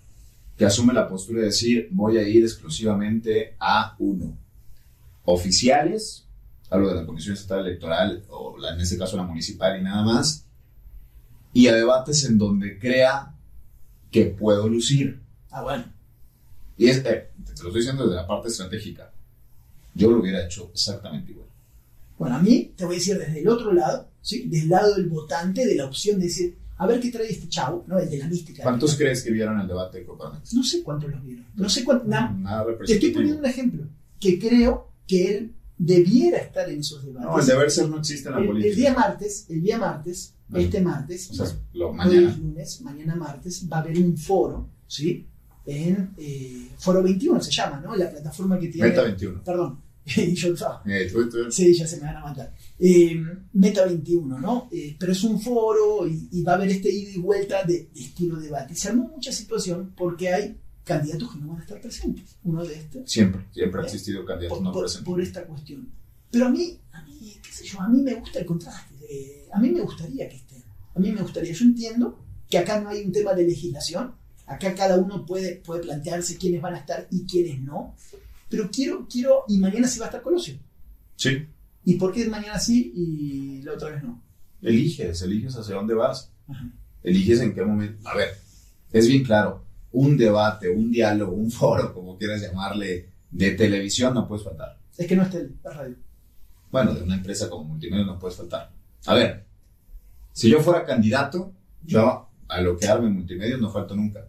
que 0.61 0.67
asume 0.67 0.93
la 0.93 1.09
postura 1.09 1.39
de 1.39 1.47
decir 1.47 1.87
voy 1.89 2.19
a 2.19 2.21
ir 2.27 2.43
exclusivamente 2.43 3.55
a 3.59 3.95
uno. 3.97 4.37
Oficiales, 5.25 6.27
hablo 6.69 6.89
de 6.89 6.95
la 6.97 7.05
Comisión 7.07 7.33
Estatal 7.33 7.65
Electoral 7.65 8.23
o 8.29 8.59
la- 8.59 8.75
en 8.75 8.79
este 8.79 8.95
caso 8.95 9.17
la 9.17 9.23
municipal 9.23 9.79
y 9.79 9.83
nada 9.83 10.03
más, 10.03 10.45
y 11.51 11.65
a 11.65 11.73
debates 11.73 12.25
en 12.25 12.37
donde 12.37 12.77
crea 12.77 13.33
que 14.11 14.25
puedo 14.25 14.69
lucir. 14.69 15.19
Ah, 15.49 15.63
bueno. 15.63 15.85
Y 16.77 16.89
es, 16.89 16.97
eh, 16.97 17.31
te 17.43 17.63
lo 17.63 17.69
estoy 17.69 17.81
diciendo 17.81 18.03
desde 18.03 18.17
la 18.17 18.27
parte 18.27 18.49
estratégica. 18.49 19.11
Yo 19.95 20.11
lo 20.11 20.19
hubiera 20.19 20.45
hecho 20.45 20.69
exactamente 20.71 21.31
igual. 21.31 21.47
Bueno, 22.19 22.35
a 22.35 22.39
mí, 22.39 22.71
te 22.77 22.85
voy 22.85 22.97
a 22.97 22.99
decir 22.99 23.17
desde 23.17 23.39
el 23.41 23.47
otro 23.47 23.73
lado, 23.73 24.07
¿sí? 24.21 24.47
del 24.47 24.69
lado 24.69 24.93
del 24.93 25.09
votante, 25.09 25.65
de 25.65 25.73
la 25.73 25.85
opción 25.85 26.19
de 26.19 26.25
decir, 26.27 26.55
a 26.83 26.87
ver 26.87 26.99
qué 26.99 27.11
trae 27.11 27.29
este 27.29 27.47
chavo, 27.47 27.83
¿no? 27.87 27.99
el 27.99 28.09
de 28.09 28.17
la 28.17 28.27
mística. 28.27 28.63
¿Cuántos 28.63 28.95
crees 28.95 29.21
que 29.23 29.31
vieron 29.31 29.59
el 29.59 29.67
debate 29.67 29.99
de 29.99 30.05
Coparmex? 30.05 30.53
No 30.53 30.63
sé 30.63 30.81
cuántos 30.83 31.11
los 31.11 31.23
vieron. 31.23 31.45
No 31.55 31.69
sé 31.69 31.83
cuántos. 31.83 32.07
na- 32.07 32.31
Nada 32.31 32.65
te 32.85 32.93
estoy 32.93 33.11
poniendo 33.11 33.39
un 33.39 33.45
ejemplo. 33.45 33.83
Que 34.19 34.39
creo 34.39 34.91
que 35.07 35.37
él 35.37 35.51
debiera 35.77 36.37
estar 36.39 36.69
en 36.69 36.79
esos 36.79 37.03
debates. 37.05 37.29
No, 37.29 37.39
el 37.39 37.45
deber 37.45 37.71
ser 37.71 37.89
no 37.89 37.97
existe 37.99 38.29
en 38.29 38.33
la 38.35 38.37
El- 38.39 38.45
el 38.45 38.49
política. 38.51 38.75
día 38.75 38.93
martes, 38.93 39.45
el 39.49 39.61
día 39.61 39.77
martes, 39.77 40.33
este 40.53 40.81
martes, 40.81 41.29
O 41.31 41.33
sea, 41.33 41.45
lo, 41.73 41.89
hoy 41.91 41.95
mañana. 41.95 42.29
es 42.29 42.37
lunes, 42.39 42.81
mañana 42.81 43.15
martes, 43.15 43.67
va 43.71 43.77
a 43.77 43.79
haber 43.81 43.97
un 43.99 44.17
foro, 44.17 44.67
¿sí? 44.87 45.27
En 45.65 46.11
eh, 46.17 46.69
Foro 46.79 47.03
21 47.03 47.39
se 47.41 47.51
llama, 47.51 47.79
¿no? 47.79 47.95
La 47.95 48.09
plataforma 48.09 48.59
que 48.59 48.67
tiene. 48.69 48.89
Meta 48.89 49.03
21. 49.03 49.43
Perdón. 49.43 49.79
y 50.17 50.33
yo, 50.35 50.53
ah, 50.65 50.81
Eh, 50.85 51.07
tú- 51.11 51.29
tú- 51.29 51.51
Sí, 51.51 51.73
ya 51.75 51.85
se 51.87 51.97
me 51.97 52.03
van 52.07 52.17
a 52.17 52.21
matar. 52.21 52.53
Eh, 52.79 53.15
Meta 53.53 53.85
21, 53.85 54.39
¿no? 54.39 54.67
Eh, 54.71 54.95
pero 54.99 55.11
es 55.11 55.23
un 55.23 55.39
foro 55.39 56.07
y, 56.07 56.27
y 56.31 56.43
va 56.43 56.53
a 56.53 56.55
haber 56.55 56.69
este 56.69 56.91
ida 56.91 57.11
y 57.11 57.17
vuelta 57.19 57.63
de, 57.63 57.89
de 57.93 58.01
estilo 58.01 58.39
debate. 58.39 58.75
Se 58.75 58.89
armó 58.89 59.07
mucha 59.09 59.31
situación 59.31 59.93
porque 59.95 60.29
hay 60.33 60.57
candidatos 60.83 61.31
que 61.33 61.39
no 61.39 61.49
van 61.49 61.59
a 61.59 61.61
estar 61.61 61.79
presentes. 61.79 62.35
Uno 62.43 62.63
de 62.65 62.73
estos, 62.75 63.09
Siempre, 63.11 63.45
siempre 63.53 63.81
ha 63.81 63.83
existido 63.85 64.25
candidatos 64.25 64.57
por, 64.57 64.65
no 64.65 64.71
por- 64.71 64.81
presentes. 64.83 65.05
por 65.05 65.21
esta 65.21 65.45
cuestión. 65.45 65.89
Pero 66.31 66.45
a 66.45 66.49
mí, 66.49 66.79
a 66.93 67.03
mí, 67.03 67.35
qué 67.43 67.51
sé 67.51 67.65
yo, 67.65 67.79
a 67.81 67.87
mí 67.89 68.01
me 68.01 68.15
gusta 68.15 68.39
el 68.39 68.45
contraste. 68.45 68.95
eh, 69.09 69.47
a 69.53 69.59
mí 69.59 69.69
me 69.69 69.81
gustaría 69.81 70.27
que 70.29 70.37
estén. 70.37 70.63
A 70.95 70.99
mí 70.99 71.11
me 71.11 71.21
gustaría. 71.21 71.53
Yo 71.53 71.65
entiendo 71.65 72.17
que 72.49 72.57
acá 72.57 72.81
no 72.81 72.89
hay 72.89 73.03
un 73.03 73.11
tema 73.11 73.33
de 73.33 73.45
legislación. 73.47 74.15
Acá 74.47 74.73
cada 74.73 74.97
uno 74.97 75.25
puede, 75.25 75.57
puede 75.57 75.81
plantearse 75.83 76.37
quiénes 76.37 76.61
van 76.61 76.73
a 76.73 76.79
estar 76.79 77.07
y 77.11 77.25
quiénes 77.25 77.61
no. 77.61 77.95
Pero 78.51 78.69
quiero, 78.71 79.07
quiero, 79.09 79.45
y 79.47 79.57
mañana 79.57 79.87
sí 79.87 79.97
va 79.99 80.05
a 80.05 80.09
estar 80.09 80.21
Colosio. 80.21 80.59
Sí, 81.15 81.47
¿Y 81.85 81.95
por 81.95 82.11
qué 82.13 82.27
mañana 82.29 82.59
sí 82.59 82.91
y 82.95 83.61
la 83.63 83.73
otra 83.73 83.89
vez 83.89 84.03
no? 84.03 84.21
eliges, 84.61 85.19
eliges 85.23 85.55
hacia 85.55 85.73
dónde 85.75 85.95
vas. 85.95 86.31
Ajá. 86.47 86.69
Eliges 87.01 87.39
en 87.41 87.55
qué 87.55 87.63
momento. 87.65 88.07
A 88.07 88.15
ver, 88.15 88.29
es 88.91 89.07
bien 89.07 89.23
claro. 89.23 89.63
Un 89.93 90.15
debate, 90.17 90.69
un 90.69 90.91
diálogo, 90.91 91.31
un 91.33 91.49
foro, 91.59 91.93
como 91.93 92.17
quieras 92.17 92.41
llamarle, 92.41 93.09
de 93.31 93.51
televisión 93.51 94.13
no 94.13 94.27
puedes 94.27 94.43
faltar. 94.45 94.77
Es 94.97 95.07
que 95.07 95.15
no 95.15 95.23
está 95.23 95.39
el- 95.39 95.55
la 95.63 95.71
radio. 95.73 95.95
Bueno, 96.71 96.93
de 96.93 97.01
una 97.03 97.15
empresa 97.15 97.49
como 97.49 97.63
multimedia 97.63 98.05
no 98.05 98.19
puedes 98.19 98.37
faltar. 98.37 98.71
A 99.07 99.15
ver, 99.15 99.45
si 100.33 100.49
yo 100.49 100.59
fuera 100.59 100.85
candidato, 100.85 101.51
yo 101.83 102.29
a 102.47 102.61
lo 102.61 102.77
que 102.77 102.87
arme 102.87 103.09
multimedia 103.09 103.57
no 103.57 103.71
falto 103.71 103.95
nunca. 103.95 104.27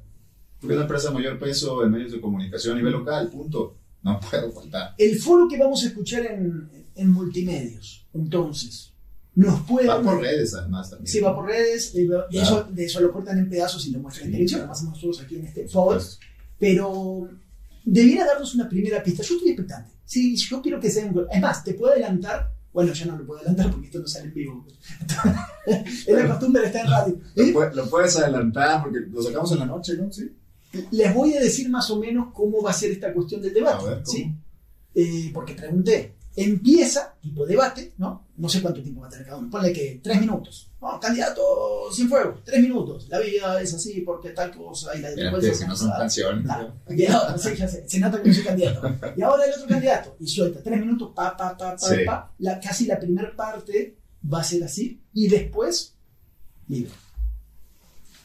Porque 0.61 0.75
es 0.75 0.79
la 0.79 0.85
empresa 0.85 1.09
de 1.09 1.15
mayor 1.15 1.39
peso 1.39 1.85
en 1.85 1.91
medios 1.91 2.13
de 2.13 2.21
comunicación 2.21 2.75
a 2.75 2.77
nivel 2.79 2.93
local, 2.95 3.29
punto. 3.29 3.77
No 4.03 4.21
puedo 4.21 4.51
faltar. 4.53 4.95
El 4.99 5.19
foro 5.19 5.49
que 5.49 5.59
vamos 5.59 5.83
a 5.85 5.87
escuchar 5.88 6.27
en, 6.27 6.69
en 6.95 7.11
multimedios, 7.12 8.07
entonces, 8.15 8.93
nos 9.35 9.61
puede... 9.62 9.87
Va 9.88 10.03
por 10.03 10.21
redes 10.21 10.53
además 10.55 10.91
también. 10.91 11.07
Sí, 11.07 11.21
va 11.21 11.35
por 11.35 11.47
redes, 11.47 11.93
de, 11.95 12.07
Claro. 12.07 12.27
eso, 12.31 12.65
de 12.71 12.85
eso 12.85 13.01
lo 13.01 13.12
cortan 13.12 13.38
en 13.38 13.49
pedazos 13.49 13.87
y 13.87 13.91
lo 13.93 14.01
muestran 14.01 14.27
en 14.27 14.31
Sí, 14.31 14.33
televisión, 14.33 14.59
claro. 14.61 14.67
lo 14.69 14.73
hacemos 14.73 14.95
nosotros 14.95 15.21
aquí 15.25 15.37
en 15.37 15.47
este 15.47 15.67
Pues, 15.73 16.19
pero 16.59 17.29
debiera 17.85 18.27
darnos 18.27 18.55
una 18.55 18.69
primera 18.69 19.03
pista. 19.03 19.23
Yo 19.23 19.35
estoy 19.37 19.51
expectante. 19.51 19.93
Sí, 20.05 20.37
yo 20.37 20.61
quiero 20.61 20.79
que 20.81 20.91
sea 20.91 21.07
un... 21.07 21.27
Es 21.33 21.41
más, 21.41 21.65
te 21.65 21.75
puedo 21.75 21.93
adelantar, 21.93 22.53
bueno, 22.73 22.93
ya 22.93 23.07
no 23.07 23.17
lo 23.17 23.25
puedo 23.27 23.41
adelantar 23.41 23.71
porque 23.71 23.87
esto 23.87 24.01
no 24.01 24.07
sale 24.07 24.27
en 24.27 24.35
vivo. 24.35 24.67
es 25.67 26.07
la 26.09 26.29
costumbre 26.29 26.62
de 26.62 26.67
estar 26.69 26.85
en 26.85 26.91
radio. 26.91 27.21
¿Eh? 27.37 27.55
lo 27.75 27.88
puedes 27.88 28.17
adelantar 28.17 28.83
porque 28.83 28.99
lo 29.11 29.23
sacamos 29.23 29.53
en 29.53 29.59
la 29.61 29.67
noche, 29.67 29.95
¿no? 29.97 30.12
Sí. 30.12 30.31
Les 30.91 31.15
voy 31.15 31.35
a 31.35 31.41
decir 31.41 31.69
más 31.69 31.91
o 31.91 31.99
menos 31.99 32.29
cómo 32.33 32.63
va 32.63 32.71
a 32.71 32.75
ser 32.75 32.91
esta 32.93 33.13
cuestión 33.13 33.43
del 33.43 33.55
debate. 33.55 33.85
¿sí? 34.05 34.33
Eh, 34.95 35.31
porque 35.33 35.55
pregunté, 35.55 36.15
empieza, 36.37 37.15
tipo 37.21 37.45
debate, 37.47 37.93
¿no? 37.99 38.27
No 38.37 38.49
sé 38.49 38.61
cuánto 38.63 38.83
tiempo 38.83 39.03
va 39.03 39.07
a 39.07 39.11
tener 39.11 39.27
cada 39.27 39.39
uno. 39.39 39.51
Ponle 39.51 39.73
que 39.73 40.01
tres 40.03 40.21
minutos. 40.21 40.71
No, 40.81 40.99
candidato 40.99 41.43
sin 41.93 42.09
fuego, 42.09 42.41
tres 42.45 42.61
minutos. 42.61 43.09
La 43.09 43.21
vida 43.21 43.61
es 43.63 43.73
así 43.75 44.01
porque 44.01 44.31
tal 44.31 44.51
cosa 44.57 44.97
y 44.97 45.01
la 45.01 45.11
delincuencia. 45.11 45.53
que 45.59 45.67
no 45.67 45.77
son 45.77 45.91
canciones. 45.91 46.45
y 46.91 47.07
ahora, 47.07 47.39
sí, 47.39 47.51
ya 47.57 47.69
sé, 47.69 47.89
se 47.89 48.01
nota 48.01 48.21
que 48.21 48.29
no 48.29 48.35
soy 48.35 48.43
candidato. 48.45 48.89
Y 49.17 49.23
ahora 49.23 49.45
el 49.45 49.53
otro 49.53 49.67
candidato, 49.69 50.17
y 50.19 50.27
suelta 50.27 50.61
tres 50.63 50.81
minutos, 50.81 51.13
pa, 51.15 51.37
pa, 51.37 51.57
pa, 51.57 51.77
pa, 51.77 51.79
Sí. 51.79 51.97
pa. 52.05 52.33
La, 52.39 52.59
casi 52.59 52.87
la 52.87 52.99
primera 52.99 53.35
parte 53.37 53.97
va 54.33 54.41
a 54.41 54.45
ser 54.45 54.65
así, 54.65 55.01
y 55.15 55.29
después, 55.29 55.95
libre. 56.69 56.91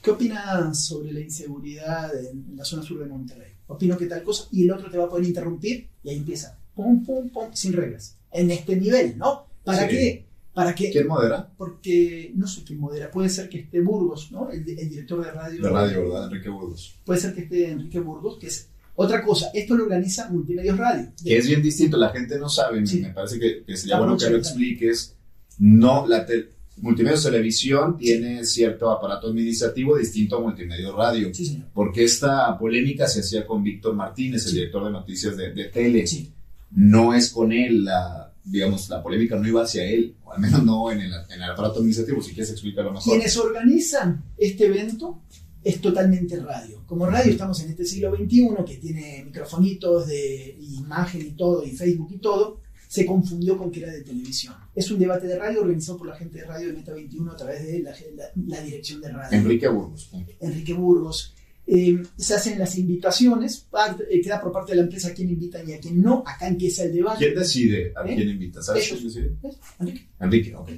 ¿Qué 0.08 0.12
opinas 0.12 0.86
sobre 0.86 1.12
la 1.12 1.20
inseguridad 1.20 2.12
en 2.18 2.56
la 2.56 2.64
zona 2.64 2.82
sur 2.82 2.98
de 3.00 3.06
Monterrey? 3.08 3.52
Opino 3.68 3.98
que 3.98 4.06
tal 4.06 4.24
cosa, 4.24 4.48
y 4.54 4.64
el 4.64 4.72
otro 4.72 4.90
te 4.90 4.98
va 4.98 5.04
a 5.04 5.10
poder 5.10 5.26
interrumpir, 5.26 5.90
y 6.02 6.10
ahí 6.10 6.16
empieza, 6.18 6.58
pum, 6.74 7.04
pum, 7.06 7.30
pum, 7.30 7.50
sin 7.54 7.74
reglas. 7.74 8.16
En 8.32 8.50
este 8.52 8.78
nivel, 8.78 9.18
¿no? 9.18 9.48
¿Para 9.66 9.82
Sí. 9.84 9.90
qué? 9.90 10.26
Para 10.54 10.74
que, 10.74 10.92
¿Quién 10.92 11.08
modera? 11.08 11.52
porque 11.58 12.32
no 12.36 12.48
sé 12.48 12.64
quién 12.64 12.80
modera, 12.80 13.12
puede 13.12 13.28
ser 13.28 13.50
que 13.50 13.60
esté 13.60 13.82
Burgos, 13.82 14.32
¿no? 14.32 14.50
El, 14.50 14.60
el 14.80 14.90
director 14.90 15.24
de 15.26 15.30
radio. 15.32 15.62
De 15.62 15.70
radio, 15.70 16.04
¿verdad? 16.04 16.28
Enrique 16.28 16.50
Burgos. 16.50 16.96
Puede 17.06 17.20
ser 17.20 17.36
que 17.36 17.42
esté 17.42 17.70
Enrique 17.72 18.00
Burgos, 18.00 18.38
que 18.40 18.48
es 18.48 18.70
otra 18.96 19.22
cosa. 19.26 19.52
Esto 19.54 19.76
lo 19.76 19.84
organiza 19.84 20.30
Multimedios 20.30 20.78
Radio. 20.78 21.12
Que 21.22 21.38
es 21.38 21.46
bien 21.48 21.62
distinto, 21.62 21.98
la 21.98 22.10
gente 22.12 22.40
no 22.40 22.48
sabe, 22.48 22.84
Sí. 22.88 23.02
me 23.02 23.10
parece 23.12 23.38
que, 23.40 23.64
que 23.66 23.76
sería 23.76 23.96
Está 23.96 24.06
bueno 24.06 24.18
que 24.18 24.30
lo 24.30 24.38
expliques. 24.38 25.16
No, 25.60 26.08
la 26.08 26.26
te- 26.26 26.56
Multimedios 26.82 27.24
Televisión 27.24 27.98
tiene 27.98 28.46
cierto 28.46 28.90
aparato 28.92 29.28
administrativo 29.28 29.98
distinto 29.98 30.38
a 30.38 30.42
Multimedios 30.42 30.96
Radio. 30.96 31.34
Sí, 31.34 31.46
señor. 31.46 31.68
Porque 31.74 32.04
esta 32.04 32.58
polémica 32.58 33.08
se 33.08 33.22
hacía 33.22 33.46
con 33.48 33.64
Víctor 33.64 33.96
Martínez, 33.96 34.44
el 34.46 34.52
Sí. 34.52 34.56
director 34.58 34.86
de 34.86 34.92
noticias 34.92 35.36
de, 35.38 35.54
de 35.54 35.66
tele. 35.66 36.06
Sí. 36.08 36.32
No 36.72 37.14
es 37.14 37.30
con 37.32 37.52
él, 37.52 37.86
la, 37.86 38.34
digamos, 38.44 38.90
la 38.90 39.02
polémica 39.02 39.38
no 39.38 39.48
iba 39.48 39.64
hacia 39.64 39.84
él, 39.86 40.16
o 40.24 40.34
al 40.34 40.40
menos 40.42 40.64
no 40.64 40.92
en 40.92 41.00
el, 41.02 41.12
en 41.14 41.42
el 41.42 41.50
aparato 41.52 41.80
administrativo, 41.80 42.22
si 42.22 42.34
quieres 42.34 42.52
explicarlo 42.52 42.92
mejor. 42.92 43.14
Quienes 43.14 43.38
organizan 43.38 44.24
este 44.38 44.66
evento 44.68 45.22
es 45.64 45.82
totalmente 45.82 46.40
radio. 46.40 46.84
Como 46.86 47.06
radio 47.08 47.32
estamos 47.32 47.62
en 47.64 47.70
este 47.72 47.86
siglo 47.86 48.16
XXI 48.16 48.50
que 48.66 48.78
tiene 48.78 49.24
microfonitos 49.26 50.08
de 50.08 50.58
imagen 50.60 51.22
y 51.28 51.32
todo, 51.32 51.66
y 51.66 51.72
Facebook 51.72 52.10
y 52.14 52.18
todo, 52.20 52.62
se 52.88 53.06
confundió 53.06 53.58
con 53.58 53.72
que 53.72 53.82
era 53.84 53.92
de 53.92 54.02
televisión. 54.02 54.54
Es 54.74 54.90
un 54.92 55.00
debate 55.00 55.28
de 55.28 55.38
radio 55.38 55.62
organizado 55.62 55.98
por 55.98 56.08
la 56.08 56.16
gente 56.16 56.40
de 56.40 56.46
radio 56.46 56.68
de 56.68 56.74
Meta 56.74 56.94
21 56.94 57.32
a 57.32 57.36
través 57.36 57.64
de 57.66 57.80
la, 57.80 57.92
la- 58.16 58.32
la 58.48 58.62
dirección 58.62 59.02
de 59.02 59.12
radio. 59.12 59.38
Enrique 59.38 59.68
Burgos. 59.68 60.10
Enrique 60.40 60.74
Burgos. 60.74 61.34
Eh, 61.70 62.02
se 62.16 62.34
hacen 62.34 62.58
las 62.58 62.78
invitaciones, 62.78 63.58
parte- 63.70 64.06
eh, 64.10 64.22
queda 64.22 64.40
por 64.42 64.54
parte 64.54 64.72
de 64.72 64.78
la 64.78 64.84
empresa 64.84 65.10
a 65.10 65.14
quién 65.14 65.30
invitan 65.30 65.68
y 65.70 65.74
a 65.74 65.80
quién 65.82 66.02
no. 66.02 66.24
Acá 66.26 66.48
empieza 66.48 66.84
el 66.84 66.94
debate. 66.94 67.26
¿Quién 67.26 67.38
decide 67.38 67.92
a 67.96 68.08
¿Eh? 68.10 68.16
quién 68.16 68.30
invita? 68.30 68.62
¿Sabes 68.64 68.88
quién 68.88 69.04
decide? 69.04 69.34
Enrique. 69.80 70.08
Enrique, 70.20 70.56
ok. 70.56 70.70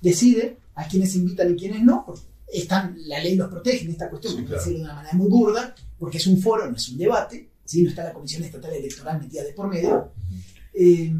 decide 0.00 0.56
a 0.74 0.88
quienes 0.88 1.14
invitan 1.14 1.52
y 1.52 1.56
quienes 1.56 1.82
no. 1.84 2.04
porque 2.04 2.22
Están, 2.52 2.96
la 3.06 3.22
ley 3.22 3.36
los 3.36 3.48
protege 3.48 3.84
en 3.84 3.92
esta 3.92 4.10
cuestión, 4.10 4.34
Sí, 4.36 4.42
claro. 4.44 4.56
decirlo 4.58 4.78
de 4.78 4.84
una 4.84 4.94
manera 4.94 5.14
muy 5.16 5.28
burda, 5.28 5.74
porque 5.98 6.18
es 6.18 6.26
un 6.26 6.40
foro, 6.40 6.68
no 6.70 6.76
es 6.76 6.88
un 6.88 6.98
debate, 6.98 7.50
¿sí? 7.64 7.82
no 7.82 7.90
está 7.90 8.04
la 8.04 8.12
Comisión 8.12 8.42
Estatal 8.42 8.72
Electoral 8.74 9.20
metida 9.20 9.44
de 9.44 9.52
por 9.52 9.68
medio. 9.68 10.12
Eh, 10.74 11.12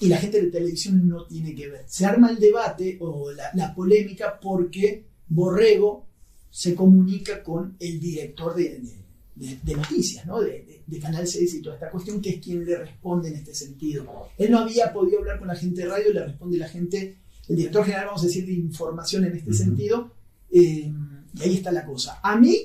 y 0.00 0.08
la 0.08 0.16
gente 0.16 0.40
de 0.42 0.50
televisión 0.50 1.06
no 1.08 1.26
tiene 1.26 1.54
que 1.54 1.68
ver. 1.68 1.84
Se 1.86 2.04
arma 2.06 2.30
el 2.30 2.38
debate 2.38 2.96
o 3.00 3.30
la, 3.32 3.44
la 3.54 3.74
polémica 3.74 4.38
porque 4.40 5.04
Borrego 5.28 6.06
se 6.50 6.74
comunica 6.74 7.42
con 7.42 7.76
el 7.78 8.00
director 8.00 8.54
de, 8.54 8.80
de- 8.80 9.02
de- 9.34 9.58
de 9.62 9.74
noticias, 9.74 10.26
¿no? 10.26 10.40
de, 10.40 10.82
Canal 11.00 11.26
6 11.26 11.54
y 11.54 11.62
toda 11.62 11.76
esta 11.76 11.90
cuestión, 11.90 12.20
que 12.20 12.30
es 12.30 12.38
quien 12.40 12.64
le 12.66 12.76
responde 12.76 13.28
en 13.28 13.36
este 13.36 13.54
sentido. 13.54 14.28
Él 14.36 14.50
no 14.50 14.58
había 14.58 14.92
podido 14.92 15.18
hablar 15.20 15.38
con 15.38 15.48
la 15.48 15.56
gente 15.56 15.80
de 15.82 15.88
radio, 15.88 16.12
le 16.12 16.26
responde 16.26 16.58
la 16.58 16.68
gente, 16.68 17.16
el 17.48 17.56
director 17.56 17.84
general, 17.84 18.06
vamos 18.06 18.22
a 18.22 18.26
decir, 18.26 18.44
de 18.46 18.52
información 18.52 19.24
en 19.24 19.36
este 19.36 19.54
sentido, 19.54 20.12
eh, 20.50 20.92
Y 21.34 21.42
ahí 21.42 21.54
está 21.56 21.72
la 21.72 21.86
cosa. 21.86 22.20
A 22.22 22.36
mí, 22.38 22.56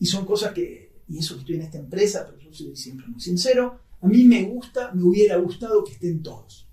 y 0.00 0.06
son 0.06 0.26
cosas 0.26 0.52
que, 0.52 1.02
y 1.08 1.18
eso 1.18 1.34
que 1.34 1.40
estoy 1.42 1.54
en 1.56 1.62
esta 1.62 1.78
empresa, 1.78 2.26
pero 2.26 2.38
yo 2.40 2.52
soy 2.52 2.74
siempre 2.74 3.06
muy 3.06 3.20
sincero, 3.20 3.78
a 4.02 4.06
mí 4.06 4.24
me 4.24 4.44
gusta, 4.44 4.92
me 4.92 5.02
hubiera 5.02 5.36
gustado 5.36 5.84
que 5.84 5.92
estén 5.92 6.22
todos. 6.22 6.66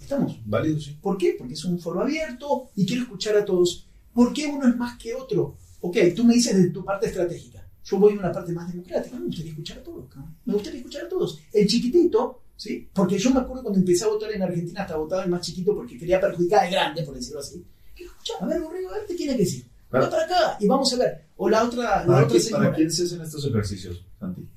¿Estamos? 0.00 0.38
Válido, 0.44 0.78
sí. 0.78 0.96
¿Por 1.00 1.18
qué? 1.18 1.34
Porque 1.36 1.54
es 1.54 1.64
un 1.64 1.80
foro 1.80 2.00
abierto 2.00 2.70
y 2.76 2.86
quiero 2.86 3.02
escuchar 3.02 3.36
a 3.36 3.44
todos. 3.44 3.88
¿Por 4.14 4.32
qué 4.32 4.46
uno 4.46 4.68
es 4.68 4.76
más 4.76 4.96
que 4.98 5.14
otro? 5.14 5.56
Ok, 5.80 5.96
tú 6.14 6.24
me 6.24 6.34
dices 6.34 6.56
de 6.56 6.70
tu 6.70 6.84
parte 6.84 7.06
estratégica. 7.06 7.66
Yo 7.84 7.98
voy 7.98 8.14
a 8.14 8.18
una 8.18 8.32
parte 8.32 8.52
más 8.52 8.68
democrática. 8.68 9.18
Me 9.18 9.26
gustaría 9.26 9.50
escuchar 9.50 9.78
a 9.78 9.82
todos. 9.82 10.08
cabrón. 10.08 10.36
Me 10.44 10.54
gustaría 10.54 10.78
escuchar 10.78 11.04
a 11.04 11.08
todos. 11.08 11.40
El 11.52 11.66
chiquitito, 11.66 12.42
¿sí? 12.56 12.88
Porque 12.92 13.18
yo 13.18 13.30
me 13.30 13.40
acuerdo 13.40 13.62
cuando 13.62 13.78
empecé 13.80 14.04
a 14.04 14.08
votar 14.08 14.32
en 14.32 14.42
Argentina, 14.42 14.82
hasta 14.82 14.96
votaba 14.96 15.24
el 15.24 15.30
más 15.30 15.40
chiquito 15.40 15.74
porque 15.74 15.98
quería 15.98 16.20
perjudicar 16.20 16.64
al 16.64 16.70
grande, 16.70 17.02
por 17.02 17.14
decirlo 17.14 17.40
así. 17.40 17.64
Quiero 17.94 18.12
escuchar, 18.12 18.42
a 18.42 18.46
ver, 18.46 18.60
Borrego, 18.60 18.90
a 18.90 18.94
ver, 18.94 19.06
¿qué 19.06 19.14
tiene 19.14 19.32
que 19.32 19.42
decir? 19.42 19.66
Claro. 19.90 20.06
Va 20.06 20.10
para 20.10 20.24
acá 20.24 20.56
y 20.60 20.66
vamos 20.66 20.92
a 20.92 20.96
ver. 20.96 21.26
O 21.36 21.48
la 21.48 21.64
otra, 21.64 22.00
la 22.00 22.06
¿Para, 22.06 22.26
otra 22.26 22.40
señora. 22.40 22.64
¿Para 22.64 22.76
quién 22.76 22.90
se 22.90 23.04
hacen 23.04 23.20
estos 23.20 23.44
ejercicios, 23.44 24.04
Santi? 24.18 24.48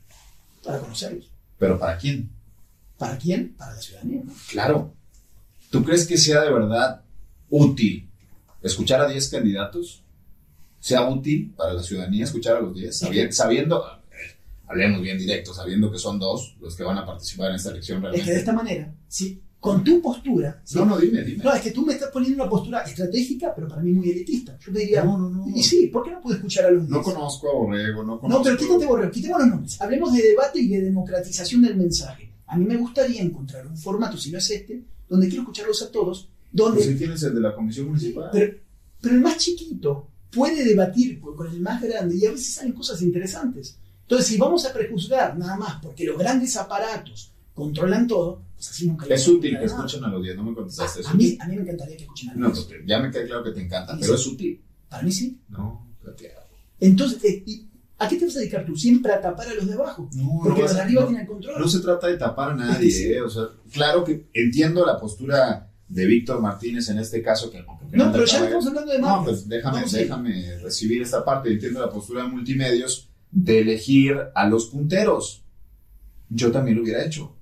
Para 0.64 0.80
conocerlos. 0.80 1.32
¿Pero 1.60 1.78
para 1.78 1.98
quién? 1.98 2.30
¿Para 2.98 3.18
quién? 3.18 3.54
Para 3.58 3.76
la 3.76 3.82
ciudadanía. 3.82 4.22
¿no? 4.26 4.34
Claro. 4.50 4.94
¿Tú 5.70 5.84
crees 5.84 6.08
que 6.08 6.18
sea 6.18 6.42
de 6.42 6.52
verdad 6.52 7.02
útil 7.50 8.10
escuchar 8.64 9.02
a 9.02 9.08
10 9.08 9.30
candidatos? 9.30 10.02
¿Sea 10.80 11.08
útil 11.08 11.54
para 11.56 11.74
la 11.74 11.84
ciudadanía 11.84 12.24
escuchar 12.24 12.56
a 12.58 12.62
los 12.62 12.74
10? 12.74 12.98
Sabiendo, 13.32 13.84
hablemos 14.68 15.02
bien 15.02 15.18
directo, 15.18 15.54
sabiendo 15.54 15.92
que 15.92 16.00
son 16.00 16.18
dos 16.18 16.56
los 16.62 16.76
que 16.76 16.84
van 16.84 16.98
a 16.98 17.06
participar 17.06 17.50
en 17.50 17.56
esta 17.58 17.72
elección 17.72 17.98
Es 17.98 18.02
que 18.04 18.08
de 18.10 18.12
realmente. 18.18 18.40
esta 18.40 18.54
manera, 18.54 18.94
¿sí? 19.08 19.42
Con 19.60 19.84
tu 19.84 20.02
postura, 20.02 20.62
¿sí? 20.64 20.78
No, 20.78 20.86
no, 20.86 20.98
dime, 20.98 21.22
dime. 21.24 21.44
No, 21.44 21.54
es 21.54 21.62
que 21.62 21.72
tú 21.72 21.86
me 21.86 21.94
estás 21.94 22.10
poniendo 22.12 22.42
una 22.44 22.50
postura 22.50 22.82
estratégica, 22.82 23.54
pero 23.54 23.68
para 23.68 23.82
mí 23.82 23.92
muy 23.92 24.10
elitista. 24.10 24.58
Yo 24.66 24.72
te 24.72 24.80
diría, 24.80 25.04
No, 25.04 25.18
no, 25.18 25.30
no. 25.30 25.46
y 25.54 25.62
sí, 25.64 25.88
¿por 25.88 26.04
qué 26.04 26.12
no 26.12 26.22
puedo 26.22 26.36
escuchar 26.38 26.66
a 26.66 26.72
los 26.72 26.88
No 26.88 27.02
diez? 27.02 27.14
conozco 27.14 27.50
a 27.50 27.54
Borrego, 27.56 28.04
no 28.04 28.20
conozco. 28.20 28.38
No, 28.40 28.44
pero 28.44 28.58
quítate 28.58 28.86
borreo, 28.86 29.12
quitemos 29.12 29.40
los 29.40 29.48
nombres. 29.50 29.82
Hablemos 29.82 30.14
de 30.14 30.22
debate 30.24 30.60
y 30.60 30.68
de 30.70 30.82
democratización 30.84 31.62
del 31.62 31.76
mensaje. 31.76 32.32
A 32.48 32.58
mí 32.58 32.66
me 32.66 32.78
gustaría 32.78 33.22
encontrar 33.22 33.68
un 33.68 33.78
formato, 33.78 34.18
si 34.18 34.32
no 34.32 34.38
es 34.38 34.50
este, 34.50 34.82
donde 35.10 35.28
quiero 35.28 35.42
escucharlos 35.44 35.82
a 35.84 35.92
todos, 35.92 36.30
donde... 36.52 36.78
Pues 36.78 36.88
si 36.92 36.96
tienes 36.96 37.22
el 37.24 37.36
de 37.36 37.42
la 37.42 37.54
Comisión 37.54 37.88
Municipal. 37.88 38.30
pero, 38.32 38.56
pero 39.02 39.16
el 39.16 39.22
más 39.22 39.38
chiquito 39.38 40.08
puede 40.32 40.64
debatir 40.64 41.20
con 41.20 41.48
el 41.48 41.60
más 41.60 41.82
grande 41.82 42.16
y 42.16 42.26
a 42.26 42.32
veces 42.32 42.54
salen 42.54 42.72
cosas 42.74 43.02
interesantes. 43.02 43.78
Entonces, 44.04 44.28
si 44.28 44.38
vamos 44.38 44.66
a 44.66 44.74
prejuzgar 44.74 45.38
nada 45.38 45.58
más 45.58 45.76
porque 45.84 46.06
los 46.06 46.18
grandes 46.18 46.56
aparatos 46.58 47.34
controlan 47.60 48.08
todo, 48.08 48.42
pues 48.56 48.70
así 48.72 48.88
nunca 48.88 49.06
Es 49.08 49.28
útil 49.28 49.58
que 49.60 49.66
escuchen 49.66 50.04
a 50.04 50.08
los 50.08 50.24
10, 50.24 50.36
no 50.38 50.44
me 50.46 50.56
contestaste. 50.56 51.02
¿Es 51.02 51.08
A, 51.08 51.12
a 51.12 51.14
mí, 51.14 51.38
a 51.40 51.48
mí 51.48 51.56
me 51.58 51.62
encantaría 51.62 51.96
que 51.98 52.04
escuchen 52.04 52.30
a 52.32 52.34
No, 52.36 52.48
los 52.50 52.66
pues 52.66 52.80
ya 52.88 53.00
me 53.00 53.12
queda 53.12 53.26
claro 53.28 53.44
que 53.44 53.52
te 53.52 53.62
encanta, 53.62 53.96
pero 54.00 54.18
sí. 54.18 54.22
es 54.22 54.28
útil. 54.34 54.62
Para 54.90 55.04
mí 55.04 55.12
sí. 55.12 55.38
No, 55.50 55.88
plateado. 56.02 56.42
Entonces, 56.80 57.24
eh, 57.24 57.44
¿y 57.46 57.68
¿a 58.00 58.08
qué 58.08 58.16
te 58.16 58.26
vas 58.26 58.36
a 58.38 58.40
dedicar 58.40 58.66
tú? 58.66 58.76
Siempre 58.76 59.12
a 59.14 59.22
tapar 59.22 59.48
a 59.50 59.54
los 59.54 59.68
de 59.68 59.74
abajo. 59.74 60.10
No, 60.16 60.40
Porque 60.44 60.62
no 60.62 60.66
los 60.68 60.76
de 60.76 60.82
arriba 60.82 61.02
no. 61.02 61.08
tienen 61.10 61.28
control. 61.28 61.60
No 61.60 61.68
se 61.68 61.80
trata 61.82 62.08
de 62.08 62.18
tapar 62.18 62.52
a 62.52 62.56
sí. 62.56 62.60
nadie, 62.60 63.18
¿eh? 63.18 63.22
o 63.22 63.30
sea, 63.30 63.44
claro 63.72 64.04
que 64.04 64.28
entiendo 64.34 64.86
la 64.86 64.98
postura 65.00 65.68
de 65.88 66.06
Víctor 66.06 66.42
Martínez 66.42 66.88
en 66.90 67.00
este 67.00 67.22
caso. 67.22 67.50
Que, 67.52 67.58
que 67.92 67.98
no, 67.98 68.12
pero 68.12 68.26
ya 68.26 68.44
estamos 68.46 68.68
hablando 68.68 68.92
de 68.92 69.00
No, 69.00 69.08
marcas. 69.08 69.26
pues 69.26 69.48
déjame, 69.50 69.84
déjame 69.92 70.58
recibir 70.60 71.02
esta 71.02 71.24
parte. 71.26 71.52
Entiendo 71.52 71.80
la 71.82 71.90
postura 71.92 72.24
de 72.24 72.30
multimedios 72.30 73.10
de 73.32 73.60
elegir 73.60 74.16
a 74.34 74.48
los 74.48 74.68
punteros. 74.68 75.44
Yo 76.30 76.52
también 76.52 76.78
lo 76.78 76.84
hubiera 76.84 77.04
hecho. 77.04 77.36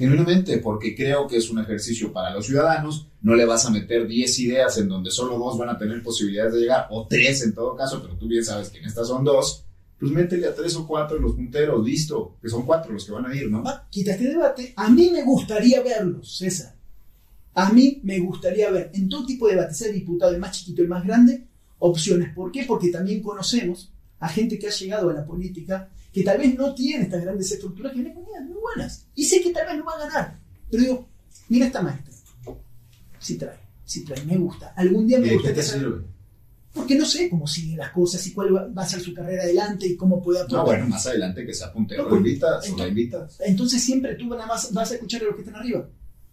Genuinamente, 0.00 0.56
porque 0.56 0.96
creo 0.96 1.26
que 1.28 1.36
es 1.36 1.50
un 1.50 1.58
ejercicio 1.58 2.10
para 2.10 2.30
los 2.30 2.46
ciudadanos. 2.46 3.08
No 3.20 3.34
le 3.34 3.44
vas 3.44 3.66
a 3.66 3.70
meter 3.70 4.08
10 4.08 4.38
ideas 4.38 4.78
en 4.78 4.88
donde 4.88 5.10
solo 5.10 5.36
dos 5.36 5.58
van 5.58 5.68
a 5.68 5.76
tener 5.76 6.02
posibilidades 6.02 6.54
de 6.54 6.60
llegar, 6.60 6.86
o 6.88 7.06
tres 7.06 7.42
en 7.42 7.52
todo 7.52 7.76
caso, 7.76 8.00
pero 8.00 8.16
tú 8.16 8.26
bien 8.26 8.42
sabes 8.42 8.70
que 8.70 8.78
en 8.78 8.86
estas 8.86 9.08
son 9.08 9.24
dos. 9.24 9.66
Pues 9.98 10.10
métele 10.10 10.46
a 10.46 10.54
tres 10.54 10.74
o 10.76 10.86
cuatro 10.86 11.18
los 11.18 11.34
punteros, 11.34 11.84
listo, 11.84 12.36
que 12.40 12.48
son 12.48 12.64
cuatro 12.64 12.94
los 12.94 13.04
que 13.04 13.12
van 13.12 13.26
a 13.26 13.36
ir, 13.36 13.50
¿no? 13.50 13.62
Va, 13.62 13.86
quita 13.90 14.12
este 14.12 14.28
debate. 14.28 14.72
A 14.74 14.88
mí 14.88 15.10
me 15.12 15.22
gustaría 15.22 15.82
verlos, 15.82 16.38
César. 16.38 16.74
A 17.52 17.70
mí 17.70 18.00
me 18.02 18.20
gustaría 18.20 18.70
ver 18.70 18.90
en 18.94 19.06
todo 19.06 19.26
tipo 19.26 19.48
de 19.48 19.56
debate, 19.56 19.74
sea 19.74 19.88
el 19.88 19.96
diputado, 19.96 20.32
el 20.32 20.40
más 20.40 20.56
chiquito, 20.56 20.80
el 20.80 20.88
más 20.88 21.04
grande, 21.04 21.44
opciones. 21.78 22.34
¿Por 22.34 22.50
qué? 22.50 22.64
Porque 22.64 22.88
también 22.88 23.20
conocemos 23.20 23.92
a 24.18 24.30
gente 24.30 24.58
que 24.58 24.66
ha 24.66 24.70
llegado 24.70 25.10
a 25.10 25.12
la 25.12 25.26
política 25.26 25.90
que 26.12 26.22
tal 26.24 26.38
vez 26.38 26.54
no 26.58 26.74
tiene 26.74 27.04
estas 27.04 27.22
grandes 27.22 27.50
estructuras 27.52 27.92
que 27.92 28.02
con 28.12 28.24
ideas 28.24 28.44
muy 28.44 28.58
buenas. 28.60 29.06
Y 29.14 29.24
sé 29.24 29.40
que 29.40 29.50
tal 29.50 29.66
vez 29.66 29.76
no 29.78 29.84
va 29.84 29.94
a 29.94 29.98
ganar. 30.08 30.38
Pero 30.70 30.82
digo, 30.82 31.08
mira 31.48 31.66
esta 31.66 31.82
maestra. 31.82 32.14
Sí 33.18 33.36
trae, 33.36 33.58
sí 33.84 34.04
trae, 34.04 34.24
me 34.24 34.36
gusta. 34.38 34.72
Algún 34.76 35.06
día 35.06 35.18
¿Y 35.18 35.22
me 35.22 35.28
de 35.30 35.62
saber- 35.62 35.64
sirve? 35.64 36.04
Porque 36.72 36.94
no 36.94 37.04
sé 37.04 37.28
cómo 37.28 37.46
siguen 37.48 37.78
las 37.78 37.90
cosas 37.90 38.24
y 38.28 38.32
cuál 38.32 38.54
va, 38.56 38.82
a 38.82 38.86
ser 38.86 39.00
su 39.00 39.12
carrera 39.12 39.42
adelante 39.42 39.86
y 39.88 39.96
cómo 39.96 40.22
puede 40.22 40.38
No, 40.38 40.44
aportar. 40.44 40.64
bueno, 40.66 40.86
más 40.88 41.04
adelante 41.06 41.44
que 41.44 41.52
sea 41.52 41.72
puntero, 41.72 42.04
No, 42.04 42.08
lo 42.08 42.14
porque- 42.14 42.28
invitas 42.30 42.48
o 42.48 42.60
la 42.60 42.66
entonces- 42.68 42.88
invitas. 42.88 43.40
Entonces 43.40 43.82
siempre 43.84 44.14
tú 44.14 44.28
nada 44.28 44.46
más 44.46 44.72
vas 44.72 44.90
a 44.90 44.94
escuchar 44.94 45.22
a 45.22 45.24
los 45.26 45.34
que 45.34 45.40
están 45.42 45.56
arriba. 45.56 45.88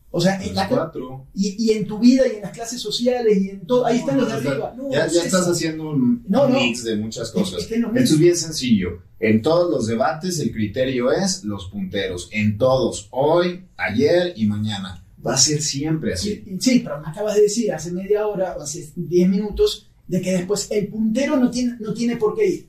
O 0.10 0.22
sea, 0.22 0.36
en 0.42 0.48
Los 0.48 0.56
la, 0.56 0.70
cuatro. 0.70 1.26
y, 1.36 1.66
y 1.66 1.72
en 1.78 1.86
tu 1.86 2.00
vida 2.00 2.24
y 2.28 2.38
en 2.38 2.42
las 2.42 2.52
clases 2.52 2.82
sociales 2.82 3.38
y 3.40 3.50
en 3.50 3.68
todo, 3.68 3.86
ahí 3.86 3.98
están 4.00 4.16
No, 4.18 4.24
los 4.24 4.32
de 4.32 4.42
no, 4.44 4.50
arriba. 4.50 4.74
No, 4.78 4.90
ya, 4.92 5.08
ya 5.08 5.24
estás 5.24 5.48
haciendo 5.48 5.90
un 5.92 6.24
mix 6.54 6.84
de 6.86 6.96
muchas 6.96 7.30
cosas. 7.32 7.62
Es 7.62 7.68
que 7.68 7.78
no, 7.78 7.90
Esto 7.94 8.14
es 8.16 8.20
bien 8.20 8.36
sencillo. 8.38 9.02
En 9.20 9.42
todos 9.42 9.70
los 9.70 9.86
debates 9.88 10.40
el 10.40 10.52
criterio 10.54 11.12
es 11.12 11.44
los 11.44 11.68
punteros. 11.68 12.30
En 12.32 12.58
todos. 12.58 13.08
Hoy, 13.12 13.66
ayer 13.76 14.34
y 14.38 14.46
mañana. 14.48 15.04
Va 15.26 15.34
a 15.34 15.38
ser 15.38 15.62
siempre 15.62 16.14
así. 16.14 16.36
Sí, 16.46 16.58
sí, 16.60 16.80
pero 16.80 17.02
me 17.02 17.08
acabas 17.10 17.36
de 17.36 17.42
decir 17.42 17.72
hace 17.74 17.92
media 17.92 18.26
hora 18.28 18.56
o 18.58 18.62
hace 18.62 18.90
10 18.96 19.30
minutos 19.30 19.88
de 20.08 20.22
que 20.22 20.32
después 20.32 20.68
el 20.72 20.88
puntero 20.88 21.36
no 21.36 21.52
tiene, 21.52 21.76
no 21.82 21.94
tiene 21.94 22.16
por 22.16 22.34
qué 22.36 22.48
ir. 22.48 22.68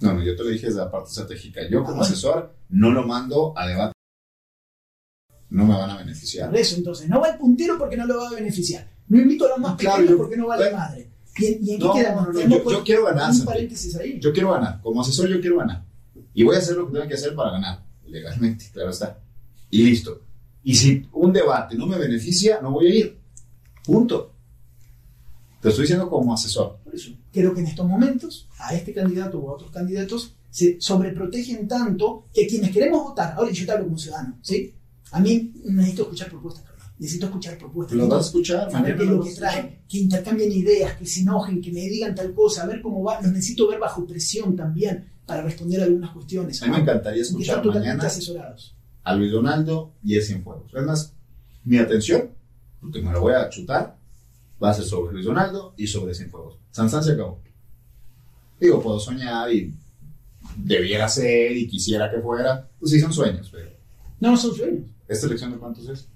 No, 0.00 0.14
no, 0.14 0.22
yo 0.24 0.34
te 0.36 0.42
lo 0.44 0.48
dije 0.50 0.66
desde 0.66 0.78
la 0.78 0.90
parte 0.90 1.08
estratégica. 1.10 1.60
Yo 1.68 1.80
como 1.80 1.88
Ah, 1.88 1.98
bueno. 1.98 2.02
asesor 2.04 2.54
no 2.70 2.90
lo 2.92 3.06
mando 3.06 3.52
a 3.58 3.66
debate. 3.66 3.92
No 5.50 5.64
me 5.64 5.74
van 5.74 5.90
a 5.90 5.96
beneficiar. 5.96 6.50
Por 6.50 6.58
eso, 6.58 6.76
entonces, 6.76 7.08
no 7.08 7.20
va 7.20 7.28
el 7.30 7.38
puntero 7.38 7.78
porque 7.78 7.96
no 7.96 8.06
lo 8.06 8.18
va 8.18 8.28
a 8.28 8.32
beneficiar. 8.34 8.86
No 9.08 9.18
invito 9.20 9.46
a 9.46 9.50
los 9.50 9.58
más 9.58 9.76
claro, 9.76 9.96
pequeños 9.96 10.10
yo- 10.12 10.18
porque 10.18 10.36
no 10.36 10.46
vale 10.46 10.62
bueno. 10.64 10.78
madre. 10.78 11.10
¿Y 11.38 11.70
y 11.70 11.74
en 11.74 11.78
No, 11.80 11.94
qué 11.94 12.00
quedamos? 12.00 12.28
no, 12.34 12.70
yo- 12.70 12.84
quiero 12.84 13.04
ganar, 13.06 13.30
Un 13.32 13.44
paréntesis 13.44 13.96
ahí. 13.96 14.18
Yo 14.20 14.32
quiero 14.32 14.50
ganar. 14.52 14.80
Como 14.82 15.00
asesor 15.00 15.28
yo 15.28 15.40
quiero 15.40 15.58
ganar. 15.58 15.84
Y 16.34 16.42
voy 16.44 16.56
a 16.56 16.58
hacer 16.58 16.76
lo 16.76 16.86
que 16.86 16.92
tenga 16.94 17.08
que 17.08 17.14
hacer 17.14 17.34
para 17.34 17.52
ganar. 17.52 17.82
Legalmente, 18.06 18.66
claro 18.72 18.90
está. 18.90 19.18
Y 19.70 19.82
listo. 19.84 20.22
Y 20.64 20.74
si 20.74 21.06
un 21.12 21.32
debate 21.32 21.76
no 21.76 21.86
me 21.86 21.96
beneficia, 21.98 22.60
no 22.60 22.72
voy 22.72 22.86
a 22.88 22.94
ir. 22.94 23.18
Punto. 23.84 24.34
Te 25.60 25.68
estoy 25.70 25.82
diciendo 25.84 26.08
como 26.08 26.32
asesor. 26.34 26.78
Por 26.84 26.94
eso, 26.94 27.10
creo 27.32 27.52
que 27.54 27.60
en 27.60 27.66
estos 27.66 27.86
momentos, 27.86 28.48
a 28.58 28.74
este 28.74 28.92
candidato 28.92 29.38
o 29.38 29.50
a 29.50 29.54
otros 29.54 29.70
candidatos, 29.70 30.34
se 30.50 30.80
sobreprotegen 30.80 31.66
tanto 31.68 32.26
que 32.32 32.46
quienes 32.46 32.70
queremos 32.70 33.02
votar, 33.02 33.34
ahora 33.36 33.50
yo 33.50 33.66
te 33.66 33.72
hablo 33.72 33.84
como 33.86 33.98
ciudadano, 33.98 34.38
¿sí? 34.42 34.74
A 35.12 35.20
mí 35.20 35.52
necesito 35.64 36.02
escuchar 36.02 36.28
propuestas. 36.28 36.64
Necesito 36.98 37.26
escuchar 37.26 37.58
propuestas. 37.58 37.96
Lo 37.96 38.08
vas 38.08 38.24
a 38.24 38.26
escuchar. 38.26 38.70
saber 38.70 38.96
qué 38.96 39.04
es 39.04 39.08
lo 39.08 39.22
que 39.22 39.30
a 39.30 39.34
traen, 39.34 39.78
que 39.88 39.98
intercambien 39.98 40.50
ideas, 40.50 40.96
que 40.96 41.06
se 41.06 41.20
enojen, 41.20 41.60
que 41.60 41.72
me 41.72 41.80
digan 41.80 42.14
tal 42.14 42.34
cosa, 42.34 42.64
a 42.64 42.66
ver 42.66 42.82
cómo 42.82 43.02
va. 43.02 43.20
Los 43.20 43.32
necesito 43.32 43.68
ver 43.68 43.78
bajo 43.78 44.04
presión 44.06 44.56
también 44.56 45.08
para 45.24 45.42
responder 45.42 45.82
algunas 45.82 46.10
cuestiones. 46.10 46.62
A 46.62 46.66
mí 46.66 46.72
me 46.72 46.78
encantaría 46.78 47.22
escuchar 47.22 47.64
mañana 47.64 48.04
asesorados. 48.04 48.74
a 49.04 49.14
Luis 49.14 49.30
Donaldo 49.30 49.94
y 50.02 50.16
el 50.16 50.22
Cienfuegos. 50.22 50.74
Es 50.74 50.82
más, 50.82 51.14
mi 51.64 51.78
atención, 51.78 52.30
porque 52.80 53.00
me 53.00 53.12
lo 53.12 53.20
voy 53.20 53.34
a 53.34 53.48
chutar, 53.48 53.96
va 54.62 54.70
a 54.70 54.74
ser 54.74 54.84
sobre 54.84 55.12
Luis 55.12 55.26
Donaldo 55.26 55.74
y 55.76 55.86
sobre 55.86 56.14
Cienfuegos. 56.14 56.58
Sansán 56.70 57.04
se 57.04 57.12
acabó. 57.12 57.40
Digo, 58.60 58.82
puedo 58.82 58.98
soñar 58.98 59.52
y 59.52 59.72
debiera 60.56 61.08
ser 61.08 61.56
y 61.56 61.68
quisiera 61.68 62.10
que 62.10 62.20
fuera. 62.20 62.68
Pues 62.78 62.90
sí, 62.90 63.00
son 63.00 63.12
sueños, 63.12 63.48
pero 63.52 63.70
no 64.20 64.36
son 64.36 64.54
sueños. 64.54 64.90
¿Esta 65.08 65.26
elección 65.26 65.50
de 65.52 65.58
cuántos 65.58 65.88
es? 65.88 66.06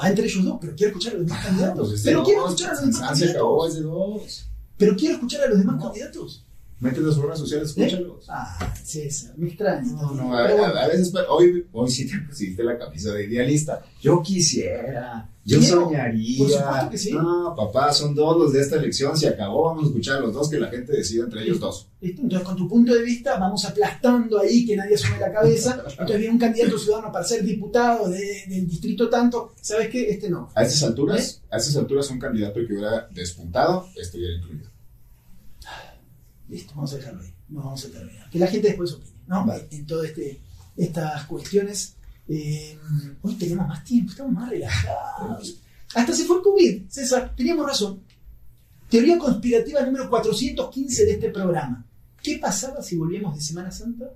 Va 0.00 0.08
entre 0.08 0.24
ellos 0.26 0.44
dos, 0.44 0.58
pero 0.60 0.74
quiero 0.74 0.88
escuchar 0.90 1.14
a 1.14 1.16
los 1.18 1.26
demás 1.26 1.44
candidatos. 1.46 1.88
Pues 1.90 2.02
pero 2.02 2.22
quiero 2.24 2.44
escuchar 2.46 2.70
a 2.70 2.72
los 2.74 2.80
demás 2.80 2.96
Sansán 2.98 3.16
se 3.16 3.30
acabó, 3.30 3.58
candidatos. 3.62 3.68
es 3.68 3.74
de 3.74 3.82
dos. 3.90 4.48
Pero 4.78 4.96
quiero 4.96 5.14
escuchar 5.14 5.42
a 5.42 5.48
los 5.48 5.58
demás 5.58 5.76
No. 5.76 5.82
candidatos. 5.82 6.46
Métete 6.82 7.08
a 7.08 7.12
sus 7.12 7.22
redes 7.22 7.38
sociales, 7.38 7.68
escúchalos. 7.68 8.24
Ah, 8.28 8.74
César, 8.82 9.34
me 9.38 9.46
extraña. 9.48 9.82
No, 9.92 10.14
no, 10.14 10.34
a, 10.34 10.48
a- 10.48 10.52
bueno. 10.54 10.64
a 10.78 10.88
veces, 10.88 11.12
hoy, 11.28 11.64
hoy 11.70 11.88
sí 11.90 12.08
te 12.10 12.18
pusiste 12.28 12.64
la 12.64 12.76
camisa 12.76 13.12
de 13.12 13.24
idealista. 13.26 13.82
Yo 14.00 14.20
quisiera, 14.20 15.30
yo 15.44 15.60
Quiero, 15.60 15.84
soñaría. 15.84 16.38
por 16.38 16.50
supuesto 16.50 16.90
que 16.90 16.98
sí. 16.98 17.12
No, 17.12 17.54
papá, 17.56 17.92
son 17.92 18.16
dos 18.16 18.36
los 18.36 18.52
de 18.52 18.60
esta 18.62 18.76
elección, 18.76 19.16
se 19.16 19.28
acabó, 19.28 19.62
vamos 19.66 19.84
a 19.84 19.86
escuchar 19.86 20.16
a 20.16 20.20
los 20.22 20.34
dos, 20.34 20.50
que 20.50 20.58
la 20.58 20.68
gente 20.70 20.92
decida 20.92 21.22
entre 21.24 21.44
ellos 21.44 21.60
dos. 21.60 21.88
¿Listo? 22.00 22.22
Entonces, 22.22 22.46
con 22.48 22.56
tu 22.56 22.68
punto 22.68 22.92
de 22.92 23.02
vista, 23.02 23.38
vamos 23.38 23.64
aplastando 23.64 24.40
ahí 24.40 24.66
que 24.66 24.76
nadie 24.76 24.96
asume 24.96 25.20
la 25.20 25.32
cabeza. 25.32 25.84
Entonces, 25.88 26.18
viene 26.18 26.32
un 26.32 26.38
candidato 26.40 26.76
ciudadano 26.78 27.12
para 27.12 27.24
ser 27.24 27.44
diputado 27.44 28.08
de- 28.08 28.42
del 28.48 28.66
distrito 28.68 29.08
tanto. 29.08 29.54
¿Sabes 29.60 29.88
qué? 29.88 30.10
Este 30.10 30.28
no. 30.28 30.50
A 30.54 30.62
estas 30.64 30.82
alturas, 30.82 31.40
¿Eh? 31.44 31.46
a 31.52 31.58
estas 31.58 31.76
alturas 31.76 32.10
un 32.10 32.18
candidato 32.18 32.54
que 32.54 32.72
hubiera 32.72 33.06
despuntado 33.12 33.86
estuviera 33.96 34.34
incluido. 34.36 34.71
Listo, 36.52 36.74
vamos 36.76 36.92
a 36.92 36.96
dejarlo 36.96 37.22
ahí. 37.22 37.32
Nos 37.48 37.64
vamos 37.64 37.84
a 37.86 37.90
terminar. 37.90 38.28
Que 38.28 38.38
la 38.38 38.46
gente 38.46 38.68
después 38.68 38.92
opine, 38.92 39.22
¿no? 39.26 39.46
Vale. 39.46 39.68
En 39.70 39.86
todas 39.86 40.10
este, 40.10 40.38
estas 40.76 41.24
cuestiones. 41.24 41.94
Eh, 42.28 42.78
hoy 43.22 43.34
tenemos 43.36 43.66
más 43.66 43.82
tiempo, 43.84 44.10
estamos 44.10 44.32
más 44.32 44.50
relajados. 44.50 45.60
Hasta 45.94 46.12
se 46.12 46.24
fue 46.24 46.36
el 46.36 46.42
COVID, 46.42 46.82
César, 46.90 47.34
teníamos 47.34 47.66
razón. 47.66 48.02
Teoría 48.90 49.18
conspirativa 49.18 49.80
número 49.80 50.10
415 50.10 51.06
de 51.06 51.12
este 51.12 51.30
programa. 51.30 51.86
¿Qué 52.22 52.38
pasaba 52.38 52.82
si 52.82 52.96
volvíamos 52.96 53.34
de 53.34 53.40
Semana 53.40 53.72
Santa 53.72 54.12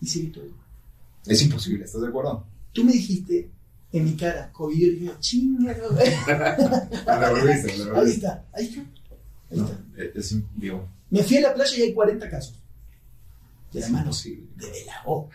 y 0.00 0.06
sigue 0.06 0.28
todo 0.28 0.46
igual? 0.46 0.60
Es 1.26 1.42
imposible, 1.42 1.84
¿estás 1.84 2.02
de 2.02 2.08
acuerdo? 2.08 2.46
Tú 2.72 2.84
me 2.84 2.92
dijiste 2.92 3.50
en 3.92 4.04
mi 4.04 4.14
cara, 4.16 4.52
COVID, 4.52 4.92
y 4.92 5.04
yo, 5.06 5.12
chinga, 5.18 5.76
no, 5.76 5.90
me 7.44 7.52
Ahí 7.92 8.10
está, 8.10 8.44
ahí 8.52 8.66
está. 8.66 8.84
Ahí 9.50 9.58
está. 9.58 9.80
es, 10.14 10.32
es 10.32 10.42
digo, 10.56 10.88
Me 11.10 11.22
fui 11.22 11.36
a 11.38 11.40
la 11.42 11.54
playa 11.54 11.76
y 11.78 11.82
hay 11.82 11.92
40 11.94 12.28
casos. 12.30 12.54
De 13.72 13.80
la 13.80 13.86
es 13.86 13.92
mano 13.92 14.04
imposible. 14.06 14.46
de, 14.56 14.84
la 14.86 15.02
O. 15.06 15.28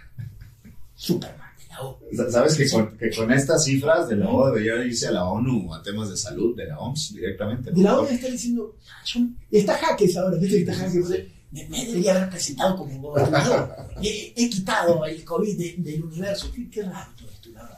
Superman, 0.96 1.50
de 1.58 1.68
la 1.68 1.82
O. 1.84 2.00
Sa- 2.16 2.32
¿Sabes 2.32 2.56
que 2.56 2.70
con, 2.70 2.98
que 2.98 3.10
con 3.16 3.32
estas 3.32 3.64
cifras 3.66 4.08
de 4.10 4.16
la 4.18 4.30
O 4.30 4.48
debería 4.48 4.84
irse 4.86 5.08
a 5.08 5.12
la 5.12 5.26
ONU 5.26 5.74
a 5.74 5.82
temas 5.84 6.10
de 6.10 6.18
salud, 6.18 6.56
de 6.56 6.66
la 6.66 6.80
OMS 6.80 7.14
directamente? 7.14 7.72
De 7.72 7.82
la 7.82 8.00
O 8.00 8.06
está 8.06 8.28
diciendo, 8.28 8.76
"Ah, 8.90 9.04
yo- 9.06 9.22
está 9.52 9.78
Jaques 9.78 10.16
ahora, 10.18 10.38
¿viste 10.38 10.64
que 10.64 10.72
está 10.72 10.74
Jaques? 10.76 11.10
Me, 11.52 11.66
me 11.70 11.86
debería 11.86 12.16
haber 12.18 12.30
presentado 12.32 12.76
como 12.76 13.00
gobernador. 13.02 13.76
He, 14.04 14.34
he 14.36 14.50
quitado 14.50 15.06
el 15.06 15.24
COVID 15.24 15.58
de- 15.58 15.76
del 15.78 16.04
universo. 16.04 16.52
Qué, 16.54 16.70
qué 16.70 16.82
raro 16.84 17.12
todo 17.18 17.30
esto, 17.30 17.50
la 17.52 17.62
verdad. 17.64 17.78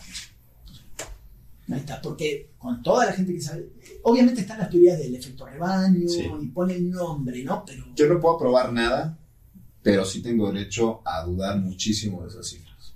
Ahí 1.69 1.79
está, 1.79 2.01
porque 2.01 2.51
con 2.57 2.81
toda 2.81 3.05
la 3.05 3.11
gente 3.13 3.33
que 3.33 3.41
sabe, 3.41 3.67
obviamente 4.03 4.41
están 4.41 4.59
las 4.59 4.69
teorías 4.69 4.97
del 4.99 5.15
efecto 5.15 5.45
rebaño 5.45 6.07
Sí. 6.07 6.25
y 6.41 6.47
pone 6.47 6.75
el 6.75 6.89
nombre, 6.89 7.43
¿no? 7.43 7.63
Pero 7.65 7.85
Yo 7.95 8.07
no 8.07 8.19
puedo 8.21 8.37
probar 8.37 8.71
nada, 8.71 9.17
pero 9.83 10.05
sí 10.05 10.21
tengo 10.21 10.51
derecho 10.51 11.01
a 11.05 11.23
dudar 11.25 11.59
muchísimo 11.59 12.21
de 12.23 12.29
esas 12.29 12.47
cifras. 12.47 12.93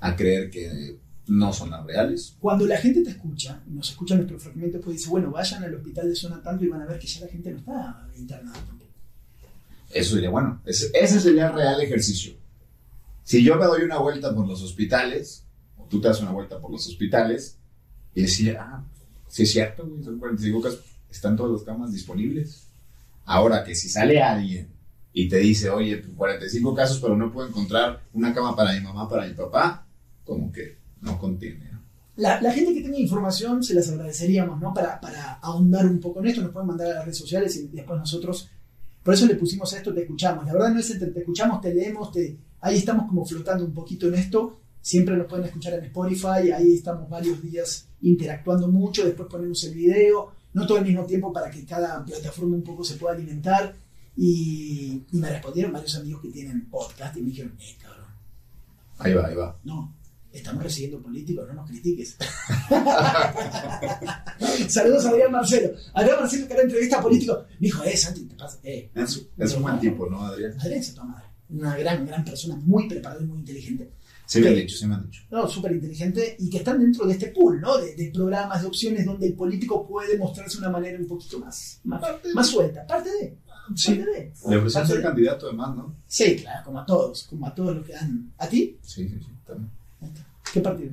A 0.00 0.14
creer 0.14 0.50
que 0.50 0.98
no 1.26 1.52
son 1.52 1.70
las 1.70 1.84
reales. 1.84 2.36
cuando 2.40 2.66
la 2.66 2.76
gente 2.76 3.02
te 3.02 3.10
escucha, 3.10 3.60
nos 3.68 3.90
escucha 3.90 4.14
nuestro 4.16 4.38
fragmento, 4.38 4.80
pues 4.80 4.98
dice, 4.98 5.08
bueno, 5.10 5.30
vayan 5.30 5.62
al 5.64 5.74
hospital 5.74 6.08
de 6.08 6.14
zona 6.16 6.42
tanto 6.42 6.64
y 6.64 6.68
van 6.68 6.82
a 6.82 6.86
ver 6.86 6.98
que 6.98 7.06
ya 7.06 7.20
la 7.22 7.28
gente 7.28 7.50
no 7.50 7.58
está 7.58 8.08
internada 8.16 8.54
tampoco. 8.66 8.90
Eso 9.90 10.14
sería 10.14 10.30
bueno. 10.30 10.60
Ese, 10.64 10.90
ese 10.94 11.20
sería 11.20 11.48
el 11.48 11.54
real 11.54 11.80
ejercicio. 11.80 12.34
Si 13.24 13.42
yo 13.44 13.56
me 13.56 13.66
doy 13.66 13.82
una 13.82 13.98
vuelta 13.98 14.34
por 14.34 14.46
los 14.46 14.62
hospitales, 14.62 15.44
o 15.76 15.84
tú 15.84 16.00
te 16.00 16.08
das 16.08 16.20
una 16.20 16.32
vuelta 16.32 16.58
por 16.60 16.70
los 16.72 16.86
hospitales, 16.88 17.56
y 18.14 18.22
decir, 18.22 18.56
ah, 18.58 18.84
sí 19.28 19.44
es 19.44 19.52
cierto, 19.52 19.86
güey, 19.86 20.02
son 20.02 20.18
45 20.18 20.60
casos, 20.60 20.80
están 21.10 21.36
todas 21.36 21.52
las 21.52 21.62
camas 21.62 21.92
disponibles. 21.92 22.68
Ahora 23.24 23.64
que 23.64 23.74
si 23.74 23.88
sale 23.88 24.20
alguien 24.20 24.68
y 25.12 25.28
te 25.28 25.38
dice, 25.38 25.70
oye, 25.70 26.02
45 26.02 26.74
casos, 26.74 26.98
pero 27.00 27.16
no 27.16 27.32
puedo 27.32 27.48
encontrar 27.48 28.02
una 28.12 28.32
cama 28.34 28.56
para 28.56 28.72
mi 28.72 28.80
mamá, 28.80 29.08
para 29.08 29.26
mi 29.26 29.34
papá, 29.34 29.86
como 30.24 30.50
que 30.50 30.78
no 31.00 31.18
contiene. 31.18 31.70
¿no? 31.72 31.80
La, 32.16 32.40
la 32.40 32.52
gente 32.52 32.74
que 32.74 32.82
tenga 32.82 32.98
información 32.98 33.62
se 33.62 33.74
las 33.74 33.88
agradeceríamos, 33.88 34.60
¿no? 34.60 34.74
Para, 34.74 35.00
para 35.00 35.34
ahondar 35.34 35.86
un 35.86 36.00
poco 36.00 36.20
en 36.20 36.26
esto, 36.26 36.42
nos 36.42 36.52
pueden 36.52 36.68
mandar 36.68 36.88
a 36.88 36.94
las 36.96 37.04
redes 37.04 37.18
sociales 37.18 37.56
y 37.56 37.68
después 37.68 37.98
nosotros, 37.98 38.50
por 39.02 39.14
eso 39.14 39.26
le 39.26 39.34
pusimos 39.34 39.72
a 39.72 39.78
esto, 39.78 39.94
te 39.94 40.02
escuchamos. 40.02 40.46
La 40.46 40.52
verdad 40.52 40.70
no 40.70 40.80
es 40.80 40.90
entre 40.90 41.10
te 41.10 41.20
escuchamos, 41.20 41.60
te 41.60 41.74
leemos, 41.74 42.12
te, 42.12 42.36
ahí 42.60 42.78
estamos 42.78 43.06
como 43.06 43.24
flotando 43.24 43.64
un 43.64 43.72
poquito 43.72 44.08
en 44.08 44.14
esto. 44.14 44.60
Siempre 44.82 45.16
nos 45.16 45.26
pueden 45.28 45.46
escuchar 45.46 45.74
en 45.74 45.84
Spotify, 45.84 46.50
ahí 46.54 46.74
estamos 46.74 47.08
varios 47.08 47.40
días 47.40 47.86
interactuando 48.02 48.66
mucho, 48.68 49.04
después 49.04 49.28
ponemos 49.30 49.62
el 49.64 49.74
video, 49.74 50.32
no 50.54 50.66
todo 50.66 50.78
al 50.78 50.84
mismo 50.84 51.06
tiempo 51.06 51.32
para 51.32 51.50
que 51.50 51.64
cada 51.64 52.04
plataforma 52.04 52.56
un 52.56 52.64
poco 52.64 52.82
se 52.84 52.96
pueda 52.96 53.14
alimentar. 53.14 53.74
Y, 54.16 55.04
y 55.10 55.16
me 55.18 55.30
respondieron 55.30 55.72
varios 55.72 55.96
amigos 55.96 56.20
que 56.20 56.28
tienen 56.28 56.68
podcast 56.68 57.16
y 57.16 57.22
me 57.22 57.30
dijeron, 57.30 57.54
eh, 57.60 57.76
cabrón, 57.80 58.06
Ahí 58.98 59.14
va, 59.14 59.26
ahí 59.26 59.34
va. 59.34 59.58
no, 59.64 59.94
estamos 60.32 60.62
recibiendo 60.62 61.00
políticos, 61.00 61.46
no 61.48 61.54
nos 61.54 61.70
critiques. 61.70 62.16
Saludos 64.68 65.06
a 65.06 65.10
Adrián 65.10 65.32
Marcelo. 65.32 65.74
Adrián 65.94 66.20
Marcelo 66.20 66.46
que 66.46 66.52
era 66.54 66.62
entrevista 66.62 66.98
a 66.98 67.02
político. 67.02 67.44
Me 67.58 67.66
dijo, 67.66 67.82
eh, 67.84 67.96
Santi, 67.96 68.22
te 68.24 68.34
pasa. 68.34 68.58
Eh, 68.62 68.90
Es, 68.94 69.26
es 69.38 69.54
un 69.54 69.62
buen 69.62 69.78
tipo, 69.80 70.08
¿no, 70.08 70.22
Adrián? 70.24 70.52
Adrián 70.60 70.82
se 70.82 70.92
toma 70.92 71.12
madre. 71.12 71.26
Una 71.50 71.76
gran, 71.76 72.06
gran 72.06 72.24
persona, 72.24 72.56
muy 72.56 72.88
preparada 72.88 73.22
y 73.22 73.26
muy 73.26 73.40
inteligente. 73.40 73.92
Sí 74.32 74.40
me 74.40 74.48
han 74.48 74.54
Sí. 74.54 74.60
dicho, 74.62 74.76
sí 74.76 74.86
me 74.86 74.94
han 74.94 75.02
dicho. 75.04 75.22
No, 75.30 75.48
súper 75.48 75.72
inteligente 75.72 76.36
y 76.38 76.48
que 76.50 76.58
están 76.58 76.78
dentro 76.80 77.06
de 77.06 77.12
este 77.12 77.26
pool, 77.28 77.60
¿no? 77.60 77.76
De, 77.78 77.94
de 77.94 78.10
programas, 78.12 78.62
de 78.62 78.68
opciones 78.68 79.04
donde 79.04 79.26
el 79.26 79.34
político 79.34 79.86
puede 79.86 80.16
mostrarse 80.18 80.56
de 80.56 80.60
una 80.62 80.70
manera 80.70 80.98
un 80.98 81.06
poquito 81.06 81.38
más, 81.38 81.80
más, 81.84 82.00
más 82.34 82.46
suelta. 82.46 82.86
Parte 82.86 83.10
de. 83.10 83.36
Sí. 83.76 83.94
Parte 83.94 84.10
de. 84.10 84.32
Le 84.48 84.56
ofrecen 84.56 84.86
ser 84.86 84.96
de. 84.98 85.02
candidato 85.02 85.46
además, 85.48 85.76
¿no? 85.76 85.94
Sí, 86.06 86.36
claro, 86.36 86.64
como 86.64 86.80
a 86.80 86.86
todos, 86.86 87.24
como 87.24 87.46
a 87.46 87.54
todos 87.54 87.76
los 87.76 87.86
que 87.86 87.92
dan. 87.92 88.32
¿A 88.38 88.48
ti? 88.48 88.78
Sí, 88.82 89.08
sí, 89.08 89.18
sí. 89.20 89.30
también. 89.46 89.70
Ahí. 90.00 90.10
¿Qué 90.52 90.60
partido? 90.60 90.92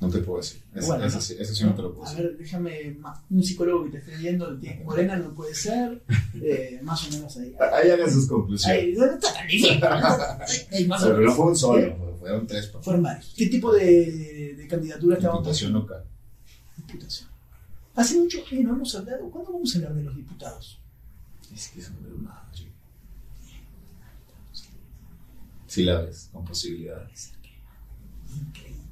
No 0.00 0.08
te 0.08 0.18
puedo 0.20 0.38
decir. 0.40 0.62
Bueno, 0.86 1.04
ese 1.04 1.16
¿no? 1.16 1.20
sí, 1.22 1.36
ese 1.38 1.54
sí 1.54 1.62
no 1.64 1.74
te 1.74 1.82
lo 1.82 1.92
puedo 1.92 2.06
A 2.06 2.10
decir. 2.10 2.24
ver, 2.26 2.38
déjame 2.38 2.96
un 3.28 3.42
psicólogo 3.44 3.84
que 3.84 3.90
te 3.90 3.98
esté 3.98 4.16
viendo, 4.16 4.58
tiene- 4.58 4.82
Morena 4.82 5.16
no 5.16 5.34
puede 5.34 5.54
ser, 5.54 6.02
eh, 6.42 6.80
más 6.82 7.06
o 7.06 7.10
menos 7.12 7.36
ahí. 7.36 7.54
Ahí 7.74 7.90
hagan 7.90 8.10
sus 8.10 8.26
conclusiones. 8.26 8.78
Ay, 8.82 8.94
no 8.96 9.04
está 9.04 9.34
tan 9.34 9.46
difícil. 9.46 9.78
Pero 11.02 11.20
no 11.20 11.32
fue 11.34 11.46
un 11.46 11.56
solo, 11.56 11.78
Eh, 11.82 11.96
fueron 12.20 12.46
tres. 12.46 12.66
papá. 12.68 12.84
Fueron 12.84 13.02
varios. 13.02 13.34
¿Qué 13.36 13.46
tipo 13.46 13.72
de, 13.72 14.54
de 14.56 14.68
candidaturas 14.68 15.18
te 15.18 15.26
vamos 15.26 15.38
a 15.38 15.42
Diputación 15.42 15.72
local. 15.72 16.04
Diputación. 16.76 17.28
Hace 17.94 18.18
mucho 18.18 18.38
que 18.48 18.62
no 18.62 18.74
hemos 18.74 18.94
hablado. 18.94 19.30
¿Cuándo 19.30 19.52
vamos 19.52 19.74
a 19.74 19.78
hablar 19.78 19.94
de 19.94 20.02
los 20.02 20.14
diputados? 20.16 20.80
Es 21.52 21.68
que 21.68 21.80
es 21.80 21.90
un 21.90 22.22
madre. 22.22 22.70
Sí 25.66 25.84
la 25.84 26.00
ves, 26.00 26.28
con 26.32 26.44
posibilidades. 26.44 27.32
Increíble. 28.34 28.82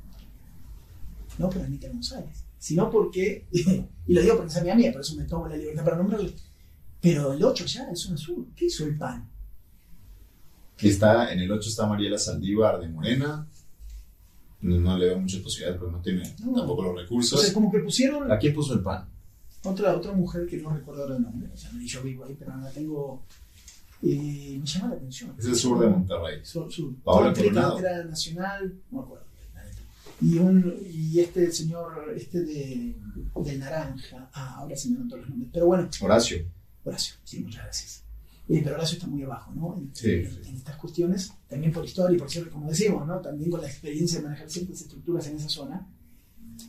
No 1.38 1.50
por 1.50 1.62
Anita 1.62 1.88
González, 1.88 2.44
sino 2.58 2.90
porque, 2.90 3.46
y 3.50 4.12
lo 4.12 4.20
digo 4.20 4.36
porque 4.36 4.50
es 4.50 4.56
amiga 4.56 4.74
mía, 4.74 4.92
por 4.92 5.00
eso 5.00 5.16
me 5.16 5.24
tomo 5.24 5.48
la 5.48 5.56
libertad 5.56 5.84
para 5.84 5.96
nombrarle, 5.96 6.34
pero 7.00 7.32
el 7.32 7.42
8 7.44 7.64
ya 7.66 7.90
es 7.90 8.06
un 8.06 8.14
azul. 8.14 8.52
¿Qué 8.54 8.66
hizo 8.66 8.84
el 8.84 8.96
PAN? 8.96 9.28
Que 10.78 10.88
está, 10.88 11.32
en 11.32 11.40
el 11.40 11.50
8 11.52 11.68
está 11.68 11.86
Mariela 11.86 12.16
Saldívar 12.18 12.80
de 12.80 12.88
Morena. 12.88 13.46
No, 14.60 14.80
no 14.80 14.96
le 14.98 15.06
veo 15.06 15.18
muchas 15.20 15.40
posibilidades, 15.40 15.78
pero 15.80 15.90
no 15.92 16.00
tiene 16.00 16.22
No. 16.44 16.54
tampoco 16.54 16.82
los 16.84 16.92
O 16.92 16.96
recursos. 16.96 17.40
sea, 17.42 17.52
como 17.52 17.70
que 17.70 17.78
pusieron 17.80 18.30
¿A 18.32 18.38
quién 18.38 18.54
puso 18.54 18.74
el 18.74 18.80
pan? 18.80 19.06
otra, 19.64 19.94
otra 19.96 20.12
mujer 20.12 20.46
que 20.46 20.56
no 20.58 20.70
recuerdo 20.74 21.02
ahora 21.02 21.16
el 21.16 21.22
nombre, 21.22 21.50
o 21.52 21.56
sea, 21.56 21.70
yo 21.84 22.02
vivo 22.02 22.24
ahí, 22.24 22.34
pero 22.38 22.56
no 22.56 22.62
la 22.62 22.70
tengo. 22.70 23.22
eh, 24.02 24.56
me 24.60 24.64
llama 24.66 24.88
la 24.90 24.94
atención. 24.94 25.34
Es 25.38 25.44
el 25.46 25.56
sur 25.56 25.78
de 25.80 25.88
Monterrey. 25.88 26.40
Sur, 26.44 26.72
sur. 26.72 26.94
Paola 27.04 27.32
Coronado. 27.34 27.76
carretera 27.76 28.04
nacional, 28.04 28.74
no 28.90 29.00
acuerdo. 29.00 29.26
Y, 30.20 30.36
un, 30.38 30.74
y 30.92 31.20
este 31.20 31.50
señor, 31.52 32.12
este 32.16 32.40
de, 32.42 32.96
del 33.36 33.58
naranja, 33.60 34.28
ah, 34.32 34.56
ahora 34.58 34.74
se 34.76 34.90
me 34.90 34.96
todos 35.08 35.20
los 35.20 35.28
nombres, 35.30 35.50
pero 35.52 35.66
bueno, 35.66 35.88
Horacio. 36.00 36.44
Horacio, 36.84 37.14
sí, 37.24 37.40
muchas 37.40 37.62
gracias. 37.64 38.02
Eh, 38.48 38.60
pero 38.64 38.76
Horacio 38.76 38.96
está 38.96 39.06
muy 39.06 39.22
abajo, 39.22 39.52
¿no? 39.54 39.76
En, 39.76 39.90
Sí, 39.94 40.10
en- 40.10 40.30
sí. 40.30 40.38
en 40.48 40.56
estas 40.56 40.76
cuestiones, 40.76 41.32
también 41.48 41.72
por 41.72 41.84
historia 41.84 42.16
y 42.16 42.18
por 42.18 42.30
cierto, 42.30 42.50
como 42.50 42.68
decimos, 42.68 43.06
¿no? 43.06 43.18
También 43.20 43.50
con 43.50 43.60
la 43.60 43.68
experiencia 43.68 44.18
de 44.20 44.24
manejar 44.26 44.48
ciertas 44.50 44.80
estructuras 44.80 45.26
en 45.28 45.36
esa 45.36 45.48
zona. 45.48 45.86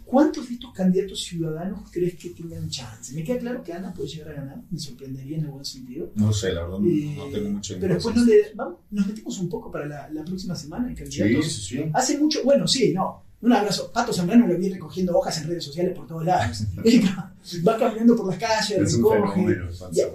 ¿Cuántos 0.05 0.47
de 0.47 0.55
estos 0.55 0.73
candidatos 0.73 1.23
ciudadanos 1.23 1.89
crees 1.91 2.15
que 2.15 2.31
tengan 2.31 2.67
chance? 2.69 3.13
Me 3.15 3.23
queda 3.23 3.39
claro 3.39 3.63
que 3.63 3.73
Ana 3.73 3.93
puede 3.93 4.09
llegar 4.09 4.29
a 4.29 4.33
ganar, 4.33 4.61
me 4.69 4.79
sorprendería 4.79 5.37
en 5.37 5.49
buen 5.51 5.63
sentido. 5.65 6.11
No 6.15 6.33
sé, 6.33 6.51
la 6.53 6.63
verdad, 6.63 6.79
no, 6.79 6.87
Eh, 6.89 7.13
no 7.15 7.25
tengo 7.29 7.49
mucha 7.51 7.75
pero 7.79 7.93
después 7.93 8.15
no 8.15 8.21
información. 8.21 8.49
le, 8.51 8.55
vamos, 8.55 8.79
nos 8.91 9.07
metemos 9.07 9.39
un 9.39 9.49
poco 9.49 9.71
para 9.71 9.85
la, 9.87 10.09
la 10.09 10.23
próxima 10.25 10.55
semana 10.55 10.89
en 10.89 10.95
Sí, 10.97 11.03
candidatos. 11.03 11.45
sí, 11.53 11.61
sí. 11.77 11.83
Hace 11.93 12.17
mucho, 12.17 12.43
bueno, 12.43 12.67
sí, 12.67 12.91
no. 12.93 13.23
Un 13.41 13.53
abrazo. 13.53 13.91
Pato 13.93 14.11
Zambrano 14.11 14.47
lo 14.47 14.57
vi 14.57 14.69
recogiendo 14.69 15.17
hojas 15.17 15.41
en 15.41 15.47
redes 15.47 15.63
sociales 15.63 15.95
por 15.95 16.07
todos 16.07 16.25
lados. 16.25 16.63
Va 17.67 17.77
caminando 17.77 18.15
por 18.15 18.27
las 18.27 18.37
calles, 18.37 18.71
Es 18.71 18.95
recoge, 18.97 19.57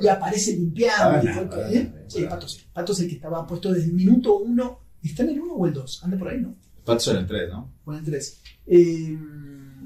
y, 0.01 0.09
aparece 0.09 0.53
limpiando. 0.53 1.19
Ah, 1.19 1.21
y 1.23 1.27
no, 1.27 1.57
¿eh? 1.69 1.93
no, 1.95 2.11
Sí. 2.11 2.25
Pato 2.25 2.49
sí. 2.49 2.61
Pato 2.73 2.93
es 2.93 3.01
el 3.01 3.09
que 3.09 3.15
estaba 3.15 3.47
puesto 3.47 3.73
desde 3.73 3.87
el 3.87 3.95
minuto 3.95 4.37
uno. 4.37 4.81
¿Está 5.03 5.23
en 5.23 5.31
el 5.31 5.41
uno 5.41 5.55
o 5.55 5.67
el 5.67 5.73
dos? 5.73 6.03
Anda 6.05 6.19
por 6.19 6.29
ahí, 6.29 6.41
¿no? 6.41 6.55
Patos 6.85 7.09
en 7.09 7.17
el 7.17 7.27
3, 7.27 7.49
¿no? 7.51 7.73
O 7.87 7.93
en 7.93 7.99
el 8.01 8.05
tres. 8.05 8.41
Eh, 8.67 9.19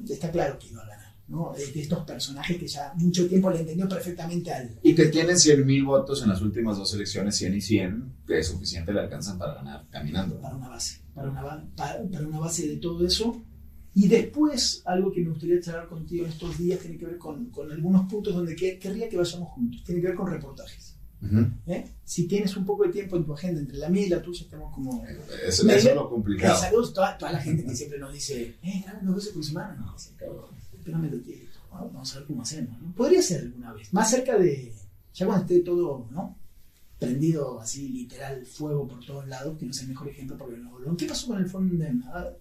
está 0.09 0.31
claro 0.31 0.59
que 0.59 0.69
iba 0.69 0.85
¿no? 1.29 1.55
Eh, 1.57 1.73
De 1.75 1.81
estos 1.83 2.05
personajes 2.05 2.57
que 2.59 2.67
ya 2.67 2.93
mucho 2.97 3.29
tiempo 3.29 3.51
le 3.51 3.61
entendió 3.61 3.89
perfectamente 3.89 4.51
al. 4.53 4.79
Y 4.83 4.95
que 4.95 5.07
tienen 5.07 5.39
100 5.39 5.65
mil 5.67 5.85
votos 5.85 6.23
en 6.23 6.29
las 6.31 6.41
últimas 6.43 6.77
dos 6.79 6.93
elecciones, 6.95 7.37
100 7.37 7.55
y 7.55 7.61
100, 7.61 8.13
que 8.27 8.39
es 8.39 8.47
suficiente, 8.49 8.93
le 8.93 9.01
alcanzan 9.01 9.39
para 9.39 9.55
ganar 9.55 9.87
caminando. 9.91 10.41
para 10.41 10.57
una 10.57 10.69
base, 10.69 11.01
para 11.15 11.31
una, 11.31 11.41
para, 11.77 12.03
para 12.09 12.27
una 12.27 12.39
base 12.39 12.67
de 12.67 12.77
todo 12.77 13.07
eso. 13.07 13.43
Y 13.95 14.07
después, 14.07 14.83
algo 14.85 15.11
que 15.13 15.21
me 15.23 15.31
gustaría 15.31 15.61
charlar 15.61 15.89
contigo 15.89 16.25
en 16.25 16.31
estos 16.31 16.57
días 16.57 16.79
tiene 16.79 16.97
que 16.99 17.07
ver 17.07 17.19
con, 17.19 17.47
con 17.51 17.71
algunos 17.73 18.09
puntos 18.09 18.33
donde 18.35 18.55
que- 18.55 18.79
querría 18.79 19.09
que 19.09 19.17
vayamos 19.17 19.49
juntos. 19.51 19.83
Tiene 19.85 20.01
que 20.01 20.07
ver 20.09 20.17
con 20.17 20.31
reportajes. 20.31 20.95
¿eh? 21.67 21.85
Si 22.05 22.29
tienes 22.29 22.57
un 22.57 22.65
poco 22.65 22.85
de 22.85 22.91
tiempo 22.91 23.17
en 23.17 23.25
tu 23.25 23.33
agenda, 23.35 23.61
entre 23.61 23.77
la 23.79 23.89
mía 23.89 24.07
y 24.07 24.09
la 24.09 24.23
tuya, 24.23 24.43
estamos 24.45 24.73
como... 24.73 25.05
Eso, 25.45 25.65
Me- 25.65 25.75
eso 25.75 25.89
es 25.89 25.95
lo 25.97 26.07
Eh, 26.07 26.11
complicado. 26.11 26.61
saludos 26.61 26.91
a 26.91 26.95
toda, 26.95 27.19
toda 27.19 27.33
la 27.33 27.41
gente 27.41 27.65
que 27.65 27.75
siempre 27.75 27.99
nos 27.99 28.13
dice, 28.13 28.55
eh, 28.63 28.83
graben 28.85 29.05
dos 29.05 29.17
veces 29.17 29.33
por 29.33 29.45
semana. 29.45 29.75
No, 29.75 29.99
sí, 29.99 30.11
cabrón, 30.17 30.45
espérame 30.89 31.11
tantito, 31.11 31.59
¿no? 31.73 31.91
Vamos 31.91 32.15
a 32.15 32.19
ver 32.19 32.27
cómo 32.27 32.43
hacemos. 32.43 32.81
¿no? 32.81 32.93
Podría 32.95 33.23
ser 33.23 33.43
alguna 33.43 33.73
vez, 33.73 33.93
más 33.93 34.11
cerca 34.11 34.39
de, 34.39 34.73
ya 35.15 35.27
cuando 35.27 35.45
esté 35.45 35.61
todo, 35.61 36.07
¿no? 36.11 36.37
Prendido 36.99 37.61
así, 37.61 37.89
literal, 37.91 38.45
fuego 38.45 38.89
por 38.89 39.05
todos 39.05 39.29
lados, 39.29 39.57
que 39.59 39.67
no 39.67 39.71
es 39.71 39.81
el 39.83 39.89
mejor 39.89 40.09
ejemplo 40.09 40.37
porque 40.37 40.57
no. 40.57 40.97
¿Qué 40.97 41.07
pasó 41.07 41.29
con 41.29 41.39
el 41.39 41.49
fondo 41.49 41.77
de 41.77 41.93
nada? 41.95 42.37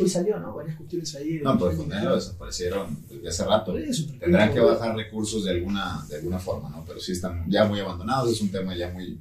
Hoy 0.00 0.08
salió, 0.08 0.38
¿no? 0.40 0.54
Varias 0.54 0.76
cuestiones 0.76 1.14
ahí. 1.14 1.40
No, 1.42 1.58
pues 1.58 1.76
con 1.76 1.92
ellos 1.92 2.24
desaparecieron 2.24 2.96
desde 3.06 3.28
hace 3.28 3.44
rato. 3.44 3.74
Tendrán 4.18 4.54
que 4.54 4.60
bajar 4.60 4.96
recursos 4.96 5.44
de 5.44 5.50
alguna, 5.50 6.06
de 6.08 6.16
alguna 6.16 6.38
forma, 6.38 6.70
¿no? 6.70 6.84
Pero 6.86 6.98
sí 7.00 7.12
están 7.12 7.44
ya 7.50 7.66
muy 7.66 7.80
abandonados, 7.80 8.32
es 8.32 8.40
un 8.40 8.50
tema 8.50 8.74
ya 8.74 8.90
muy 8.90 9.20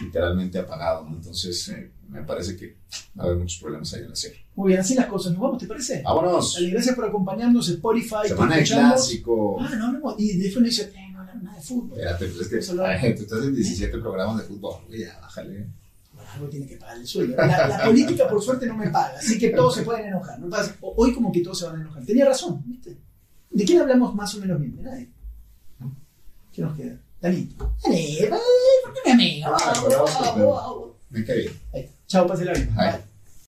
literalmente 0.00 0.60
apagado, 0.60 1.08
¿no? 1.08 1.16
Entonces, 1.16 1.68
eh, 1.70 1.90
me 2.10 2.22
parece 2.22 2.56
que 2.56 2.76
va 3.18 3.24
a 3.24 3.26
haber 3.26 3.38
muchos 3.38 3.60
problemas 3.60 3.92
ahí 3.94 4.02
en 4.02 4.10
la 4.10 4.16
serie. 4.16 4.44
Muy 4.56 4.68
bien, 4.68 4.80
así 4.80 4.94
las 4.94 5.06
cosas. 5.06 5.32
¿Nos 5.32 5.40
vamos, 5.40 5.58
te 5.58 5.66
parece? 5.66 6.02
¡Vámonos! 6.02 6.54
Dale, 6.54 6.70
gracias 6.70 6.94
por 6.94 7.04
acompañarnos. 7.06 7.68
Spotify. 7.68 8.28
Semana 8.28 8.56
de 8.56 8.64
clásico. 8.64 9.56
Ah, 9.60 9.74
no 9.76 9.86
hablamos. 9.86 10.14
Y 10.18 10.36
de 10.36 10.48
eso 10.48 10.60
no 10.60 10.66
dice, 10.66 10.92
no 11.12 11.24
nada 11.24 11.56
de 11.56 11.62
fútbol. 11.62 11.98
Espérate, 11.98 12.26
pues 12.26 12.40
es 12.40 12.48
que 12.48 13.14
tú 13.14 13.22
estás 13.22 13.44
en 13.44 13.54
17 13.54 13.98
programas 13.98 14.38
de 14.38 14.44
fútbol, 14.44 14.80
ya, 14.90 15.18
bájale. 15.20 15.66
Bueno, 16.12 16.30
algo 16.32 16.48
tiene 16.48 16.66
que 16.66 16.76
pagar 16.76 16.98
el 16.98 17.06
sueldo. 17.06 17.36
La, 17.36 17.68
la 17.68 17.84
política, 17.84 18.28
por 18.28 18.42
suerte, 18.42 18.66
no 18.66 18.76
me 18.76 18.90
paga. 18.90 19.18
Así 19.18 19.38
que 19.38 19.50
todos 19.50 19.74
se 19.74 19.82
pueden 19.82 20.06
enojar. 20.06 20.38
¿no? 20.40 20.48
Hoy, 20.80 21.14
como 21.14 21.30
que 21.32 21.40
todos 21.40 21.58
se 21.58 21.66
van 21.66 21.76
a 21.76 21.80
enojar. 21.80 22.04
Tenía 22.04 22.26
razón, 22.26 22.62
¿viste? 22.66 22.96
¿De 23.50 23.64
quién 23.64 23.80
hablamos 23.80 24.14
más 24.14 24.34
o 24.34 24.38
menos 24.38 24.60
bien? 24.60 24.76
De 24.76 24.82
nadie. 24.82 25.10
¿Qué 26.52 26.62
nos 26.62 26.76
queda? 26.76 27.00
Dani. 27.20 27.48
Dani, 27.82 28.18
¿por 28.28 28.92
qué 28.92 29.00
mi 29.06 29.10
amigo? 29.12 29.46
Ah, 29.52 30.74
Me 31.10 31.24
cae 31.24 31.38
bien. 31.38 31.52
Ahí 31.72 31.80
está. 31.82 31.99
Chao, 32.10 32.26
pásela 32.26 32.52
bien. 32.52 32.68
Ay. 32.76 32.90
Bye. 32.90 33.09